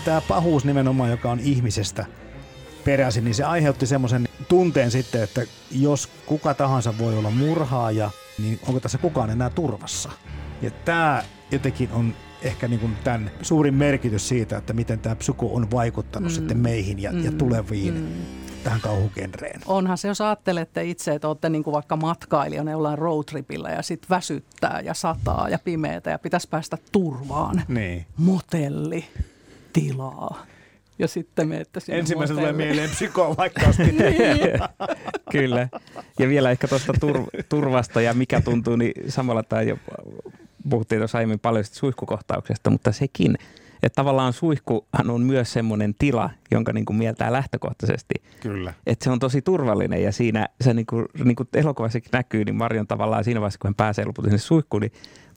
Tämä 0.05 0.22
pahuus 0.22 0.65
nimenomaan, 0.65 1.11
joka 1.11 1.32
on 1.32 1.39
ihmisestä 1.39 2.05
peräisin, 2.86 3.24
niin 3.24 3.36
se 3.36 3.43
aiheutti 3.43 3.86
semmoisen 3.86 4.28
tunteen 4.47 4.91
sitten, 4.91 5.24
että 5.24 5.41
jos 5.72 6.09
kuka 6.26 6.53
tahansa 6.53 6.97
voi 6.97 7.18
olla 7.18 7.32
murhaaja, 7.32 8.11
niin 8.38 8.60
onko 8.68 8.80
tässä 8.80 8.98
kukaan 8.98 9.30
enää 9.30 9.50
turvassa? 9.50 10.12
Ja 10.62 10.72
tämä 10.72 11.24
jotenkin 11.52 11.92
on 11.92 12.14
ehkä 12.42 12.68
niin 12.68 12.80
kuin 12.80 12.98
tämän 13.04 13.32
suurin 13.42 13.74
merkitys 13.74 14.28
siitä, 14.28 14.58
että 14.58 14.74
miten 14.74 15.00
tämä 15.00 15.16
psyko 15.16 15.54
on 15.54 15.72
vaikuttanut 15.72 16.32
mm. 16.32 16.36
sitten 16.36 16.58
meihin 16.58 17.00
ja, 17.00 17.12
mm. 17.12 17.26
ja 17.26 17.32
tuleviin 17.32 17.94
mm. 17.94 18.08
tähän 18.64 18.82
kauhugenreen. 18.82 19.62
Onhan 19.66 19.98
se, 19.98 20.08
jos 20.08 20.22
ajattelette 20.22 20.84
itse, 20.84 21.14
että 21.14 21.28
olette 21.28 21.50
niin 21.50 21.64
kuin 21.64 21.74
vaikka 21.74 21.96
matkailijana 21.96 22.72
jollain 22.72 22.98
roadtripillä 22.98 23.70
ja 23.70 23.82
sitten 23.82 24.10
väsyttää 24.10 24.82
ja 24.86 24.94
sataa 24.94 25.50
ja 25.50 25.60
pimeätä 25.60 26.10
ja 26.10 26.20
pitäisi 26.20 26.50
päästä 26.50 26.78
turvaan. 26.92 27.62
Niin. 27.68 28.06
Motelli, 28.18 29.06
tilaa. 29.74 30.46
Ja 31.00 31.08
sitten 31.08 31.48
menette 31.48 31.80
sinne 31.80 32.00
Ensimmäisenä 32.00 32.39
tulee 32.39 32.54
mieleen 32.54 32.89
psyko 32.89 33.36
vaikka 33.38 33.68
asti. 33.68 33.84
Niin. 33.91 34.60
Kyllä. 35.32 35.70
Ja 36.20 36.30
vielä 36.30 36.52
ehkä 36.52 36.68
tuosta 36.68 36.93
tur- 36.93 37.43
turvasta 37.50 38.02
ja 38.02 38.14
mikä 38.14 38.41
tuntuu, 38.41 38.76
niin 38.76 38.91
samalla 39.12 39.43
tämä 39.43 39.62
jo 39.62 39.78
puhuttiin 40.70 41.00
tuossa 41.00 41.18
aiemmin 41.18 41.39
paljon 41.39 41.64
suihkukohtauksesta, 41.66 42.70
mutta 42.70 42.91
sekin, 42.91 43.38
että 43.84 43.95
tavallaan 43.95 44.34
suihkuhan 44.34 45.10
on 45.10 45.22
myös 45.22 45.54
semmoinen 45.54 45.95
tila, 46.00 46.30
jonka 46.52 46.74
niin 46.74 46.86
kuin 46.86 46.98
mieltää 46.98 47.32
lähtökohtaisesti. 47.32 48.16
Kyllä. 48.39 48.74
Että 48.88 49.04
se 49.04 49.10
on 49.12 49.20
tosi 49.20 49.41
turvallinen 49.41 50.04
ja 50.04 50.12
siinä 50.12 50.48
se 50.62 50.74
niin 50.74 50.86
kuin, 50.86 51.06
niin 51.24 51.36
kuin 51.36 51.50
elokuvassakin 51.54 52.10
näkyy, 52.14 52.45
niin 52.45 52.56
Marion 52.56 52.88
tavallaan 52.88 53.24
siinä 53.24 53.41
vaiheessa, 53.41 53.60
kun 53.62 53.68
hän 53.68 53.76
pääsee 53.76 54.06
lopulta 54.06 54.30
sinne 54.30 54.38
suihkuun, 54.38 54.82
niin 54.82 54.91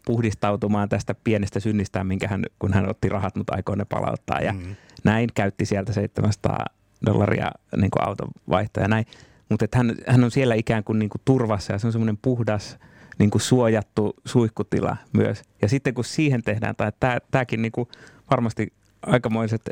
puhdistautumaan 0.06 0.88
tästä 0.88 1.14
pienestä 1.24 1.60
synnistään, 1.60 2.06
minkä 2.06 2.28
hän, 2.28 2.44
kun 2.58 2.72
hän 2.72 2.90
otti 2.90 3.08
rahat, 3.08 3.36
mutta 3.36 3.54
aikoo 3.56 3.74
ne 3.74 3.84
palauttaa. 3.84 4.40
Ja 4.40 4.52
Mm. 4.52 4.76
Näin 5.04 5.28
käytti 5.34 5.66
sieltä 5.66 5.92
700 5.92 6.64
dollaria 7.06 7.50
niin 7.76 7.90
kuin 7.90 8.08
auton 8.08 8.28
vaihtoja 8.48 8.88
näin. 8.88 9.06
Mutta 9.48 9.66
hän, 9.74 9.94
hän 10.06 10.24
on 10.24 10.30
siellä 10.30 10.54
ikään 10.54 10.84
kuin, 10.84 10.98
niin 10.98 11.10
kuin 11.10 11.22
turvassa 11.24 11.72
ja 11.72 11.78
se 11.78 11.86
on 11.86 11.92
semmoinen 11.92 12.18
puhdas, 12.22 12.78
niin 13.18 13.30
kuin 13.30 13.42
suojattu 13.42 14.14
suihkutila 14.24 14.96
myös. 15.12 15.42
Ja 15.62 15.68
sitten 15.68 15.94
kun 15.94 16.04
siihen 16.04 16.42
tehdään, 16.42 16.74
tai 16.76 16.92
tämäkin 17.30 17.62
niin 17.62 17.72
kuin 17.72 17.88
varmasti 18.30 18.72
aikamoiset 19.02 19.70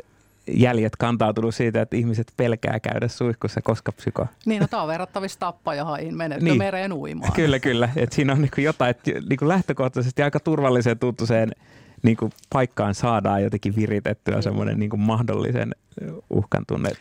jäljet 0.53 0.95
kantautunut 0.95 1.55
siitä, 1.55 1.81
että 1.81 1.95
ihmiset 1.95 2.33
pelkää 2.37 2.79
käydä 2.79 3.07
suihkussa, 3.07 3.61
koska 3.61 3.91
psyko. 3.91 4.27
Niin, 4.45 4.61
no 4.61 4.67
tämä 4.67 4.81
on 4.81 4.87
verrattavissa 4.87 5.39
tappajahaihin, 5.39 6.17
menetkö 6.17 6.45
Niin. 6.45 6.57
mereen 6.57 6.93
uimaan. 6.93 7.33
Kyllä, 7.33 7.59
kyllä. 7.59 7.89
Et 7.95 8.11
siinä 8.11 8.33
on 8.33 8.41
niin 8.41 8.51
kuin 8.55 8.65
jotain, 8.65 8.91
että 8.91 9.11
niin 9.29 9.37
kuin 9.39 9.49
lähtökohtaisesti 9.49 10.23
aika 10.23 10.39
turvalliseen 10.39 10.99
tuttuiseen 10.99 11.51
niin 12.03 12.17
kuin 12.17 12.31
paikkaan 12.53 12.95
saadaan 12.95 13.43
jotenkin 13.43 13.75
viritettyä 13.75 14.41
semmoinen 14.41 14.79
niin 14.79 14.89
kuin 14.89 14.99
mahdollisen 14.99 15.75
uhkan 16.29 16.63
tunne. 16.67 16.91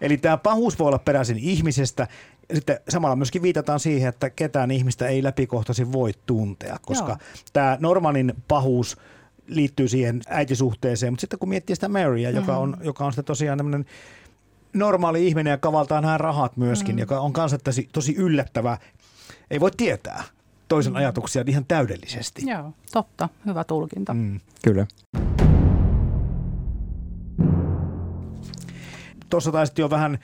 Eli 0.00 0.16
tämä 0.16 0.36
pahuus 0.36 0.78
voi 0.78 0.86
olla 0.86 0.98
peräisin 0.98 1.38
ihmisestä. 1.38 2.08
Sitten 2.54 2.80
samalla 2.88 3.16
myöskin 3.16 3.42
viitataan 3.42 3.80
siihen, 3.80 4.08
että 4.08 4.30
ketään 4.30 4.70
ihmistä 4.70 5.08
ei 5.08 5.22
läpikohtaisin 5.22 5.92
voi 5.92 6.12
tuntea, 6.26 6.76
koska 6.82 7.08
Joo. 7.08 7.18
tämä 7.52 7.76
Normanin 7.80 8.34
pahuus 8.48 8.96
liittyy 9.46 9.88
siihen 9.88 10.20
äitisuhteeseen, 10.28 11.12
mutta 11.12 11.20
sitten 11.20 11.38
kun 11.38 11.48
miettii 11.48 11.76
sitä 11.76 11.88
Marya, 11.88 12.30
joka 12.30 12.56
on, 12.56 12.76
joka 12.82 13.04
on 13.04 13.12
sitten 13.12 13.24
tosiaan 13.24 13.58
tämmöinen 13.58 13.84
normaali 14.72 15.26
ihminen 15.26 15.50
ja 15.50 15.58
kavaltaa 15.58 16.00
nämä 16.00 16.18
rahat 16.18 16.56
myöskin, 16.56 16.94
mm. 16.94 16.98
joka 16.98 17.20
on 17.20 17.32
kanssa 17.32 17.58
tosi, 17.58 17.88
tosi 17.92 18.14
yllättävä. 18.16 18.78
Ei 19.50 19.60
voi 19.60 19.70
tietää 19.76 20.24
toisen 20.72 20.96
ajatuksia 20.96 21.44
ihan 21.46 21.64
täydellisesti. 21.64 22.42
Joo, 22.46 22.72
totta. 22.92 23.28
Hyvä 23.46 23.64
tulkinta. 23.64 24.14
Mm. 24.14 24.40
Kyllä. 24.62 24.86
Tuossa 29.30 29.52
taisit 29.52 29.78
jo 29.78 29.90
vähän 29.90 30.18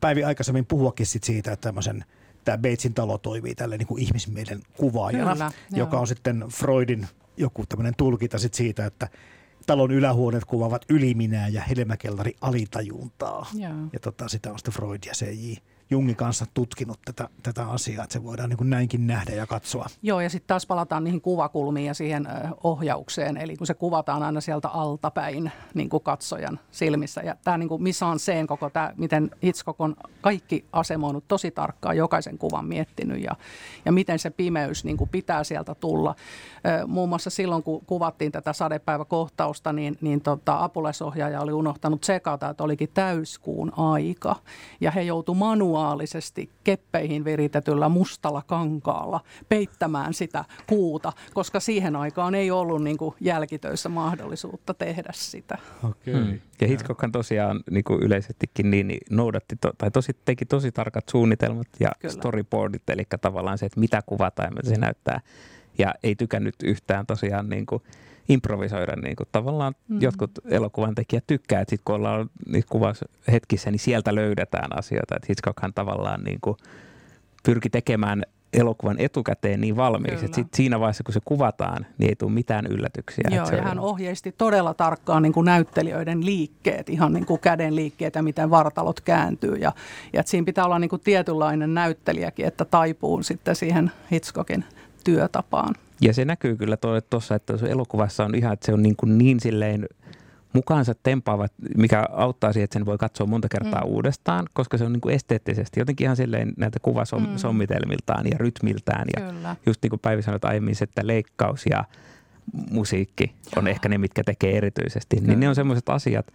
päivi 0.00 0.24
aikaisemmin 0.24 0.66
puhuakin 0.66 1.06
sit 1.06 1.24
siitä, 1.24 1.52
että 1.52 1.68
tämmöisen 1.68 2.04
tämä 2.44 2.58
Batesin 2.58 2.94
talo 2.94 3.18
toimii 3.18 3.54
tälle 3.54 3.76
niin 3.76 3.86
kuin 3.86 4.02
ihmismielen 4.02 4.62
kuvaajana, 4.76 5.32
Kyllä, 5.32 5.50
joka 5.70 5.96
joo. 5.96 6.00
on 6.00 6.06
sitten 6.06 6.44
Freudin 6.52 7.08
joku 7.36 7.66
tämmöinen 7.66 7.94
tulkinta 7.96 8.38
sit 8.38 8.54
siitä, 8.54 8.86
että 8.86 9.08
talon 9.66 9.90
ylähuoneet 9.90 10.44
kuvaavat 10.44 10.84
yliminää 10.88 11.48
ja 11.48 11.62
helmäkellari 11.62 12.36
alitajuntaa. 12.40 13.46
Joo. 13.54 13.72
Ja 13.92 14.00
tota, 14.00 14.28
sitä 14.28 14.50
on 14.52 14.58
sitten 14.58 14.74
Freud 14.74 15.00
ja 15.06 15.12
C.J. 15.12 15.52
Jungin 15.90 16.16
kanssa 16.16 16.46
tutkinut 16.54 16.98
tätä, 17.04 17.28
tätä 17.42 17.68
asiaa, 17.68 18.04
että 18.04 18.12
se 18.12 18.24
voidaan 18.24 18.48
niin 18.48 18.56
kuin 18.56 18.70
näinkin 18.70 19.06
nähdä 19.06 19.32
ja 19.32 19.46
katsoa. 19.46 19.86
Joo, 20.02 20.20
ja 20.20 20.30
sitten 20.30 20.48
taas 20.48 20.66
palataan 20.66 21.04
niihin 21.04 21.20
kuvakulmiin 21.20 21.86
ja 21.86 21.94
siihen 21.94 22.28
ohjaukseen. 22.62 23.36
Eli 23.36 23.56
kun 23.56 23.66
se 23.66 23.74
kuvataan 23.74 24.22
aina 24.22 24.40
sieltä 24.40 24.68
altapäin 24.68 25.52
niin 25.74 25.88
kuin 25.88 26.02
katsojan 26.02 26.60
silmissä. 26.70 27.20
Ja 27.20 27.36
tämä 27.44 27.58
niin 27.58 27.68
kuin 27.68 27.82
missä 27.82 28.06
on 28.06 28.18
sen 28.18 28.46
koko 28.46 28.70
tämä, 28.70 28.92
miten 28.96 29.30
Hitchcock 29.42 29.80
on 29.80 29.96
kaikki 30.20 30.64
asemoinut 30.72 31.24
tosi 31.28 31.50
tarkkaan, 31.50 31.96
jokaisen 31.96 32.38
kuvan 32.38 32.64
miettinyt 32.64 33.22
ja, 33.22 33.36
ja 33.84 33.92
miten 33.92 34.18
se 34.18 34.30
pimeys 34.30 34.84
niin 34.84 34.96
kuin 34.96 35.10
pitää 35.10 35.44
sieltä 35.44 35.74
tulla. 35.74 36.14
Muun 36.86 37.08
muassa 37.08 37.30
silloin, 37.30 37.62
kun 37.62 37.84
kuvattiin 37.86 38.32
tätä 38.32 38.52
sadepäiväkohtausta, 38.52 39.72
niin, 39.72 39.98
niin 40.00 40.20
tota, 40.20 40.64
apulaisohjaaja 40.64 41.40
oli 41.40 41.52
unohtanut 41.52 42.04
sekata, 42.04 42.50
että 42.50 42.64
olikin 42.64 42.90
täyskuun 42.94 43.72
aika. 43.78 44.36
Ja 44.80 44.90
he 44.90 45.02
joutu 45.02 45.34
manuaalisesti 45.34 45.79
keppeihin 46.64 47.24
viritetyllä 47.24 47.88
mustalla 47.88 48.42
kankaalla 48.46 49.20
peittämään 49.48 50.14
sitä 50.14 50.44
kuuta, 50.66 51.12
koska 51.34 51.60
siihen 51.60 51.96
aikaan 51.96 52.34
ei 52.34 52.50
ollut 52.50 52.82
niin 52.82 52.96
kuin 52.96 53.14
jälkitöissä 53.20 53.88
mahdollisuutta 53.88 54.74
tehdä 54.74 55.10
sitä. 55.12 55.58
Okay. 55.84 56.14
Hmm. 56.14 56.40
Ja 56.60 56.66
Hitchcockhan 56.66 57.12
tosiaan 57.12 57.60
niin 57.70 57.84
kuin 57.84 58.02
yleisestikin 58.02 58.70
niin, 58.70 58.88
niin 58.88 59.00
noudatti, 59.10 59.56
to, 59.60 59.72
tai 59.78 59.90
tosi, 59.90 60.16
teki 60.24 60.46
tosi 60.46 60.72
tarkat 60.72 61.08
suunnitelmat 61.08 61.66
ja 61.80 61.90
Kyllä. 61.98 62.12
storyboardit, 62.12 62.90
eli 62.90 63.02
tavallaan 63.20 63.58
se, 63.58 63.66
että 63.66 63.80
mitä 63.80 64.02
kuvataan 64.06 64.46
ja 64.46 64.50
mitä 64.50 64.68
se 64.68 64.80
näyttää. 64.80 65.20
Ja 65.78 65.94
ei 66.02 66.14
tykännyt 66.14 66.54
yhtään 66.64 67.06
tosiaan 67.06 67.48
niin 67.48 67.66
kuin 67.66 67.82
improvisoida. 68.28 68.96
Niin 68.96 69.16
kuin 69.16 69.28
tavallaan 69.32 69.74
Mm. 69.88 70.00
jotkut 70.02 70.30
elokuvan 70.50 70.94
tekijät 70.94 71.24
tykkää, 71.26 71.60
että 71.60 71.70
sit 71.70 71.80
kun 71.84 71.94
ollaan 71.94 72.30
niissä 72.48 72.68
kuvaushetkissä, 72.70 73.70
niin 73.70 73.78
sieltä 73.78 74.14
löydetään 74.14 74.78
asioita. 74.78 75.16
Että 75.16 75.26
Hitchcockhan 75.28 75.74
tavallaan 75.74 76.24
niin 76.24 76.38
kuin 76.40 76.56
pyrki 77.44 77.70
tekemään 77.70 78.22
elokuvan 78.52 78.96
etukäteen 78.98 79.60
niin 79.60 79.76
valmiiksi, 79.76 80.24
että 80.24 80.34
sit 80.34 80.54
siinä 80.54 80.80
vaiheessa, 80.80 81.04
kun 81.04 81.14
se 81.14 81.20
kuvataan, 81.24 81.86
niin 81.98 82.08
ei 82.08 82.16
tule 82.16 82.30
mitään 82.32 82.66
yllätyksiä. 82.66 83.24
Joo, 83.30 83.46
ja 83.50 83.58
on- 83.58 83.64
hän 83.64 83.78
ohjeisti 83.78 84.34
todella 84.38 84.74
tarkkaan 84.74 85.22
niin 85.22 85.32
kuin 85.32 85.44
näyttelijöiden 85.44 86.26
liikkeet, 86.26 86.88
ihan 86.88 87.12
niin 87.12 87.26
kuin 87.26 87.40
käden 87.40 87.76
liikkeet 87.76 88.14
ja 88.14 88.22
miten 88.22 88.50
vartalot 88.50 89.00
kääntyy. 89.00 89.54
Ja, 89.54 89.72
ja 90.12 90.20
että 90.20 90.30
siinä 90.30 90.44
pitää 90.44 90.64
olla 90.64 90.78
niin 90.78 90.88
kuin 90.90 91.00
tietynlainen 91.04 91.74
näyttelijäkin, 91.74 92.46
että 92.46 92.64
taipuu 92.64 93.22
sitten 93.22 93.56
siihen 93.56 93.90
Hitchcockin 94.12 94.64
työtapaan. 95.04 95.74
Ja 96.00 96.14
se 96.14 96.24
näkyy 96.24 96.56
kyllä 96.56 96.76
tuossa, 97.10 97.34
että 97.34 97.54
elokuvassa 97.68 98.24
on 98.24 98.34
ihan, 98.34 98.52
että 98.52 98.66
se 98.66 98.72
on 98.72 98.82
niin, 98.82 98.96
kuin 98.96 99.18
niin 99.18 99.40
silleen 99.40 99.86
mukaansa 100.52 100.94
tempaava, 101.02 101.46
mikä 101.76 102.06
auttaa 102.12 102.52
siihen, 102.52 102.64
että 102.64 102.74
sen 102.74 102.86
voi 102.86 102.98
katsoa 102.98 103.26
monta 103.26 103.48
kertaa 103.48 103.80
Mm. 103.80 103.86
mm. 103.86 103.94
uudestaan, 103.94 104.46
koska 104.52 104.78
se 104.78 104.84
on 104.84 104.92
niin 104.92 105.00
kuin 105.00 105.14
esteettisesti 105.14 105.80
jotenkin 105.80 106.04
ihan 106.04 106.16
silleen 106.16 106.52
näitä 106.56 106.78
kuvasommitelmiltaan 106.82 108.26
ja 108.26 108.38
rytmiltään. 108.38 109.06
Ja 109.16 109.26
Kyllä. 109.30 109.56
just 109.66 109.82
niin 109.82 109.90
kuin 109.90 110.00
Päivi 110.00 110.22
sanoi 110.22 110.38
aiemmin, 110.42 110.74
että 110.82 111.06
leikkaus 111.06 111.66
ja 111.70 111.84
musiikki 112.70 113.34
on 113.56 113.68
ehkä 113.68 113.88
ne, 113.88 113.98
mitkä 113.98 114.24
tekee 114.24 114.56
erityisesti. 114.56 115.16
Kyllä. 115.16 115.28
Niin 115.28 115.40
ne 115.40 115.48
on 115.48 115.54
semmoiset 115.54 115.88
asiat, 115.88 116.26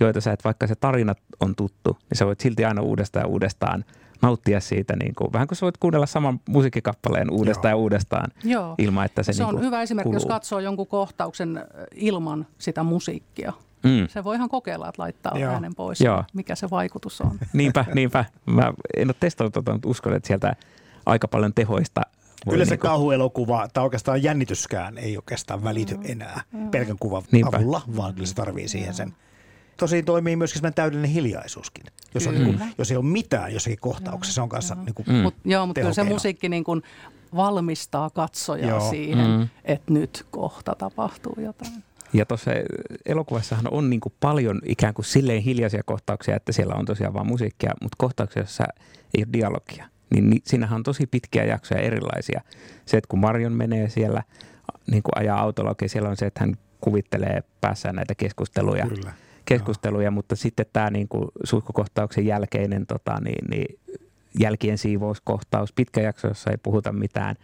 joita 0.00 0.20
sä 0.20 0.32
et, 0.32 0.44
vaikka 0.44 0.66
se 0.66 0.74
tarina 0.74 1.14
on 1.40 1.54
tuttu, 1.54 1.98
niin 2.10 2.18
sä 2.18 2.26
voit 2.26 2.40
silti 2.40 2.64
aina 2.64 2.82
uudestaan 2.82 3.22
ja 3.22 3.28
uudestaan 3.28 3.84
nauttia 4.22 4.60
siitä, 4.60 4.96
niin 4.96 5.14
kuin, 5.14 5.32
vähän 5.32 5.48
kuin 5.48 5.56
sä 5.58 5.66
voit 5.66 5.76
kuunnella 5.78 6.06
saman 6.06 6.40
musiikkikappaleen 6.48 7.30
uudestaan 7.30 7.70
Joo. 7.70 7.78
ja 7.78 7.82
uudestaan 7.82 8.30
Joo. 8.44 8.74
ilman, 8.78 9.04
että 9.04 9.22
se, 9.22 9.32
Se 9.32 9.42
on 9.44 9.48
niin 9.48 9.56
kuin 9.56 9.66
hyvä 9.66 9.82
esimerkki, 9.82 10.14
jos 10.14 10.22
kuluu. 10.22 10.34
katsoo 10.34 10.58
jonkun 10.60 10.86
kohtauksen 10.86 11.64
ilman 11.94 12.46
sitä 12.58 12.82
musiikkia. 12.82 13.52
Mm. 13.82 14.08
Se 14.08 14.24
voi 14.24 14.36
ihan 14.36 14.48
kokeilla, 14.48 14.88
että 14.88 15.02
laittaa 15.02 15.38
Joo. 15.38 15.52
äänen 15.52 15.74
pois, 15.74 16.00
Joo. 16.00 16.24
mikä 16.34 16.54
se 16.54 16.70
vaikutus 16.70 17.20
on. 17.20 17.38
Niinpä, 17.52 17.84
niinpä. 17.94 18.24
Mä 18.46 18.72
en 18.96 19.08
ole 19.08 19.14
testannut 19.20 19.52
tota, 19.54 19.72
mutta 19.72 19.88
uskon, 19.88 20.14
että 20.14 20.26
sieltä 20.26 20.56
aika 21.06 21.28
paljon 21.28 21.54
tehoista 21.54 22.00
voi 22.46 22.54
Yleensä 22.54 22.72
niinku- 22.74 22.86
kauhuelokuva 22.86 23.68
tai 23.72 23.84
oikeastaan 23.84 24.22
jännityskään 24.22 24.98
ei 24.98 25.16
oikeastaan 25.16 25.64
välity 25.64 25.98
enää 26.04 26.40
pelkän 26.70 26.96
kuvan 27.00 27.22
Niinpä. 27.32 27.56
avulla, 27.56 27.82
vaan 27.96 28.14
kyllä 28.14 28.26
se 28.26 28.34
tarvii 28.34 28.68
siihen 28.68 28.94
sen. 28.94 29.14
Tosi 29.80 30.02
toimii 30.02 30.36
myöskin 30.36 30.58
semmoinen 30.58 30.74
täydellinen 30.74 31.10
hiljaisuuskin. 31.10 31.84
Jos, 32.14 32.26
on, 32.26 32.34
niin 32.34 32.44
kuin, 32.44 32.60
jos 32.78 32.90
ei 32.90 32.96
ole 32.96 33.04
mitään 33.04 33.52
jossakin 33.54 33.78
kohtauksessa, 33.80 34.34
se 34.34 34.40
on 34.40 34.48
kanssa 34.48 34.74
niin 34.74 34.94
kuin, 34.94 35.06
Mm. 35.08 35.14
Mut, 35.14 35.34
joo, 35.44 35.66
mutta 35.66 35.80
kyllä 35.80 35.94
se 35.94 36.02
musiikki 36.04 36.48
niin 36.48 36.64
kuin 36.64 36.82
valmistaa 37.36 38.10
katsojaa 38.10 38.68
Joo. 38.68 38.90
siihen, 38.90 39.30
Mm. 39.40 39.48
että 39.64 39.92
nyt 39.92 40.26
kohta 40.30 40.74
tapahtuu 40.78 41.34
jotain. 41.38 41.72
Ja 42.12 42.26
tuossa 42.26 42.50
elokuvassahan 43.06 43.68
on 43.70 43.90
niin 43.90 44.00
kuin 44.00 44.12
paljon 44.20 44.60
ikään 44.64 44.94
kuin 44.94 45.04
silleen 45.04 45.42
hiljaisia 45.42 45.82
kohtauksia, 45.82 46.36
että 46.36 46.52
siellä 46.52 46.74
on 46.74 46.84
tosiaan 46.86 47.14
vaan 47.14 47.26
musiikkia, 47.26 47.72
mutta 47.82 47.96
kohtauksia, 47.98 48.40
joissa 48.40 48.64
ei 49.14 49.24
ole 49.24 49.32
dialogia, 49.32 49.86
niin 50.14 50.30
ni- 50.30 50.42
siinähän 50.44 50.76
on 50.76 50.82
tosi 50.82 51.06
pitkiä 51.06 51.44
jaksoja 51.44 51.80
erilaisia. 51.80 52.40
Se, 52.86 52.96
että 52.96 53.08
kun 53.08 53.18
Marion 53.18 53.52
menee 53.52 53.88
siellä, 53.88 54.22
niin 54.90 55.02
kuin 55.02 55.12
ajaa 55.18 55.40
autolla, 55.40 55.70
okei, 55.70 55.88
siellä 55.88 56.08
on 56.08 56.16
se, 56.16 56.26
että 56.26 56.40
hän 56.40 56.56
kuvittelee 56.80 57.42
päässään 57.60 57.94
näitä 57.94 58.14
keskusteluja, 58.14 58.86
kyllä. 58.86 59.12
Keskusteluja, 59.44 60.10
mutta 60.10 60.36
sitten 60.36 60.66
tämä 60.72 60.90
niin 60.90 61.08
kuin 61.08 61.28
suihkukohtauksen 61.44 62.26
jälkeinen 62.26 62.86
tota, 62.86 63.20
niin, 63.20 63.44
niin, 63.50 63.78
jälkien 64.38 64.78
siivouskohtaus, 64.78 65.72
pitkä 65.72 66.00
jakso, 66.00 66.28
jossa 66.28 66.50
ei 66.50 66.56
puhuta 66.62 66.92
mitään, 66.92 67.36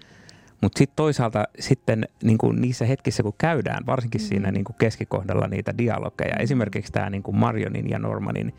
Mutta 0.62 0.78
sitten 0.78 0.96
toisaalta 0.96 1.44
sitten 1.60 2.08
niin 2.22 2.38
kuin 2.38 2.60
niissä 2.60 2.84
hetkissä, 2.84 3.22
kun 3.22 3.34
käydään, 3.38 3.86
varsinkin 3.86 4.20
mm. 4.20 4.24
siinä 4.24 4.50
niin 4.50 4.64
kuin 4.64 4.76
keskikohdalla 4.78 5.46
niitä 5.46 5.78
dialogeja, 5.78 6.34
mm. 6.36 6.42
esimerkiksi 6.42 6.92
tämä 6.92 7.10
niin 7.10 7.22
kuin 7.22 7.36
Marionin 7.36 7.90
ja 7.90 7.98
Normanin 7.98 8.54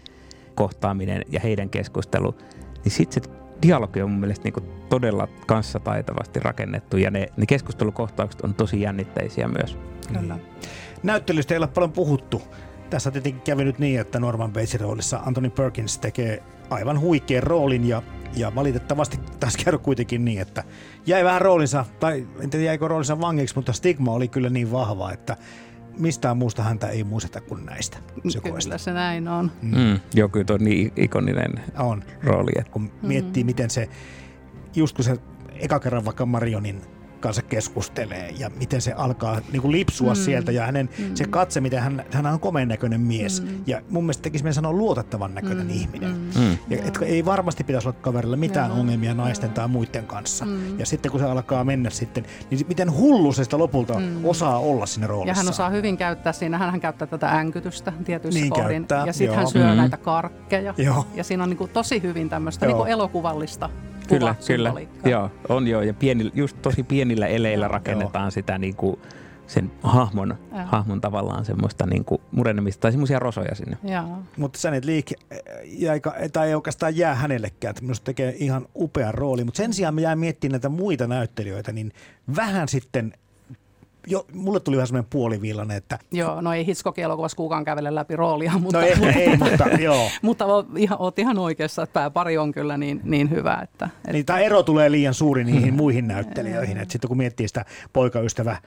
kohtaaminen 0.56 1.22
ja 1.30 1.40
heidän 1.40 1.70
keskustelu, 1.70 2.36
niin 2.84 2.92
sitten 2.92 3.24
se 3.24 3.30
dialogi 3.62 4.02
on 4.02 4.12
mun 4.12 4.20
mielestä 4.20 4.44
niin 4.44 4.54
kuin 4.54 4.66
todella 4.90 5.28
kanssa 5.48 5.80
taitavasti 5.80 6.40
rakennettu 6.40 6.98
ja 6.98 7.12
ne, 7.12 7.28
ne 7.38 7.46
keskustelukohtaukset 7.46 8.42
on 8.42 8.54
tosi 8.54 8.82
jännitteisiä 8.82 9.48
myös. 9.48 9.78
Kyllä. 10.08 10.34
Mm. 10.34 10.42
Näyttelystä 11.04 11.54
ei 11.54 11.58
ole 11.58 11.68
paljon 11.68 11.92
puhuttu. 11.92 12.42
Tässä 12.90 13.12
tietenkin 13.12 13.42
kävi 13.42 13.64
nyt 13.64 13.80
niin, 13.80 14.00
että 14.00 14.20
Norman 14.20 14.54
Batesin 14.54 14.80
roolissa 14.80 15.20
Anthony 15.26 15.50
Perkins 15.50 15.98
tekee 15.98 16.44
aivan 16.70 17.00
huikean 17.00 17.44
roolin 17.44 17.88
ja, 17.88 18.02
ja 18.36 18.56
valitettavasti 18.56 19.20
tässä 19.40 19.60
käy 19.66 19.78
kuitenkin 19.78 20.26
niin, 20.26 20.42
että 20.42 20.64
jäi 21.06 21.24
vähän 21.24 21.42
roolinsa, 21.42 21.86
tai 22.00 22.28
en 22.40 22.50
tiedä 22.50 22.66
jäikö 22.66 22.88
roolinsa 22.88 23.22
vangiksi, 23.22 23.56
mutta 23.56 23.74
stigma 23.74 24.12
oli 24.12 24.28
kyllä 24.28 24.50
niin 24.50 24.72
vahva, 24.72 25.12
että 25.12 25.38
mistään 25.98 26.38
muusta 26.38 26.64
häntä 26.64 26.88
ei 26.88 27.04
muisteta 27.04 27.42
kuin 27.42 27.66
näistä 27.66 27.98
psykoista. 28.28 28.70
Kyllä 28.70 28.78
se 28.78 28.94
näin 28.94 29.28
on. 29.28 29.52
Mm. 29.62 29.78
Mm, 29.78 30.00
joo, 30.14 30.30
kyllä 30.30 30.46
on 30.50 30.64
niin 30.64 30.92
ikoninen 30.96 31.64
on. 31.78 32.04
rooli. 32.24 32.52
Että... 32.56 32.72
Kun 32.72 32.92
miettii, 33.02 33.44
mm. 33.44 33.48
miten 33.48 33.70
se, 33.70 33.90
just 34.76 34.96
kun 34.96 35.06
se 35.06 35.18
eka 35.60 35.80
kerran 35.80 36.06
vaikka 36.06 36.26
Marionin 36.26 36.82
kanssa 37.20 37.42
keskustelee 37.42 38.34
ja 38.40 38.50
miten 38.60 38.82
se 38.82 38.94
alkaa 38.94 39.42
niin 39.52 39.62
kuin 39.62 39.72
lipsua 39.72 40.14
mm. 40.14 40.16
sieltä 40.16 40.52
ja 40.52 40.66
hänen 40.66 40.90
mm. 41.00 41.16
se 41.16 41.26
katse, 41.26 41.62
miten 41.62 41.80
hän, 41.80 42.06
hän 42.12 42.26
on 42.26 42.40
komeen 42.40 42.68
näköinen 42.68 43.02
mies 43.02 43.44
mm. 43.44 43.64
ja 43.68 43.82
mun 43.90 44.04
mielestä 44.04 44.22
tekisi 44.22 44.44
meidän 44.44 44.54
sanoa 44.54 44.74
luotettavan 44.74 45.36
näköinen 45.36 45.66
mm. 45.66 45.74
ihminen. 45.74 46.12
Mm. 46.12 46.42
mm. 46.42 46.58
Ja, 46.70 46.78
et, 46.86 47.00
ei 47.02 47.26
varmasti 47.26 47.64
pitäisi 47.64 47.88
olla 47.88 48.00
kaverilla 48.02 48.38
mitään 48.38 48.70
Joo. 48.70 48.80
ongelmia 48.80 49.14
naisten 49.14 49.50
tai 49.50 49.68
muiden 49.68 50.06
kanssa. 50.06 50.46
Mm. 50.46 50.80
Ja 50.80 50.86
sitten 50.86 51.12
kun 51.12 51.20
se 51.20 51.26
alkaa 51.26 51.64
mennä 51.64 51.90
sitten, 51.90 52.26
niin 52.50 52.66
miten 52.68 52.94
hullu 52.94 53.34
se 53.34 53.44
sitä 53.44 53.58
lopulta 53.58 54.00
mm. 54.00 54.26
osaa 54.26 54.60
olla 54.60 54.86
siinä 54.86 55.08
roolissa. 55.08 55.32
Ja 55.32 55.36
hän 55.36 55.50
osaa 55.50 55.70
hyvin 55.70 55.98
käyttää 55.98 56.34
siinä, 56.34 56.58
hän 56.58 56.80
käyttää 56.80 57.08
tätä 57.08 57.32
änkytystä 57.32 57.94
tietyissä 58.06 58.40
niin 58.40 58.50
kohdin. 58.50 58.68
Käyttää, 58.68 59.06
ja 59.06 59.14
sitten 59.14 59.38
hän 59.38 59.48
syö 59.48 59.70
mm. 59.70 59.78
näitä 59.78 59.98
karkkeja. 59.98 60.74
Joo. 60.78 61.08
Ja 61.16 61.24
siinä 61.24 61.44
on 61.44 61.50
niin 61.50 61.58
kuin 61.58 61.72
tosi 61.72 62.02
hyvin 62.02 62.30
tämmöistä 62.30 62.66
niin 62.66 62.88
elokuvallista 62.88 63.70
Kyllä, 64.08 64.36
kyllä. 64.48 64.74
Joo, 65.06 65.32
on 65.50 65.68
joo. 65.68 65.82
Ja 65.82 65.94
pieni, 65.94 66.32
just 66.34 66.58
tosi 66.62 66.84
pienillä 66.84 67.28
eleillä 67.28 67.68
rakennetaan 67.68 68.26
joo. 68.26 68.32
sitä 68.32 68.58
niin 68.58 68.76
kuin 68.76 69.00
sen 69.48 69.72
hahmon, 69.84 70.38
hahmon 70.66 71.02
tavallaan 71.02 71.46
semmoista 71.46 71.86
niin 71.86 72.06
kuin 72.06 72.22
murenemista 72.32 72.82
tai 72.82 72.92
semmoisia 72.92 73.20
rosoja 73.20 73.56
sinne. 73.56 73.78
Mutta 74.38 74.60
Sanet 74.60 74.86
Leak 74.86 75.06
jäi, 75.66 76.02
tai 76.34 76.48
ei 76.48 76.56
oikeastaan 76.56 76.98
jää 76.98 77.16
hänellekään, 77.16 77.70
että 77.70 77.82
minusta 77.82 78.06
tekee 78.06 78.36
ihan 78.38 78.68
upean 78.76 79.14
rooli. 79.14 79.44
Mutta 79.44 79.58
sen 79.58 79.74
sijaan 79.74 79.96
me 79.96 80.02
jää 80.02 80.16
miettimään 80.16 80.52
näitä 80.52 80.70
muita 80.70 81.08
näyttelijöitä, 81.08 81.72
niin 81.72 81.92
vähän 82.36 82.68
sitten 82.68 83.14
jo, 84.08 84.26
mulle 84.34 84.60
tuli 84.60 84.78
vähän 84.78 84.88
semmoinen 84.88 85.10
puolivillainen, 85.10 85.78
että... 85.78 86.00
Joo, 86.12 86.42
no 86.42 86.54
ei 86.54 86.66
Hitchcockin 86.66 87.04
elokuvassa 87.04 87.38
kukaan 87.38 87.66
kävele 87.66 87.96
läpi 87.96 88.16
roolia, 88.16 88.52
no 88.52 88.60
mutta... 88.60 88.80
No 88.80 88.86
ei, 88.86 88.94
ei 89.16 89.38
mutta 89.38 89.68
joo. 89.80 90.10
mutta 90.22 90.46
ihan, 90.78 91.02
oot 91.02 91.20
ihan 91.20 91.38
oikeassa, 91.38 91.84
että 91.84 91.94
pääpari 91.94 92.38
on 92.38 92.52
kyllä 92.52 92.78
niin, 92.78 93.02
niin 93.04 93.30
hyvä, 93.30 93.60
että... 93.64 93.86
että... 93.86 94.12
Niin, 94.12 94.26
tämä 94.26 94.40
ero 94.40 94.64
tulee 94.64 94.92
liian 94.92 95.14
suuri 95.14 95.44
niihin 95.44 95.74
muihin 95.74 96.08
näyttelijöihin, 96.08 96.78
että 96.78 96.92
sitten 96.92 97.08
kun 97.08 97.18
miettii 97.18 97.48
sitä 97.48 97.66
poikaystävä 97.94 98.58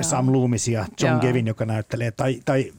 Sam 0.00 0.32
Loomisia, 0.32 0.84
John 1.00 1.18
Gavin, 1.26 1.46
joka 1.46 1.64
näyttelee, 1.64 2.10
tai, 2.10 2.40
tai 2.44 2.72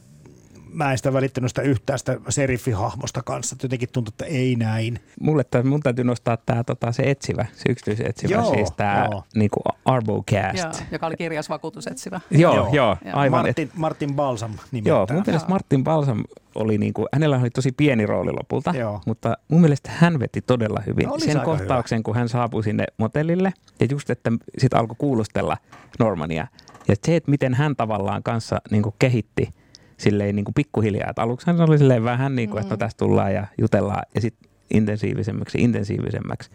mä 0.74 0.90
en 0.90 0.96
sitä 0.98 1.12
välittänyt 1.12 1.50
sitä 1.50 1.62
yhtään 1.62 1.98
sitä 1.98 2.20
seriffihahmosta 2.28 3.22
kanssa. 3.22 3.56
Jotenkin 3.62 3.88
tuntuu, 3.92 4.10
että 4.12 4.24
ei 4.24 4.56
näin. 4.56 5.00
Mulle 5.20 5.44
täs, 5.44 5.64
mun 5.64 5.80
täytyy 5.80 6.04
nostaa 6.04 6.36
tää, 6.36 6.64
tota, 6.64 6.92
se 6.92 7.02
etsivä, 7.02 7.46
se 7.52 7.62
yksityisetsivä, 7.68 8.34
joo, 8.34 8.54
siis 8.54 8.72
tämä 8.76 9.08
niinku 9.34 9.60
Arbocast. 9.84 10.56
Joo, 10.56 10.72
joka 10.90 11.06
oli 11.06 11.16
kirjasvakuutusetsivä. 11.16 12.20
joo, 12.30 12.54
joo, 12.54 12.68
joo, 12.72 12.96
aivan. 13.12 13.42
Martin, 13.42 13.70
Martin 13.74 14.14
Balsam 14.14 14.50
nimeltään. 14.72 14.96
Joo, 14.96 15.06
mun 15.10 15.22
mielestä 15.26 15.48
Martin 15.48 15.84
Balsam 15.84 16.24
oli 16.54 16.78
niinku, 16.78 17.06
hänellä 17.12 17.38
oli 17.38 17.50
tosi 17.50 17.72
pieni 17.72 18.06
rooli 18.06 18.32
lopulta, 18.32 18.70
joo. 18.70 19.00
mutta 19.06 19.36
mun 19.48 19.60
mielestä 19.60 19.90
hän 19.94 20.18
veti 20.18 20.40
todella 20.40 20.82
hyvin 20.86 21.08
no, 21.08 21.18
sen 21.18 21.40
kohtauksen, 21.40 21.96
hyvä. 21.96 22.04
kun 22.04 22.16
hän 22.16 22.28
saapui 22.28 22.64
sinne 22.64 22.84
motellille. 22.98 23.52
Ja 23.80 23.86
just, 23.90 24.10
että 24.10 24.32
sitten 24.58 24.80
alkoi 24.80 24.96
kuulustella 24.98 25.56
Normania. 25.98 26.46
Ja 26.88 26.94
se, 27.06 27.16
että 27.16 27.30
miten 27.30 27.54
hän 27.54 27.76
tavallaan 27.76 28.22
kanssa 28.22 28.60
niinku 28.70 28.94
kehitti– 28.98 29.48
silleen 29.98 30.36
niin 30.36 30.44
kuin 30.44 30.54
pikkuhiljaa. 30.54 31.10
Että 31.10 31.22
aluksi 31.22 31.46
hän 31.46 31.60
oli 31.60 31.78
silleen 31.78 32.04
vähän 32.04 32.36
niin 32.36 32.50
kuin, 32.50 32.60
että 32.60 32.74
no 32.74 32.76
mm. 32.76 32.78
tässä 32.78 32.98
tullaan 32.98 33.34
ja 33.34 33.46
jutellaan 33.58 34.02
ja 34.14 34.20
sitten 34.20 34.50
intensiivisemmäksi 34.70 35.58
intensiivisemmäksi. 35.58 36.50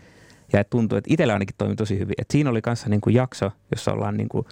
Ja 0.53 0.59
että 0.59 0.69
tuntui, 0.69 0.97
että 0.97 1.13
itsellä 1.13 1.33
ainakin 1.33 1.55
toimi 1.57 1.75
tosi 1.75 1.99
hyvin. 1.99 2.15
Että 2.17 2.31
siinä 2.31 2.49
oli 2.49 2.61
kanssa 2.61 2.89
niin 2.89 3.01
kuin 3.01 3.13
jakso, 3.13 3.51
jossa 3.71 3.93
ollaan 3.93 4.17
niin 4.17 4.29
kuin 4.29 4.45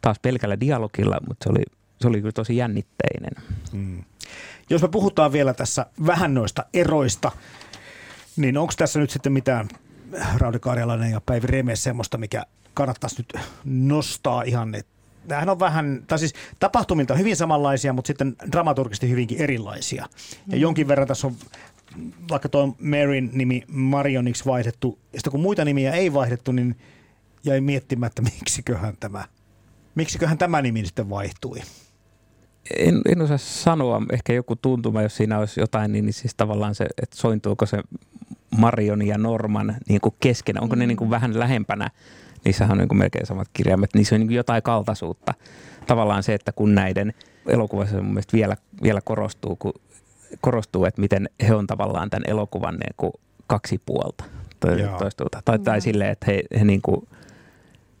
taas 0.00 0.18
pelkällä 0.22 0.60
dialogilla, 0.60 1.18
mutta 1.28 1.44
se 1.44 1.50
oli, 1.50 1.62
se 2.00 2.08
oli 2.08 2.18
kyllä 2.18 2.32
tosi 2.32 2.56
jännitteinen. 2.56 3.32
Mm. 3.72 4.04
Jos 4.70 4.82
me 4.82 4.88
puhutaan 4.88 5.32
vielä 5.32 5.54
tässä 5.54 5.86
vähän 6.06 6.34
noista 6.34 6.64
eroista, 6.74 7.32
niin 8.36 8.58
onko 8.58 8.72
tässä 8.76 9.00
nyt 9.00 9.10
sitten 9.10 9.32
mitään 9.32 9.68
Raudi 10.38 10.58
Karjalainen 10.58 11.10
ja 11.10 11.20
Päivi 11.20 11.46
Remes 11.46 11.82
semmoista, 11.82 12.18
mikä 12.18 12.46
kannattaisi 12.74 13.16
nyt 13.18 13.44
nostaa 13.64 14.42
ihan, 14.42 14.74
että 14.74 14.93
Nämähän 15.28 15.48
on 15.48 15.58
vähän, 15.58 16.04
tai 16.06 16.18
siis 16.18 16.34
tapahtumilta 16.58 17.14
hyvin 17.14 17.36
samanlaisia, 17.36 17.92
mutta 17.92 18.06
sitten 18.06 18.36
dramaturgisesti 18.52 19.10
hyvinkin 19.10 19.38
erilaisia. 19.38 20.02
Ja 20.46 20.56
mm. 20.56 20.60
jonkin 20.60 20.88
verran 20.88 21.08
tässä 21.08 21.26
on 21.26 21.34
vaikka 22.30 22.48
tuo 22.48 22.76
Maryn 22.80 23.30
nimi 23.32 23.62
Marioniksi 23.68 24.44
vaihdettu, 24.44 24.98
ja 25.12 25.18
sitten 25.18 25.30
kun 25.30 25.40
muita 25.40 25.64
nimiä 25.64 25.92
ei 25.92 26.12
vaihdettu, 26.12 26.52
niin 26.52 26.76
jäi 27.44 27.60
miettimään, 27.60 28.06
että 28.06 28.22
miksiköhän 28.40 28.94
tämä, 29.00 29.24
miksiköhän 29.94 30.38
tämä 30.38 30.62
nimi 30.62 30.86
sitten 30.86 31.10
vaihtui. 31.10 31.58
En, 32.78 33.02
en 33.08 33.22
osaa 33.22 33.38
sanoa, 33.38 34.02
ehkä 34.12 34.32
joku 34.32 34.56
tuntuma, 34.56 35.02
jos 35.02 35.16
siinä 35.16 35.38
olisi 35.38 35.60
jotain, 35.60 35.92
niin, 35.92 36.04
niin 36.04 36.12
siis 36.12 36.34
tavallaan 36.34 36.74
se, 36.74 36.86
että 37.02 37.16
sointuuko 37.16 37.66
se 37.66 37.82
Marion 38.56 39.06
ja 39.06 39.18
Norman 39.18 39.76
niin 39.88 40.00
kuin 40.00 40.14
keskenä, 40.20 40.60
onko 40.60 40.76
mm. 40.76 40.80
ne 40.80 40.86
niin 40.86 40.96
kuin 40.96 41.10
vähän 41.10 41.38
lähempänä 41.38 41.90
niissähän 42.44 42.72
on 42.72 42.78
niin 42.78 42.88
kuin 42.88 42.98
melkein 42.98 43.26
samat 43.26 43.48
kirjaimet, 43.52 43.90
niissä 43.94 44.14
on 44.14 44.20
niin 44.20 44.28
kuin 44.28 44.36
jotain 44.36 44.62
kaltaisuutta. 44.62 45.34
Tavallaan 45.86 46.22
se, 46.22 46.34
että 46.34 46.52
kun 46.52 46.74
näiden 46.74 47.14
elokuvassa 47.46 47.96
mun 47.96 48.06
mielestä 48.06 48.36
vielä, 48.36 48.56
vielä 48.82 49.00
korostuu, 49.00 49.56
kun, 49.56 49.72
korostuu, 50.40 50.84
että 50.84 51.00
miten 51.00 51.28
he 51.48 51.54
on 51.54 51.66
tavallaan 51.66 52.10
tämän 52.10 52.30
elokuvan 52.30 52.74
niin 52.74 52.94
kuin 52.96 53.12
kaksi 53.46 53.80
puolta. 53.86 54.24
Toistuuta. 54.98 55.42
Tai, 55.44 55.58
tai 55.58 55.80
silleen, 55.80 56.10
että 56.10 56.26
he, 56.26 56.42
he 56.58 56.64
niin 56.64 56.82
kuin, 56.82 57.08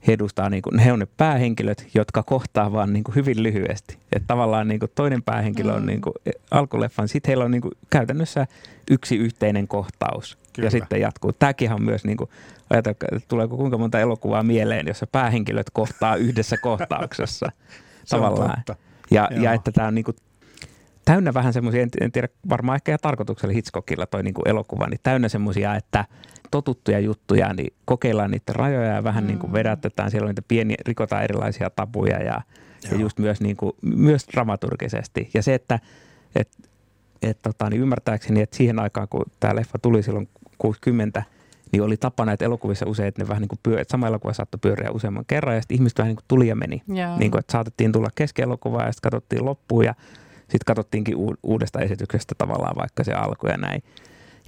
he 0.06 0.12
edustaa, 0.12 0.50
niin 0.50 0.62
kuin, 0.62 0.78
he 0.78 0.92
on 0.92 0.98
ne 0.98 1.06
päähenkilöt, 1.16 1.86
jotka 1.94 2.22
kohtaa 2.22 2.72
vaan 2.72 2.92
niin 2.92 3.04
kuin 3.04 3.14
hyvin 3.14 3.42
lyhyesti. 3.42 3.98
Että 4.12 4.26
tavallaan 4.26 4.68
niin 4.68 4.80
kuin 4.80 4.92
toinen 4.94 5.22
päähenkilö 5.22 5.72
on 5.72 5.82
mm. 5.82 5.86
niin 5.86 6.00
kuin 6.00 6.14
alkuleffan, 6.50 7.08
sitten 7.08 7.28
heillä 7.28 7.44
on 7.44 7.50
niin 7.50 7.62
kuin 7.62 7.72
käytännössä 7.90 8.46
yksi 8.90 9.16
yhteinen 9.16 9.68
kohtaus 9.68 10.38
Kyllä. 10.54 10.66
ja 10.66 10.70
sitten 10.70 11.00
jatkuu. 11.00 11.32
Tämäkin 11.32 11.72
on 11.72 11.82
myös, 11.82 12.04
niin 12.04 12.16
kuin, 12.16 12.30
ajatelkaa, 12.70 13.08
että 13.12 13.28
tuleeko 13.28 13.56
kuinka 13.56 13.78
monta 13.78 14.00
elokuvaa 14.00 14.42
mieleen, 14.42 14.86
jossa 14.86 15.06
päähenkilöt 15.06 15.70
kohtaa 15.72 16.16
yhdessä 16.16 16.56
kohtauksessa 16.56 17.52
tavallaan. 18.10 18.62
Ja, 19.10 19.28
ja 19.40 19.52
että 19.52 19.72
tämä 19.72 19.88
on 19.88 19.94
niin 19.94 20.04
kuin 20.04 20.16
täynnä 21.04 21.34
vähän 21.34 21.52
semmoisia, 21.52 21.82
en, 21.82 21.88
en 22.00 22.12
tiedä, 22.12 22.28
varmaan 22.48 22.76
ehkä 22.76 22.98
tarkoituksella 22.98 23.54
Hitchcockilla 23.54 24.06
toi 24.06 24.22
niin 24.22 24.34
kuin 24.34 24.48
elokuva, 24.48 24.86
niin 24.86 25.00
täynnä 25.02 25.28
semmoisia, 25.28 25.76
että 25.76 26.04
totuttuja 26.50 26.98
juttuja, 26.98 27.54
niin 27.54 27.74
kokeillaan 27.84 28.30
niitä 28.30 28.52
rajoja 28.52 28.92
ja 28.92 29.04
vähän 29.04 29.24
mm. 29.24 29.28
niin 29.28 29.38
kuin 29.38 29.52
vedätetään. 29.52 30.10
Siellä 30.10 30.24
on 30.24 30.28
niitä 30.28 30.42
pieniä, 30.48 30.76
rikotaan 30.86 31.24
erilaisia 31.24 31.70
tabuja 31.70 32.22
ja, 32.22 32.40
ja 32.90 32.96
just 32.98 33.18
myös, 33.18 33.40
niin 33.40 33.56
kuin, 33.56 33.72
myös 33.82 34.26
dramaturgisesti. 34.32 35.30
Ja 35.34 35.42
se, 35.42 35.54
että 35.54 35.78
et, 36.36 36.48
et, 37.22 37.38
tota, 37.42 37.70
niin 37.70 37.82
ymmärtääkseni, 37.82 38.40
että 38.40 38.56
siihen 38.56 38.78
aikaan, 38.78 39.08
kun 39.08 39.24
tämä 39.40 39.56
leffa 39.56 39.78
tuli 39.78 40.02
silloin 40.02 40.28
60, 40.64 41.22
niin 41.72 41.82
oli 41.82 41.96
tapana, 41.96 42.32
että 42.32 42.44
elokuvissa 42.44 42.86
usein, 42.88 43.08
että 43.08 43.22
ne 43.22 43.28
vähän 43.28 43.40
niin 43.40 43.48
kuin 43.48 43.58
pyö, 43.62 43.80
että 43.80 43.92
sama 43.92 44.06
elokuva 44.06 44.32
saattoi 44.32 44.58
pyöriä 44.58 44.90
useamman 44.90 45.24
kerran 45.26 45.54
ja 45.54 45.62
sitten 45.62 45.74
ihmiset 45.74 45.98
vähän 45.98 46.08
niin 46.08 46.16
kuin 46.16 46.24
tuli 46.28 46.48
ja 46.48 46.56
meni. 46.56 46.82
Niin 47.18 47.30
kuin, 47.30 47.38
että 47.38 47.52
saatettiin 47.52 47.92
tulla 47.92 48.08
keskelokuvaa 48.14 48.86
ja 48.86 48.92
sitten 48.92 49.10
katsottiin 49.10 49.44
loppuun 49.44 49.84
ja 49.84 49.94
sitten 50.40 50.64
katsottiinkin 50.66 51.16
uudesta 51.42 51.80
esityksestä 51.80 52.34
tavallaan 52.38 52.76
vaikka 52.76 53.04
se 53.04 53.12
alku 53.12 53.46
ja 53.46 53.56
näin. 53.56 53.82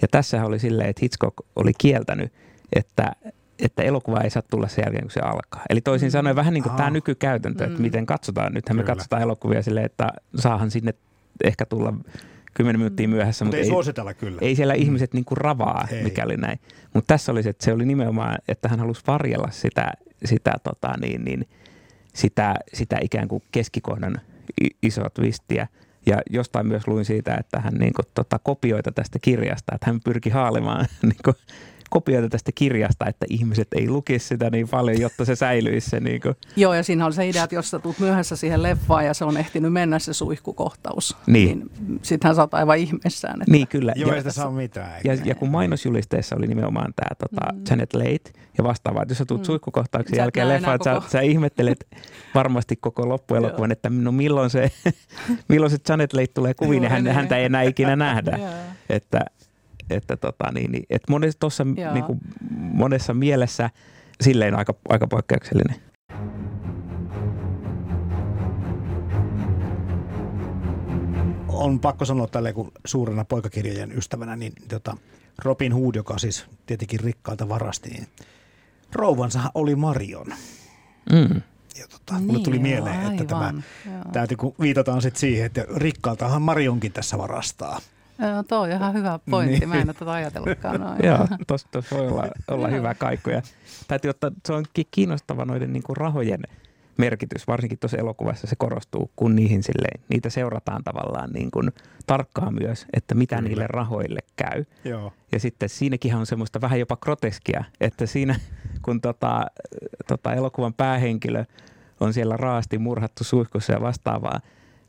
Ja 0.03 0.09
tässä 0.09 0.45
oli 0.45 0.59
silleen, 0.59 0.89
että 0.89 1.01
Hitchcock 1.03 1.37
oli 1.57 1.73
kieltänyt, 1.79 2.33
että, 2.73 3.13
että 3.59 3.83
elokuva 3.83 4.21
ei 4.21 4.31
saa 4.31 4.43
tulla 4.51 4.69
sen 4.69 4.83
jälkeen, 4.83 5.05
kun 5.05 5.11
se 5.11 5.21
alkaa. 5.21 5.63
Eli 5.71 5.81
toisin 5.81 6.09
mm. 6.09 6.13
sanoen 6.13 6.37
vähän 6.37 6.55
niin 6.55 6.63
kuin 6.63 6.77
tämä 6.77 6.91
nykykäytäntö, 6.91 7.65
että 7.65 7.77
mm. 7.77 7.83
miten 7.83 8.07
katsotaan. 8.07 8.55
Nythän 8.55 8.77
Kyllä. 8.77 8.87
me 8.89 8.95
katsotaan 8.95 9.23
elokuvia 9.23 9.63
silleen, 9.63 9.87
että 9.87 10.09
saahan 10.35 10.71
sinne 10.71 10.95
ehkä 11.45 11.67
tulla 11.67 11.95
kymmenen 12.57 12.81
minuuttia 12.81 13.09
myöhässä. 13.09 13.45
Mutta, 13.45 13.57
mutta 13.57 13.67
ei, 13.67 13.71
suositella 13.71 14.15
kyllä. 14.15 14.39
Ei 14.41 14.57
siellä 14.57 14.75
mm. 14.75 14.83
ihmiset 14.83 15.15
niin 15.15 15.25
kuin 15.25 15.39
ravaa, 15.39 15.89
ei. 15.91 16.03
mikäli 16.03 16.37
näin. 16.37 16.59
Mutta 16.95 17.15
tässä 17.15 17.33
oli 17.33 17.43
se, 17.43 17.51
että 17.51 17.65
se 17.65 17.73
oli 17.73 17.87
nimenomaan, 17.87 18.39
että 18.49 18.69
hän 18.69 18.81
halusi 18.81 19.03
varjella 19.07 19.49
sitä, 19.51 19.93
sitä, 20.25 20.53
tota, 20.65 20.95
niin, 21.01 21.25
niin, 21.25 21.49
sitä, 22.15 22.55
sitä 22.75 22.99
ikään 23.03 23.29
kuin 23.29 23.43
keskikohdan 23.53 24.21
isoa 24.83 25.11
twistiä. 25.11 25.69
Ja 26.07 26.19
jostain 26.31 26.67
myös 26.67 26.89
luin 26.89 27.05
siitä, 27.05 27.37
että 27.41 27.61
hän 27.61 27.75
niin 27.75 27.93
kuin, 27.97 28.07
tota, 28.15 28.39
kopioita 28.39 28.93
tästä 28.93 29.19
kirjasta, 29.23 29.75
että 29.75 29.87
hän 29.87 30.01
pyrki 30.05 30.31
haalimaan 30.31 30.87
niin 31.03 31.21
kuin, 31.25 31.37
kopioita 31.97 32.29
tästä 32.29 32.53
kirjasta, 32.55 33.07
että 33.07 33.27
ihmiset 33.31 33.69
ei 33.77 33.89
lukisi 33.89 34.27
sitä 34.27 34.51
niin 34.51 34.69
paljon, 34.69 35.01
jotta 35.01 35.25
se 35.25 35.37
säilyisi 35.37 35.91
se 35.91 36.01
niin 36.01 36.21
kuin. 36.21 36.35
Joo, 36.57 36.75
ja 36.75 36.83
siinä 36.83 37.07
on 37.07 37.13
se 37.13 37.29
idea, 37.29 37.45
että 37.45 37.55
jos 37.57 37.71
sä 37.71 37.79
tulet 37.79 37.99
myöhässä 37.99 38.37
siihen 38.37 38.63
leffaan 38.63 39.07
ja 39.07 39.15
se 39.15 39.25
on 39.25 39.37
ehtinyt 39.37 39.73
mennä 39.73 39.99
se 39.99 40.13
suihkukohtaus, 40.13 41.17
Niin. 41.27 41.59
niin 41.59 41.99
sittenhän 42.03 42.37
sä 42.37 42.43
oot 42.43 42.55
aivan 42.55 42.79
ihmeessään. 42.79 43.43
Että 43.43 43.53
Niin 43.53 43.69
kyllä. 43.69 43.93
Joo, 43.97 44.11
ja, 44.11 44.19
sitä 44.19 44.33
saa 44.33 44.51
mitään. 44.51 45.01
ja, 45.05 45.13
eikä? 45.13 45.25
ja 45.27 45.35
kun 45.35 45.49
mainosjulisteessa 45.51 46.37
oli 46.37 46.47
nimenomaan 46.47 46.93
tämä 46.97 47.15
tota, 47.19 47.53
Mm. 47.53 47.63
Janet 47.71 47.95
Leigh 47.95 48.33
ja 48.59 48.65
vastaavaa, 48.65 49.03
että 49.03 49.11
jos 49.13 49.19
sä 49.19 49.25
tulet 49.25 49.43
Mm. 49.43 49.47
suihkukohtauksen 49.47 50.17
Sä 50.17 50.23
jälkeen 50.23 50.49
leffaan, 50.49 50.75
että 50.75 50.85
sä, 50.91 50.95
koko- 50.95 51.09
sä 51.09 51.21
ihmettelet 51.21 51.87
varmasti 52.35 52.77
koko 52.77 53.09
loppuelokuvan, 53.09 53.73
että 53.73 53.91
no 53.91 54.13
milloin 54.13 54.51
se, 54.51 54.71
milloin 55.49 55.71
se 55.71 55.77
Janet 55.89 56.13
Leigh 56.13 56.33
tulee 56.35 56.55
kuviin 56.55 56.83
ja 56.83 56.89
Joo, 56.89 56.95
hän, 56.95 57.05
niin. 57.05 57.15
häntä 57.15 57.37
ei 57.37 57.45
enää 57.45 57.63
ikinä 57.63 57.97
nähdä. 57.97 58.37
Joo. 58.41 58.49
että, 58.89 59.21
että 59.91 60.17
tota, 60.17 60.53
niin, 60.53 60.73
niin, 60.73 60.87
että 60.91 61.13
monessa, 61.13 61.39
tossa, 61.39 61.67
Joo. 61.77 61.93
niin 61.95 62.05
kuin, 62.05 62.21
monessa 62.59 63.15
mielessä 63.15 63.71
silleen 64.21 64.55
aika, 64.55 64.75
aika 64.89 65.07
poikkeuksellinen. 65.07 65.77
on 71.57 71.81
pakko 71.81 72.05
sanoa 72.05 72.27
tälle, 72.27 72.53
kun 72.53 72.73
suurena 72.85 73.25
poikakirjojen 73.25 73.99
ystävänä, 73.99 74.37
niin 74.37 74.53
tota, 74.69 74.97
Robin 75.45 75.73
Hood, 75.73 75.95
joka 75.95 76.19
siis 76.19 76.47
tietenkin 76.67 77.01
rikkaalta 77.01 77.49
varasti, 77.49 77.91
niin 77.91 78.07
rouvansa 78.93 79.41
oli 79.55 79.77
Marion. 79.77 80.27
Mm. 81.13 81.43
Ja 81.79 81.87
tota, 81.89 82.15
niin, 82.15 82.27
mulle 82.27 82.43
tuli 82.43 82.59
Niin, 82.59 82.63
mieleen, 82.63 83.13
että 83.13 83.25
tämä, 83.25 83.47
aivan. 83.47 83.65
Joo. 83.87 84.05
täytyy, 84.13 84.37
kun 84.37 84.55
viitataan 84.61 85.03
sitten 85.03 85.21
siihen, 85.21 85.47
että 85.47 85.65
rikkaaltahan 85.77 86.43
Marionkin 86.43 86.93
tässä 86.93 87.19
varastaa. 87.19 87.81
Joo, 88.19 88.43
tuo 88.43 88.59
on 88.59 88.71
ihan 88.71 88.95
hyvä 88.95 89.19
pointti. 89.31 89.59
Niin. 89.59 89.69
Mä 89.69 89.75
en 89.75 89.89
ole 89.89 89.95
tätä 89.95 90.13
ajatellutkaan 90.13 90.81
noin. 90.81 91.05
Joo, 91.05 91.29
tuossa 91.47 91.69
tos 91.71 91.91
voi 91.91 92.09
olla, 92.09 92.29
olla 92.49 92.69
hyvä 92.69 92.95
kaiku. 92.95 93.31
Ja 93.31 93.43
täytyy 93.89 94.09
ottaa, 94.09 94.31
se 94.45 94.53
onkin 94.53 94.87
kiinnostava 94.91 95.45
noiden 95.45 95.73
niin 95.73 95.83
kuin 95.83 95.97
rahojen 95.97 96.41
merkitys, 96.99 97.47
varsinkin 97.47 97.79
tuossa 97.79 97.97
elokuvassa 97.97 98.47
se 98.47 98.57
korostuu, 98.57 99.11
kun 99.17 99.37
niihin 99.37 99.63
silleen, 99.63 100.01
niitä 100.09 100.31
seurataan 100.31 100.85
tavallaan 100.85 101.31
niin 101.31 101.51
kuin 101.51 101.73
tarkkaan 102.07 102.55
myös, 102.55 102.87
että 102.93 103.15
mitä 103.15 103.37
Kyllä. 103.37 103.49
niille 103.49 103.67
rahoille 103.67 104.21
käy. 104.37 104.65
Joo. 104.85 105.13
Ja 105.33 105.41
sitten 105.41 105.69
siinäkin 105.69 106.15
on 106.15 106.27
semmoista 106.27 106.61
vähän 106.61 106.81
jopa 106.81 106.97
groteskia, 106.97 107.65
että 107.81 108.07
siinä 108.07 108.41
kun 108.83 109.01
tota, 109.01 109.47
tota 110.09 110.35
elokuvan 110.35 110.75
päähenkilö 110.75 111.45
on 112.01 112.13
siellä 112.13 112.37
raasti 112.37 112.79
murhattu 112.79 113.25
suihkussa 113.25 113.73
ja 113.73 113.81
vastaavaa, 113.81 114.41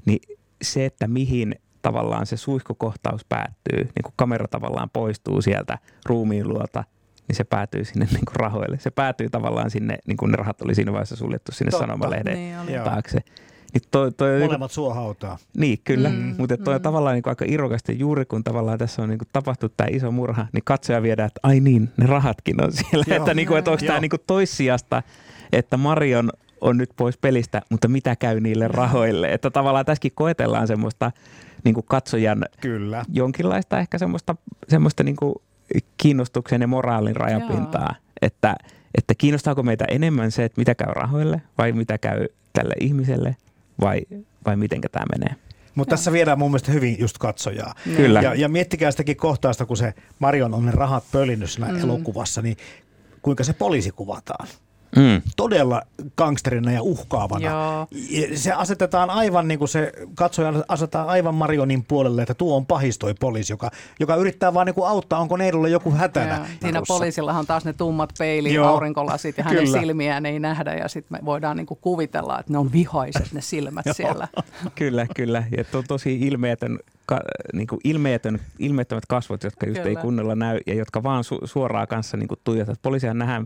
niin 0.05 0.19
se, 0.61 0.85
että 0.85 1.07
mihin 1.07 1.55
tavallaan 1.81 2.25
se 2.25 2.37
suihkukohtaus 2.37 3.25
päättyy, 3.29 3.77
niin 3.83 4.03
kun 4.03 4.13
kamera 4.15 4.47
tavallaan 4.47 4.89
poistuu 4.93 5.41
sieltä 5.41 5.77
ruumiin 6.05 6.49
luota, 6.49 6.83
niin 7.27 7.35
se 7.35 7.43
päätyy 7.43 7.85
sinne 7.85 8.05
niin 8.11 8.25
kuin 8.25 8.35
rahoille. 8.35 8.79
Se 8.79 8.91
päätyy 8.91 9.29
tavallaan 9.29 9.71
sinne, 9.71 9.97
niin 10.07 10.17
kuin 10.17 10.31
ne 10.31 10.35
rahat 10.37 10.61
oli 10.61 10.75
siinä 10.75 10.91
vaiheessa 10.91 11.15
suljettu 11.15 11.51
sinne 11.51 11.71
Totta. 11.71 11.85
sanomalehden 11.85 12.33
Niin 12.35 12.59
oli. 12.59 12.71
Taakse. 12.83 13.19
Niin 13.73 13.81
toi, 13.91 14.11
toi, 14.11 14.35
on 14.35 14.41
Molemmat 14.41 14.71
suohautaa. 14.71 15.37
niin, 15.57 15.79
kyllä. 15.83 16.09
Mm, 16.09 16.15
Mm, 16.15 16.35
Mutta 16.37 16.57
toi 16.57 16.73
on 16.73 16.79
mm. 16.81 16.83
tavallaan 16.83 17.13
niin 17.13 17.23
kuin 17.23 17.31
aika 17.31 17.45
irokasta 17.47 17.91
juuri 17.91 18.25
kun 18.25 18.43
tavallaan 18.43 18.77
tässä 18.77 19.01
on 19.01 19.09
niin 19.09 19.19
kuin 19.19 19.27
tapahtunut 19.33 19.73
tämä 19.77 19.87
iso 19.91 20.11
murha, 20.11 20.47
niin 20.53 20.63
katsoja 20.63 21.01
viedään, 21.01 21.27
että 21.27 21.39
ai 21.43 21.59
niin, 21.59 21.89
ne 21.97 22.05
rahatkin 22.05 22.63
on 22.63 22.71
siellä. 22.73 23.05
Joo. 23.07 23.17
että, 23.17 23.33
niin 23.33 23.47
kuin, 23.47 23.57
että 23.59 23.71
onko 23.71 23.83
Joo. 23.85 23.87
tämä 23.87 23.99
niin 23.99 24.09
kuin 24.09 24.21
toissijasta, 24.27 25.03
että 25.51 25.77
Marion 25.77 26.29
on 26.61 26.77
nyt 26.77 26.89
pois 26.95 27.17
pelistä, 27.17 27.61
mutta 27.69 27.87
mitä 27.87 28.15
käy 28.15 28.39
niille 28.39 28.67
rahoille. 28.67 29.33
Että 29.33 29.49
tavallaan 29.49 29.85
tässäkin 29.85 30.11
koetellaan 30.15 30.67
semmoista 30.67 31.11
niin 31.63 31.73
kuin 31.73 31.85
katsojan 31.89 32.45
Kyllä. 32.61 33.05
jonkinlaista 33.13 33.79
ehkä 33.79 33.97
semmoista, 33.97 34.35
semmoista 34.69 35.03
niin 35.03 35.15
kuin 35.15 35.35
kiinnostuksen 35.97 36.61
ja 36.61 36.67
moraalin 36.67 37.15
rajapintaa. 37.15 37.95
Että, 38.21 38.55
että 38.97 39.13
kiinnostaako 39.17 39.63
meitä 39.63 39.85
enemmän 39.85 40.31
se, 40.31 40.43
että 40.43 40.61
mitä 40.61 40.75
käy 40.75 40.93
rahoille 40.93 41.41
vai 41.57 41.71
mitä 41.71 41.97
käy 41.97 42.27
tälle 42.53 42.73
ihmiselle 42.79 43.35
vai, 43.81 44.01
vai 44.45 44.55
mitenkä 44.55 44.89
tämä 44.89 45.05
menee. 45.19 45.35
Mutta 45.75 45.89
tässä 45.89 46.11
viedään 46.11 46.39
mun 46.39 46.51
mielestä 46.51 46.71
hyvin 46.71 46.99
just 46.99 47.17
katsojaa. 47.17 47.73
Kyllä. 47.95 48.21
Ja, 48.21 48.35
ja 48.35 48.49
miettikää 48.49 48.91
sitäkin 48.91 49.17
kohtausta, 49.17 49.65
kun 49.65 49.77
se 49.77 49.93
Marion 50.19 50.53
on 50.53 50.65
ne 50.65 50.71
rahat 50.71 51.03
pölinnyt 51.11 51.49
siinä 51.49 51.67
Mm. 51.71 51.79
elokuvassa, 51.79 52.41
niin 52.41 52.57
kuinka 53.21 53.43
se 53.43 53.53
poliisi 53.53 53.91
kuvataan. 53.91 54.47
Mm. 54.95 55.21
Todella 55.35 55.81
gangsterina 56.17 56.71
ja 56.71 56.81
uhkaavana. 56.81 57.49
Joo. 57.49 57.87
Ja 58.09 58.37
Se 58.37 58.51
asetetaan 58.51 59.09
aivan 59.09 59.47
niin 59.47 59.59
kuin 59.59 59.69
se 59.69 59.91
katsoja 60.15 60.53
asetetaan 60.67 61.07
aivan 61.07 61.35
Marionin 61.35 61.85
puolelle, 61.87 62.21
että 62.21 62.33
tuo 62.33 62.55
on 62.57 62.65
pahis 62.65 62.97
toi 62.99 63.13
poliisi, 63.19 63.53
joka, 63.53 63.71
joka 63.99 64.15
yrittää 64.15 64.53
vaan 64.53 64.65
niin 64.65 64.75
kuin 64.75 64.87
auttaa, 64.87 65.19
onko 65.19 65.37
neidolla 65.37 65.67
joku 65.67 65.91
hätänä. 65.91 66.35
Joo. 66.35 66.45
Siinä 66.61 66.81
poliisillahan 66.87 67.39
on 67.39 67.47
taas 67.47 67.65
ne 67.65 67.73
tummat 67.73 68.09
peili, 68.19 68.53
Joo. 68.53 68.67
aurinkolasit 68.67 69.37
ja 69.37 69.43
hänen 69.43 69.63
Kyllä. 69.63 69.79
silmiään 69.79 70.25
ei 70.25 70.39
nähdä 70.39 70.73
ja 70.73 70.87
sitten 70.87 71.17
me 71.17 71.25
voidaan 71.25 71.57
niinku 71.57 71.75
kuvitella, 71.75 72.39
että 72.39 72.51
ne 72.51 72.57
on 72.57 72.71
vihaiset 72.71 73.33
ne 73.33 73.41
silmät 73.41 73.85
siellä. 73.97 74.27
Kyllä, 74.75 75.07
kyllä. 75.15 75.43
Ja 75.57 75.63
to, 75.63 75.83
tosi 75.87 76.19
ilmeetön, 76.19 76.79
ka, 77.05 77.19
niin 77.53 77.67
kuin 77.67 77.81
ilmeetön, 77.83 78.39
ilmeettömät 78.59 79.05
kasvot, 79.05 79.43
jotka 79.43 79.65
just 79.65 79.81
Kyllä. 79.81 79.99
ei 79.99 80.03
kunnolla 80.03 80.35
näy 80.35 80.59
ja 80.67 80.73
jotka 80.73 81.03
vaan 81.03 81.23
su, 81.23 81.39
suoraan 81.43 81.87
kanssa 81.87 82.17
niin 82.17 82.27
kuin 82.27 82.39
tuijotat. 82.43 82.79
Poliisia 82.81 83.13
nähdään 83.13 83.45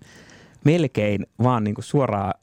melkein 0.65 1.25
vaan 1.43 1.63
niin 1.63 1.75
kuin 1.75 1.85
suoraan 1.85 2.33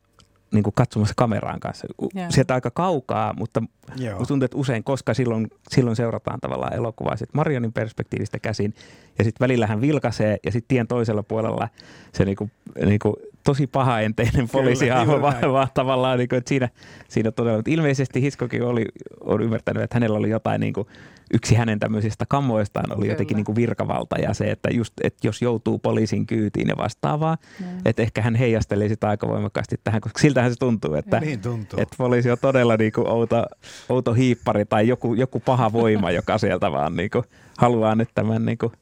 niin 0.52 0.62
kuin 0.62 0.74
katsomassa 0.74 1.14
kameraan 1.16 1.60
kanssa. 1.60 1.86
Joo. 2.14 2.26
Sieltä 2.30 2.54
aika 2.54 2.70
kaukaa, 2.70 3.34
mutta 3.38 3.62
Joo. 3.96 4.18
Musta 4.18 4.28
tuntuu, 4.28 4.44
että 4.44 4.56
usein, 4.56 4.84
koska 4.84 5.14
silloin, 5.14 5.48
silloin 5.70 5.96
seurataan 5.96 6.40
tavallaan 6.40 6.74
elokuvaa 6.74 7.16
sit 7.16 7.34
Marionin 7.34 7.72
perspektiivistä 7.72 8.38
käsin, 8.38 8.74
ja 9.18 9.24
sitten 9.24 9.44
välillä 9.44 9.66
hän 9.66 9.80
vilkaisee, 9.80 10.36
ja 10.44 10.52
sitten 10.52 10.68
tien 10.68 10.86
toisella 10.86 11.22
puolella 11.22 11.68
se 12.12 12.24
niinku, 12.24 12.50
niinku 12.84 13.16
tosi 13.48 13.66
pahaenteinen 13.66 14.48
poliisihahmo 14.52 15.20
vaan, 15.20 15.52
vaan 15.52 15.68
tavallaan, 15.74 16.18
niinku, 16.18 16.36
että 16.36 16.48
siinä, 16.48 16.68
siinä 17.08 17.30
todella, 17.30 17.58
mutta 17.58 17.70
ilmeisesti 17.70 18.22
Hiskokin 18.22 18.62
oli, 18.62 18.84
on 19.20 19.42
ymmärtänyt, 19.42 19.82
että 19.82 19.96
hänellä 19.96 20.18
oli 20.18 20.30
jotain, 20.30 20.60
niinku, 20.60 20.86
yksi 21.34 21.54
hänen 21.54 21.78
tämmöisistä 21.78 22.24
kammoistaan 22.28 22.92
oli 22.92 23.00
Kyllä. 23.00 23.12
jotenkin 23.12 23.36
niinku 23.36 23.54
virkavalta, 23.56 24.16
ja 24.18 24.34
se, 24.34 24.50
että 24.50 24.70
just, 24.70 24.92
että 25.02 25.26
jos 25.26 25.42
joutuu 25.42 25.78
poliisin 25.78 26.26
kyytiin 26.26 26.68
ja 26.68 26.76
vastaavaa, 26.76 27.36
että 27.84 28.02
ehkä 28.02 28.22
hän 28.22 28.34
heijastelee 28.34 28.88
sitä 28.88 29.08
aika 29.08 29.28
voimakkaasti 29.28 29.76
tähän, 29.84 30.00
koska 30.00 30.18
siltähän 30.18 30.52
se 30.52 30.58
tuntuu, 30.58 30.94
että, 30.94 31.20
Niin 31.20 31.40
tuntuu. 31.40 31.80
että 31.80 31.94
poliisi 31.98 32.30
on 32.30 32.38
todella 32.40 32.76
niinku 32.76 33.04
outo, 33.06 33.44
outo 33.88 34.14
hiippari 34.14 34.64
tai 34.64 34.88
joku, 34.88 35.14
joku 35.14 35.40
paha 35.40 35.72
voima, 35.72 36.10
joka 36.10 36.38
sieltä 36.38 36.72
vaan 36.72 36.96
niinku 36.96 37.24
haluaa 37.58 37.94
nyt 37.94 38.08
tämän 38.14 38.44
niinku 38.44 38.72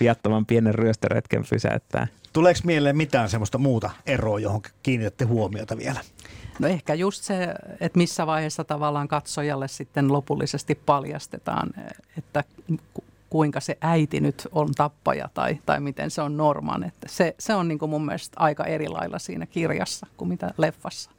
viattoman 0.00 0.46
pienen 0.46 0.74
ryöstöretken 0.74 1.44
pysäyttää. 1.50 2.06
Tuleeko 2.36 2.60
mieleen 2.64 2.96
mitään 2.96 3.28
semmoista 3.30 3.58
muuta 3.58 3.90
eroa, 4.06 4.38
johon 4.38 4.62
kiinnitätte 4.82 5.24
huomiota 5.24 5.76
vielä? 5.76 6.00
No 6.58 6.68
ehkä 6.68 6.94
just 6.94 7.24
se, 7.24 7.54
että 7.80 7.98
missä 7.98 8.26
vaiheessa 8.26 8.64
tavallaan 8.64 9.08
katsojalle 9.08 9.68
sitten 9.68 10.12
lopullisesti 10.12 10.74
paljastetaan, 10.74 11.68
että 12.18 12.44
ku- 12.94 13.04
kuinka 13.30 13.60
se 13.60 13.78
äiti 13.80 14.20
nyt 14.20 14.48
on 14.52 14.68
tappaja 14.74 15.28
tai, 15.34 15.58
tai 15.66 15.80
miten 15.80 16.10
se 16.10 16.22
on 16.22 16.36
Norman. 16.36 16.84
Että 16.84 17.06
se, 17.10 17.34
se 17.38 17.54
on 17.54 17.68
niin 17.68 17.78
kuin 17.78 17.90
mun 17.90 18.06
mielestä 18.06 18.40
aika 18.40 18.64
eri 18.64 18.88
lailla 18.88 19.18
siinä 19.18 19.46
kirjassa 19.46 20.06
kuin 20.16 20.28
mitä 20.28 20.50
leffassa. 20.58 21.10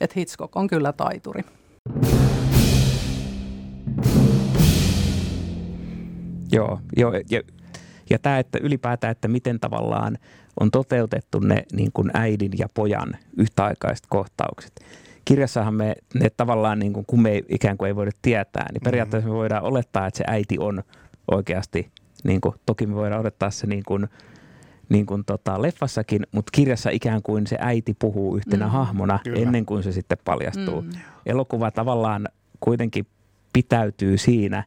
Että 0.00 0.14
Hitchcock 0.16 0.56
on 0.56 0.66
kyllä 0.66 0.92
taituri. 0.92 1.42
Joo, 6.52 6.80
joo 6.96 7.12
ja, 7.30 7.42
ja 8.10 8.18
tämä, 8.18 8.38
että 8.38 8.58
ylipäätään, 8.62 9.10
että 9.10 9.28
miten 9.28 9.60
tavallaan 9.60 10.18
on 10.60 10.70
toteutettu 10.70 11.38
ne 11.38 11.64
niin 11.72 11.90
kuin 11.92 12.10
äidin 12.14 12.52
ja 12.58 12.68
pojan 12.74 13.16
yhtäaikaiset 13.36 14.06
kohtaukset. 14.08 14.72
Kirjassahan 15.24 15.74
me 15.74 15.94
ne 16.14 16.30
tavallaan, 16.36 16.78
niin 16.78 16.92
kuin, 16.92 17.06
kun 17.06 17.22
me 17.22 17.30
ei, 17.30 17.42
ikään 17.48 17.76
kuin 17.76 17.86
ei 17.86 17.96
voida 17.96 18.10
tietää, 18.22 18.66
niin 18.72 18.80
periaatteessa 18.84 19.28
me 19.30 19.34
voidaan 19.34 19.62
olettaa, 19.62 20.06
että 20.06 20.18
se 20.18 20.24
äiti 20.26 20.58
on 20.58 20.82
oikeasti, 21.30 21.90
niin 22.24 22.40
kuin, 22.40 22.54
toki 22.66 22.86
me 22.86 22.94
voidaan 22.94 23.20
odottaa 23.20 23.50
se 23.50 23.66
niin 23.66 23.82
kuin, 23.86 24.08
niin 24.88 25.06
kuin 25.06 25.24
tota 25.24 25.62
leffassakin, 25.62 26.26
mutta 26.32 26.50
kirjassa 26.54 26.90
ikään 26.90 27.22
kuin 27.22 27.46
se 27.46 27.56
äiti 27.60 27.94
puhuu 27.98 28.36
yhtenä 28.36 28.66
Mm. 28.66 28.70
hahmona 28.72 29.18
Kyllä. 29.24 29.40
ennen 29.40 29.66
kuin 29.66 29.82
se 29.82 29.92
sitten 29.92 30.18
paljastuu. 30.24 30.82
Mm. 30.82 30.90
Elokuva 31.26 31.70
tavallaan 31.70 32.28
kuitenkin 32.60 33.06
pitäytyy 33.52 34.18
siinä, 34.18 34.64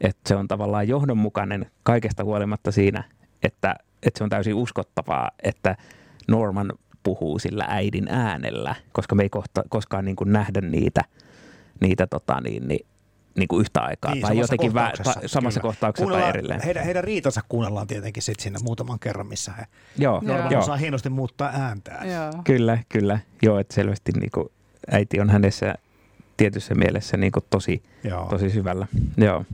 että 0.00 0.20
se 0.28 0.36
on 0.36 0.48
tavallaan 0.48 0.88
johdonmukainen 0.88 1.66
kaikesta 1.82 2.24
huolimatta 2.24 2.72
siinä, 2.72 3.04
että, 3.42 3.76
että 4.06 4.18
se 4.18 4.24
on 4.24 4.30
täysin 4.30 4.54
uskottavaa, 4.54 5.30
että 5.42 5.76
Norman 6.28 6.72
puhuu 7.02 7.38
sillä 7.38 7.64
äidin 7.68 8.08
äänellä, 8.08 8.74
koska 8.92 9.14
me 9.14 9.22
ei 9.22 9.28
kohta, 9.28 9.62
koskaan 9.68 10.04
niin 10.04 10.16
kuin 10.16 10.32
nähdä 10.32 10.60
niitä, 10.60 11.04
niitä 11.80 12.06
tota 12.06 12.40
niin, 12.40 12.68
niin, 12.68 12.86
niin 13.38 13.48
kuin 13.48 13.60
yhtä 13.60 13.80
aikaa 13.80 14.12
Niin, 14.12 14.22
tai 14.22 14.30
samassa 14.30 14.54
jotenkin 14.54 14.74
vä, 14.74 14.80
kohtauksessa, 14.80 15.20
ta, 15.20 15.28
samassa 15.28 15.60
kyllä. 15.60 15.72
kohtauksessa 15.72 16.12
tai 16.12 16.28
erilleen. 16.28 16.60
Heidän, 16.64 16.84
heidän 16.84 17.04
riitansa 17.04 17.40
kuunnellaan 17.48 17.86
tietenkin 17.86 18.22
sit 18.22 18.40
siinä 18.40 18.58
muutaman 18.62 18.98
kerran, 18.98 19.26
missä 19.26 19.52
he 19.52 19.66
Joo, 19.98 20.20
Joo. 20.22 20.32
Norman 20.34 20.52
joo. 20.52 20.62
osaa 20.62 20.76
hienosti 20.76 21.08
muuttaa 21.08 21.50
ääntään. 21.54 22.10
Joo. 22.10 22.42
Kyllä, 22.44 22.78
kyllä. 22.88 23.18
Joo, 23.42 23.58
että 23.58 23.74
selvästi 23.74 24.12
niin 24.12 24.30
kuin 24.34 24.48
äiti 24.90 25.20
on 25.20 25.30
hänessä 25.30 25.74
tietyssä 26.36 26.74
mielessä 26.74 27.16
niin 27.16 27.32
kuin 27.32 27.44
tosi, 27.50 27.82
Joo. 28.04 28.26
tosi 28.30 28.50
syvällä. 28.50 28.86
Joo. 29.16 29.44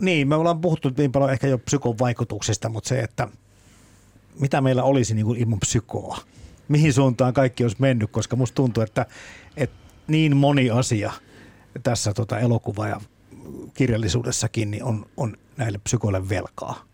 Niin, 0.00 0.28
me 0.28 0.34
ollaan 0.34 0.60
puhuttu 0.60 0.90
niin 0.96 1.12
paljon 1.12 1.32
ehkä 1.32 1.46
jo 1.46 1.58
psykon 1.58 1.98
vaikutuksista, 1.98 2.68
mutta 2.68 2.88
se, 2.88 3.00
että 3.00 3.28
mitä 4.40 4.60
meillä 4.60 4.82
olisi 4.82 5.14
niin 5.14 5.26
kuin 5.26 5.38
ilman 5.38 5.60
psykoa? 5.60 6.18
Mihin 6.68 6.92
suuntaan 6.92 7.34
kaikki 7.34 7.64
olisi 7.64 7.76
mennyt, 7.78 8.10
koska 8.10 8.36
musta 8.36 8.54
tuntuu, 8.54 8.82
että, 8.82 9.06
että 9.56 9.76
niin 10.06 10.36
moni 10.36 10.70
asia 10.70 11.12
tässä 11.82 12.14
tota 12.14 12.38
elokuva- 12.38 12.88
ja 12.88 13.00
kirjallisuudessakin 13.74 14.70
niin 14.70 14.84
on, 14.84 15.06
on 15.16 15.36
näille 15.56 15.78
psykoille 15.78 16.28
velkaa. 16.28 16.84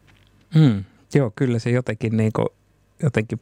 Mm, 0.55 0.85
joo, 1.15 1.33
kyllä 1.37 1.59
se 1.59 1.71
jotenkin, 1.71 2.17
niin 2.17 2.33
kuin, 2.33 2.49
jotenkin 3.03 3.41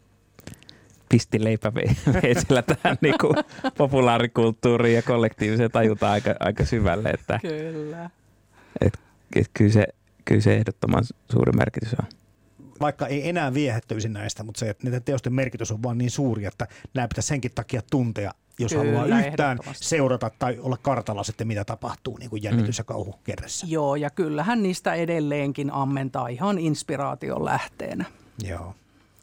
pisti 1.09 1.45
leipäveitsellä 1.45 2.63
tähän 2.83 2.99
niin 3.01 3.15
kuin 3.21 3.35
populaarikulttuuriin 3.77 4.97
ja 4.97 5.03
kollektiiviseen 5.03 5.71
tajutaan 5.71 6.13
aika, 6.13 6.35
aika 6.41 6.65
syvälle. 6.65 7.11
Että, 7.11 7.39
Kyllä. 7.43 8.11
Et, 8.81 9.01
et 9.37 9.51
kyllä, 9.55 9.73
se, 9.73 9.87
kyllä 10.25 10.41
se 10.41 10.55
ehdottoman 10.55 11.05
suuri 11.33 11.53
merkitys 11.53 11.95
on. 11.95 12.07
Vaikka 12.83 13.07
ei 13.07 13.28
enää 13.28 13.55
viehättyisi 13.55 14.09
näistä, 14.09 14.43
mutta 14.43 14.59
se, 14.59 14.70
että 14.70 14.85
näiden 14.85 15.03
teosten 15.03 15.35
merkitys 15.35 15.72
on 15.72 15.83
vaan 15.83 15.99
niin 15.99 16.11
suuri, 16.11 16.45
että 16.45 16.66
nämä 16.95 17.09
pitäisi 17.09 17.28
senkin 17.28 17.51
takia 17.55 17.83
tuntea, 17.91 18.33
jos 18.59 18.72
Kyllä, 18.72 18.99
haluaa 18.99 19.18
yhtään 19.18 19.59
seurata 19.72 20.30
tai 20.39 20.59
olla 20.59 20.76
kartalla 20.83 21.24
sitten, 21.24 21.47
mitä 21.47 21.64
tapahtuu 21.64 22.16
niin 22.16 22.30
kuin 22.30 22.43
jännitys- 22.43 22.78
ja 22.78 22.85
kauhukerressä. 22.85 23.66
Joo, 23.70 23.97
ja 23.97 24.11
kyllähän 24.11 24.62
niistä 24.62 24.95
edelleenkin 24.95 25.72
ammentaa 25.72 26.28
ihan 26.28 26.59
inspiraation 26.59 27.45
lähteenä. 27.45 28.05
Joo. 28.49 28.74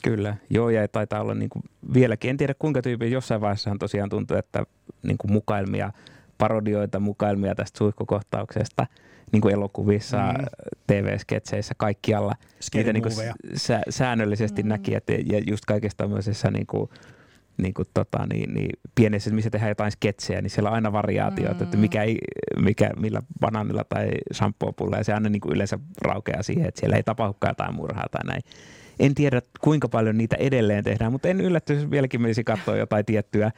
Kyllä, 0.03 0.35
joo 0.49 0.69
ja 0.69 0.87
taitaa 0.87 1.21
olla 1.21 1.33
niin 1.33 1.49
kuin 1.49 1.63
vieläkin, 1.93 2.29
en 2.29 2.37
tiedä 2.37 2.53
kuinka 2.59 2.81
tyyppi, 2.81 3.11
jossain 3.11 3.41
vaiheessahan 3.41 3.79
tosiaan 3.79 4.09
tuntuu, 4.09 4.37
että 4.37 4.63
niin 5.03 5.17
kuin 5.17 5.31
mukailmia, 5.31 5.91
parodioita, 6.37 6.99
mukailmia 6.99 7.55
tästä 7.55 7.77
suihkukohtauksesta 7.77 8.87
niin 9.31 9.41
kuin 9.41 9.53
elokuvissa, 9.53 10.17
Mm. 10.17 10.45
TV-sketseissä, 10.87 11.73
kaikkialla. 11.77 12.33
Niitä 12.73 12.93
niin 12.93 13.03
kuin 13.03 13.13
sä, 13.55 13.81
säännöllisesti 13.89 14.63
mm. 14.63 14.69
näki, 14.69 14.95
että, 14.95 15.13
ja 15.13 15.39
just 15.47 15.65
kaikessa 15.65 15.97
tämmöisessä 15.97 16.51
niin 16.51 16.67
kuin, 16.67 16.89
niin 17.57 17.73
kuin 17.73 17.87
tota, 17.93 18.25
niin, 18.33 18.53
niin, 18.53 18.69
pienessä, 18.95 19.31
missä 19.31 19.49
tehdään 19.49 19.69
jotain 19.69 19.91
sketsejä, 19.91 20.41
niin 20.41 20.49
siellä 20.49 20.69
on 20.69 20.75
aina 20.75 20.91
variaatiot, 20.91 21.57
mm. 21.57 21.63
että 21.63 21.77
mikä, 21.77 22.03
ei, 22.03 22.17
mikä, 22.59 22.89
millä 22.99 23.21
banaanilla 23.39 23.83
tai 23.83 24.09
shampoopulla, 24.33 24.97
ja 24.97 25.03
se 25.03 25.13
aina 25.13 25.29
niin 25.29 25.41
kuin 25.41 25.55
yleensä 25.55 25.79
raukeaa 26.01 26.43
siihen, 26.43 26.67
että 26.67 26.79
siellä 26.79 26.95
ei 26.95 27.03
tapahdukaan 27.03 27.51
jotain 27.51 27.75
murhaa 27.75 28.05
tai 28.11 28.21
näin. 28.27 28.41
En 28.99 29.15
tiedä, 29.15 29.41
kuinka 29.61 29.89
paljon 29.89 30.17
niitä 30.17 30.35
edelleen 30.39 30.83
tehdään, 30.83 31.11
mutta 31.11 31.27
en 31.27 31.41
yllättyisi, 31.41 31.81
jos 31.81 31.91
vieläkin 31.91 32.21
menisi 32.21 32.43
katsoa 32.43 32.75
jotain 32.75 33.05
tiettyä 33.05 33.51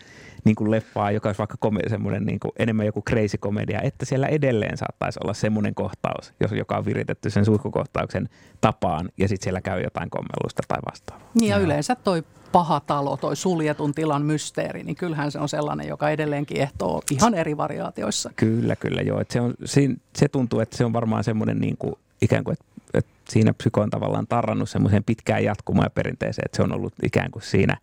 niin 0.44 0.56
kuin 0.56 0.72
leffaa, 0.72 1.12
joka 1.12 1.30
olisi 1.30 1.40
vaikka 1.40 1.58
kome- 1.66 1.90
semmoinen 1.90 2.26
niin 2.26 2.40
kuin, 2.40 2.52
enemmän 2.60 2.86
joku 2.86 3.02
crazy 3.10 3.38
komedia, 3.38 3.82
että 3.82 4.06
siellä 4.06 4.28
edelleen 4.28 4.78
saattaisi 4.78 5.20
olla 5.24 5.34
semmoinen 5.34 5.76
kohtaus, 5.76 6.34
jos, 6.40 6.52
joka 6.52 6.78
on 6.78 6.86
viritetty 6.86 7.30
sen 7.30 7.46
suihkukohtauksen 7.46 8.30
tapaan, 8.62 9.10
ja 9.18 9.28
sitten 9.28 9.44
siellä 9.44 9.62
käy 9.62 9.82
jotain 9.82 10.10
kommellusta 10.10 10.64
tai 10.68 10.80
vastaavaa. 10.92 11.28
Niin 11.34 11.50
ja 11.50 11.58
yleensä 11.58 11.96
toi 11.96 12.24
paha 12.52 12.80
talo, 12.80 13.18
toi 13.18 13.36
suljetun 13.36 13.94
tilan 13.94 14.22
mysteeri, 14.22 14.84
niin 14.84 14.96
kyllähän 14.96 15.32
se 15.32 15.40
on 15.40 15.50
sellainen, 15.50 15.88
joka 15.88 16.10
edelleenkin 16.10 16.58
ehtoo 16.58 17.02
ihan 17.12 17.34
eri 17.34 17.58
variaatioissa. 17.58 18.32
Kyllä, 18.36 18.76
kyllä 18.76 19.02
joo. 19.02 19.20
Et 19.20 19.32
se, 19.32 19.42
on, 19.42 19.54
siinä, 19.66 19.96
se 20.16 20.28
tuntuu, 20.28 20.60
että 20.60 20.78
se 20.78 20.86
on 20.86 20.94
varmaan 20.94 21.24
semmoinen 21.24 21.60
niin 21.60 21.78
kuin, 21.78 21.96
ikään 22.22 22.44
kuin, 22.44 22.54
että, 22.54 22.66
että 22.94 23.12
siinä 23.30 23.54
psyko 23.54 23.82
on 23.82 23.90
tavallaan 23.90 24.28
tarrannut 24.28 24.70
semmoiseen 24.70 25.04
pitkään 25.04 25.44
jatkumaan 25.44 25.86
ja 25.86 25.90
perinteeseen, 25.90 26.46
että 26.46 26.56
se 26.56 26.64
on 26.64 26.74
ollut 26.74 26.94
ikään 27.04 27.32
kuin 27.32 27.44
siinä, 27.44 27.78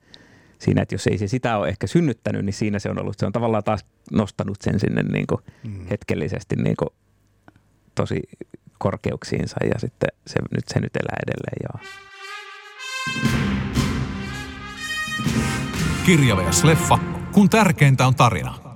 siinä, 0.58 0.82
että 0.82 0.94
jos 0.94 1.06
ei 1.06 1.18
se 1.18 1.28
sitä 1.28 1.56
ole 1.56 1.68
ehkä 1.68 1.86
synnyttänyt, 1.86 2.44
niin 2.44 2.52
siinä 2.52 2.78
se 2.78 2.90
on 2.90 3.00
ollut, 3.00 3.18
se 3.18 3.26
on 3.26 3.32
tavallaan 3.32 3.64
taas 3.64 3.86
nostanut 4.12 4.56
sen 4.60 4.80
sinne 4.80 5.02
niin 5.02 5.26
kuin 5.26 5.40
Mm. 5.64 5.86
hetkellisesti 5.90 6.56
niin 6.56 6.76
kuin 6.78 6.88
tosi 7.94 8.20
korkeuksiinsa 8.78 9.56
ja 9.64 9.78
sitten 9.78 10.08
se, 10.26 10.38
nyt, 10.54 10.64
se 10.68 10.80
nyt 10.80 10.96
elää 10.96 11.16
edelleen 11.26 11.56
joo. 11.62 11.98
Kirja 16.06 16.36
vs. 16.36 16.64
leffa, 16.64 16.98
kun 17.32 17.48
tärkeintä 17.50 18.06
on 18.06 18.14
tarina. 18.14 18.67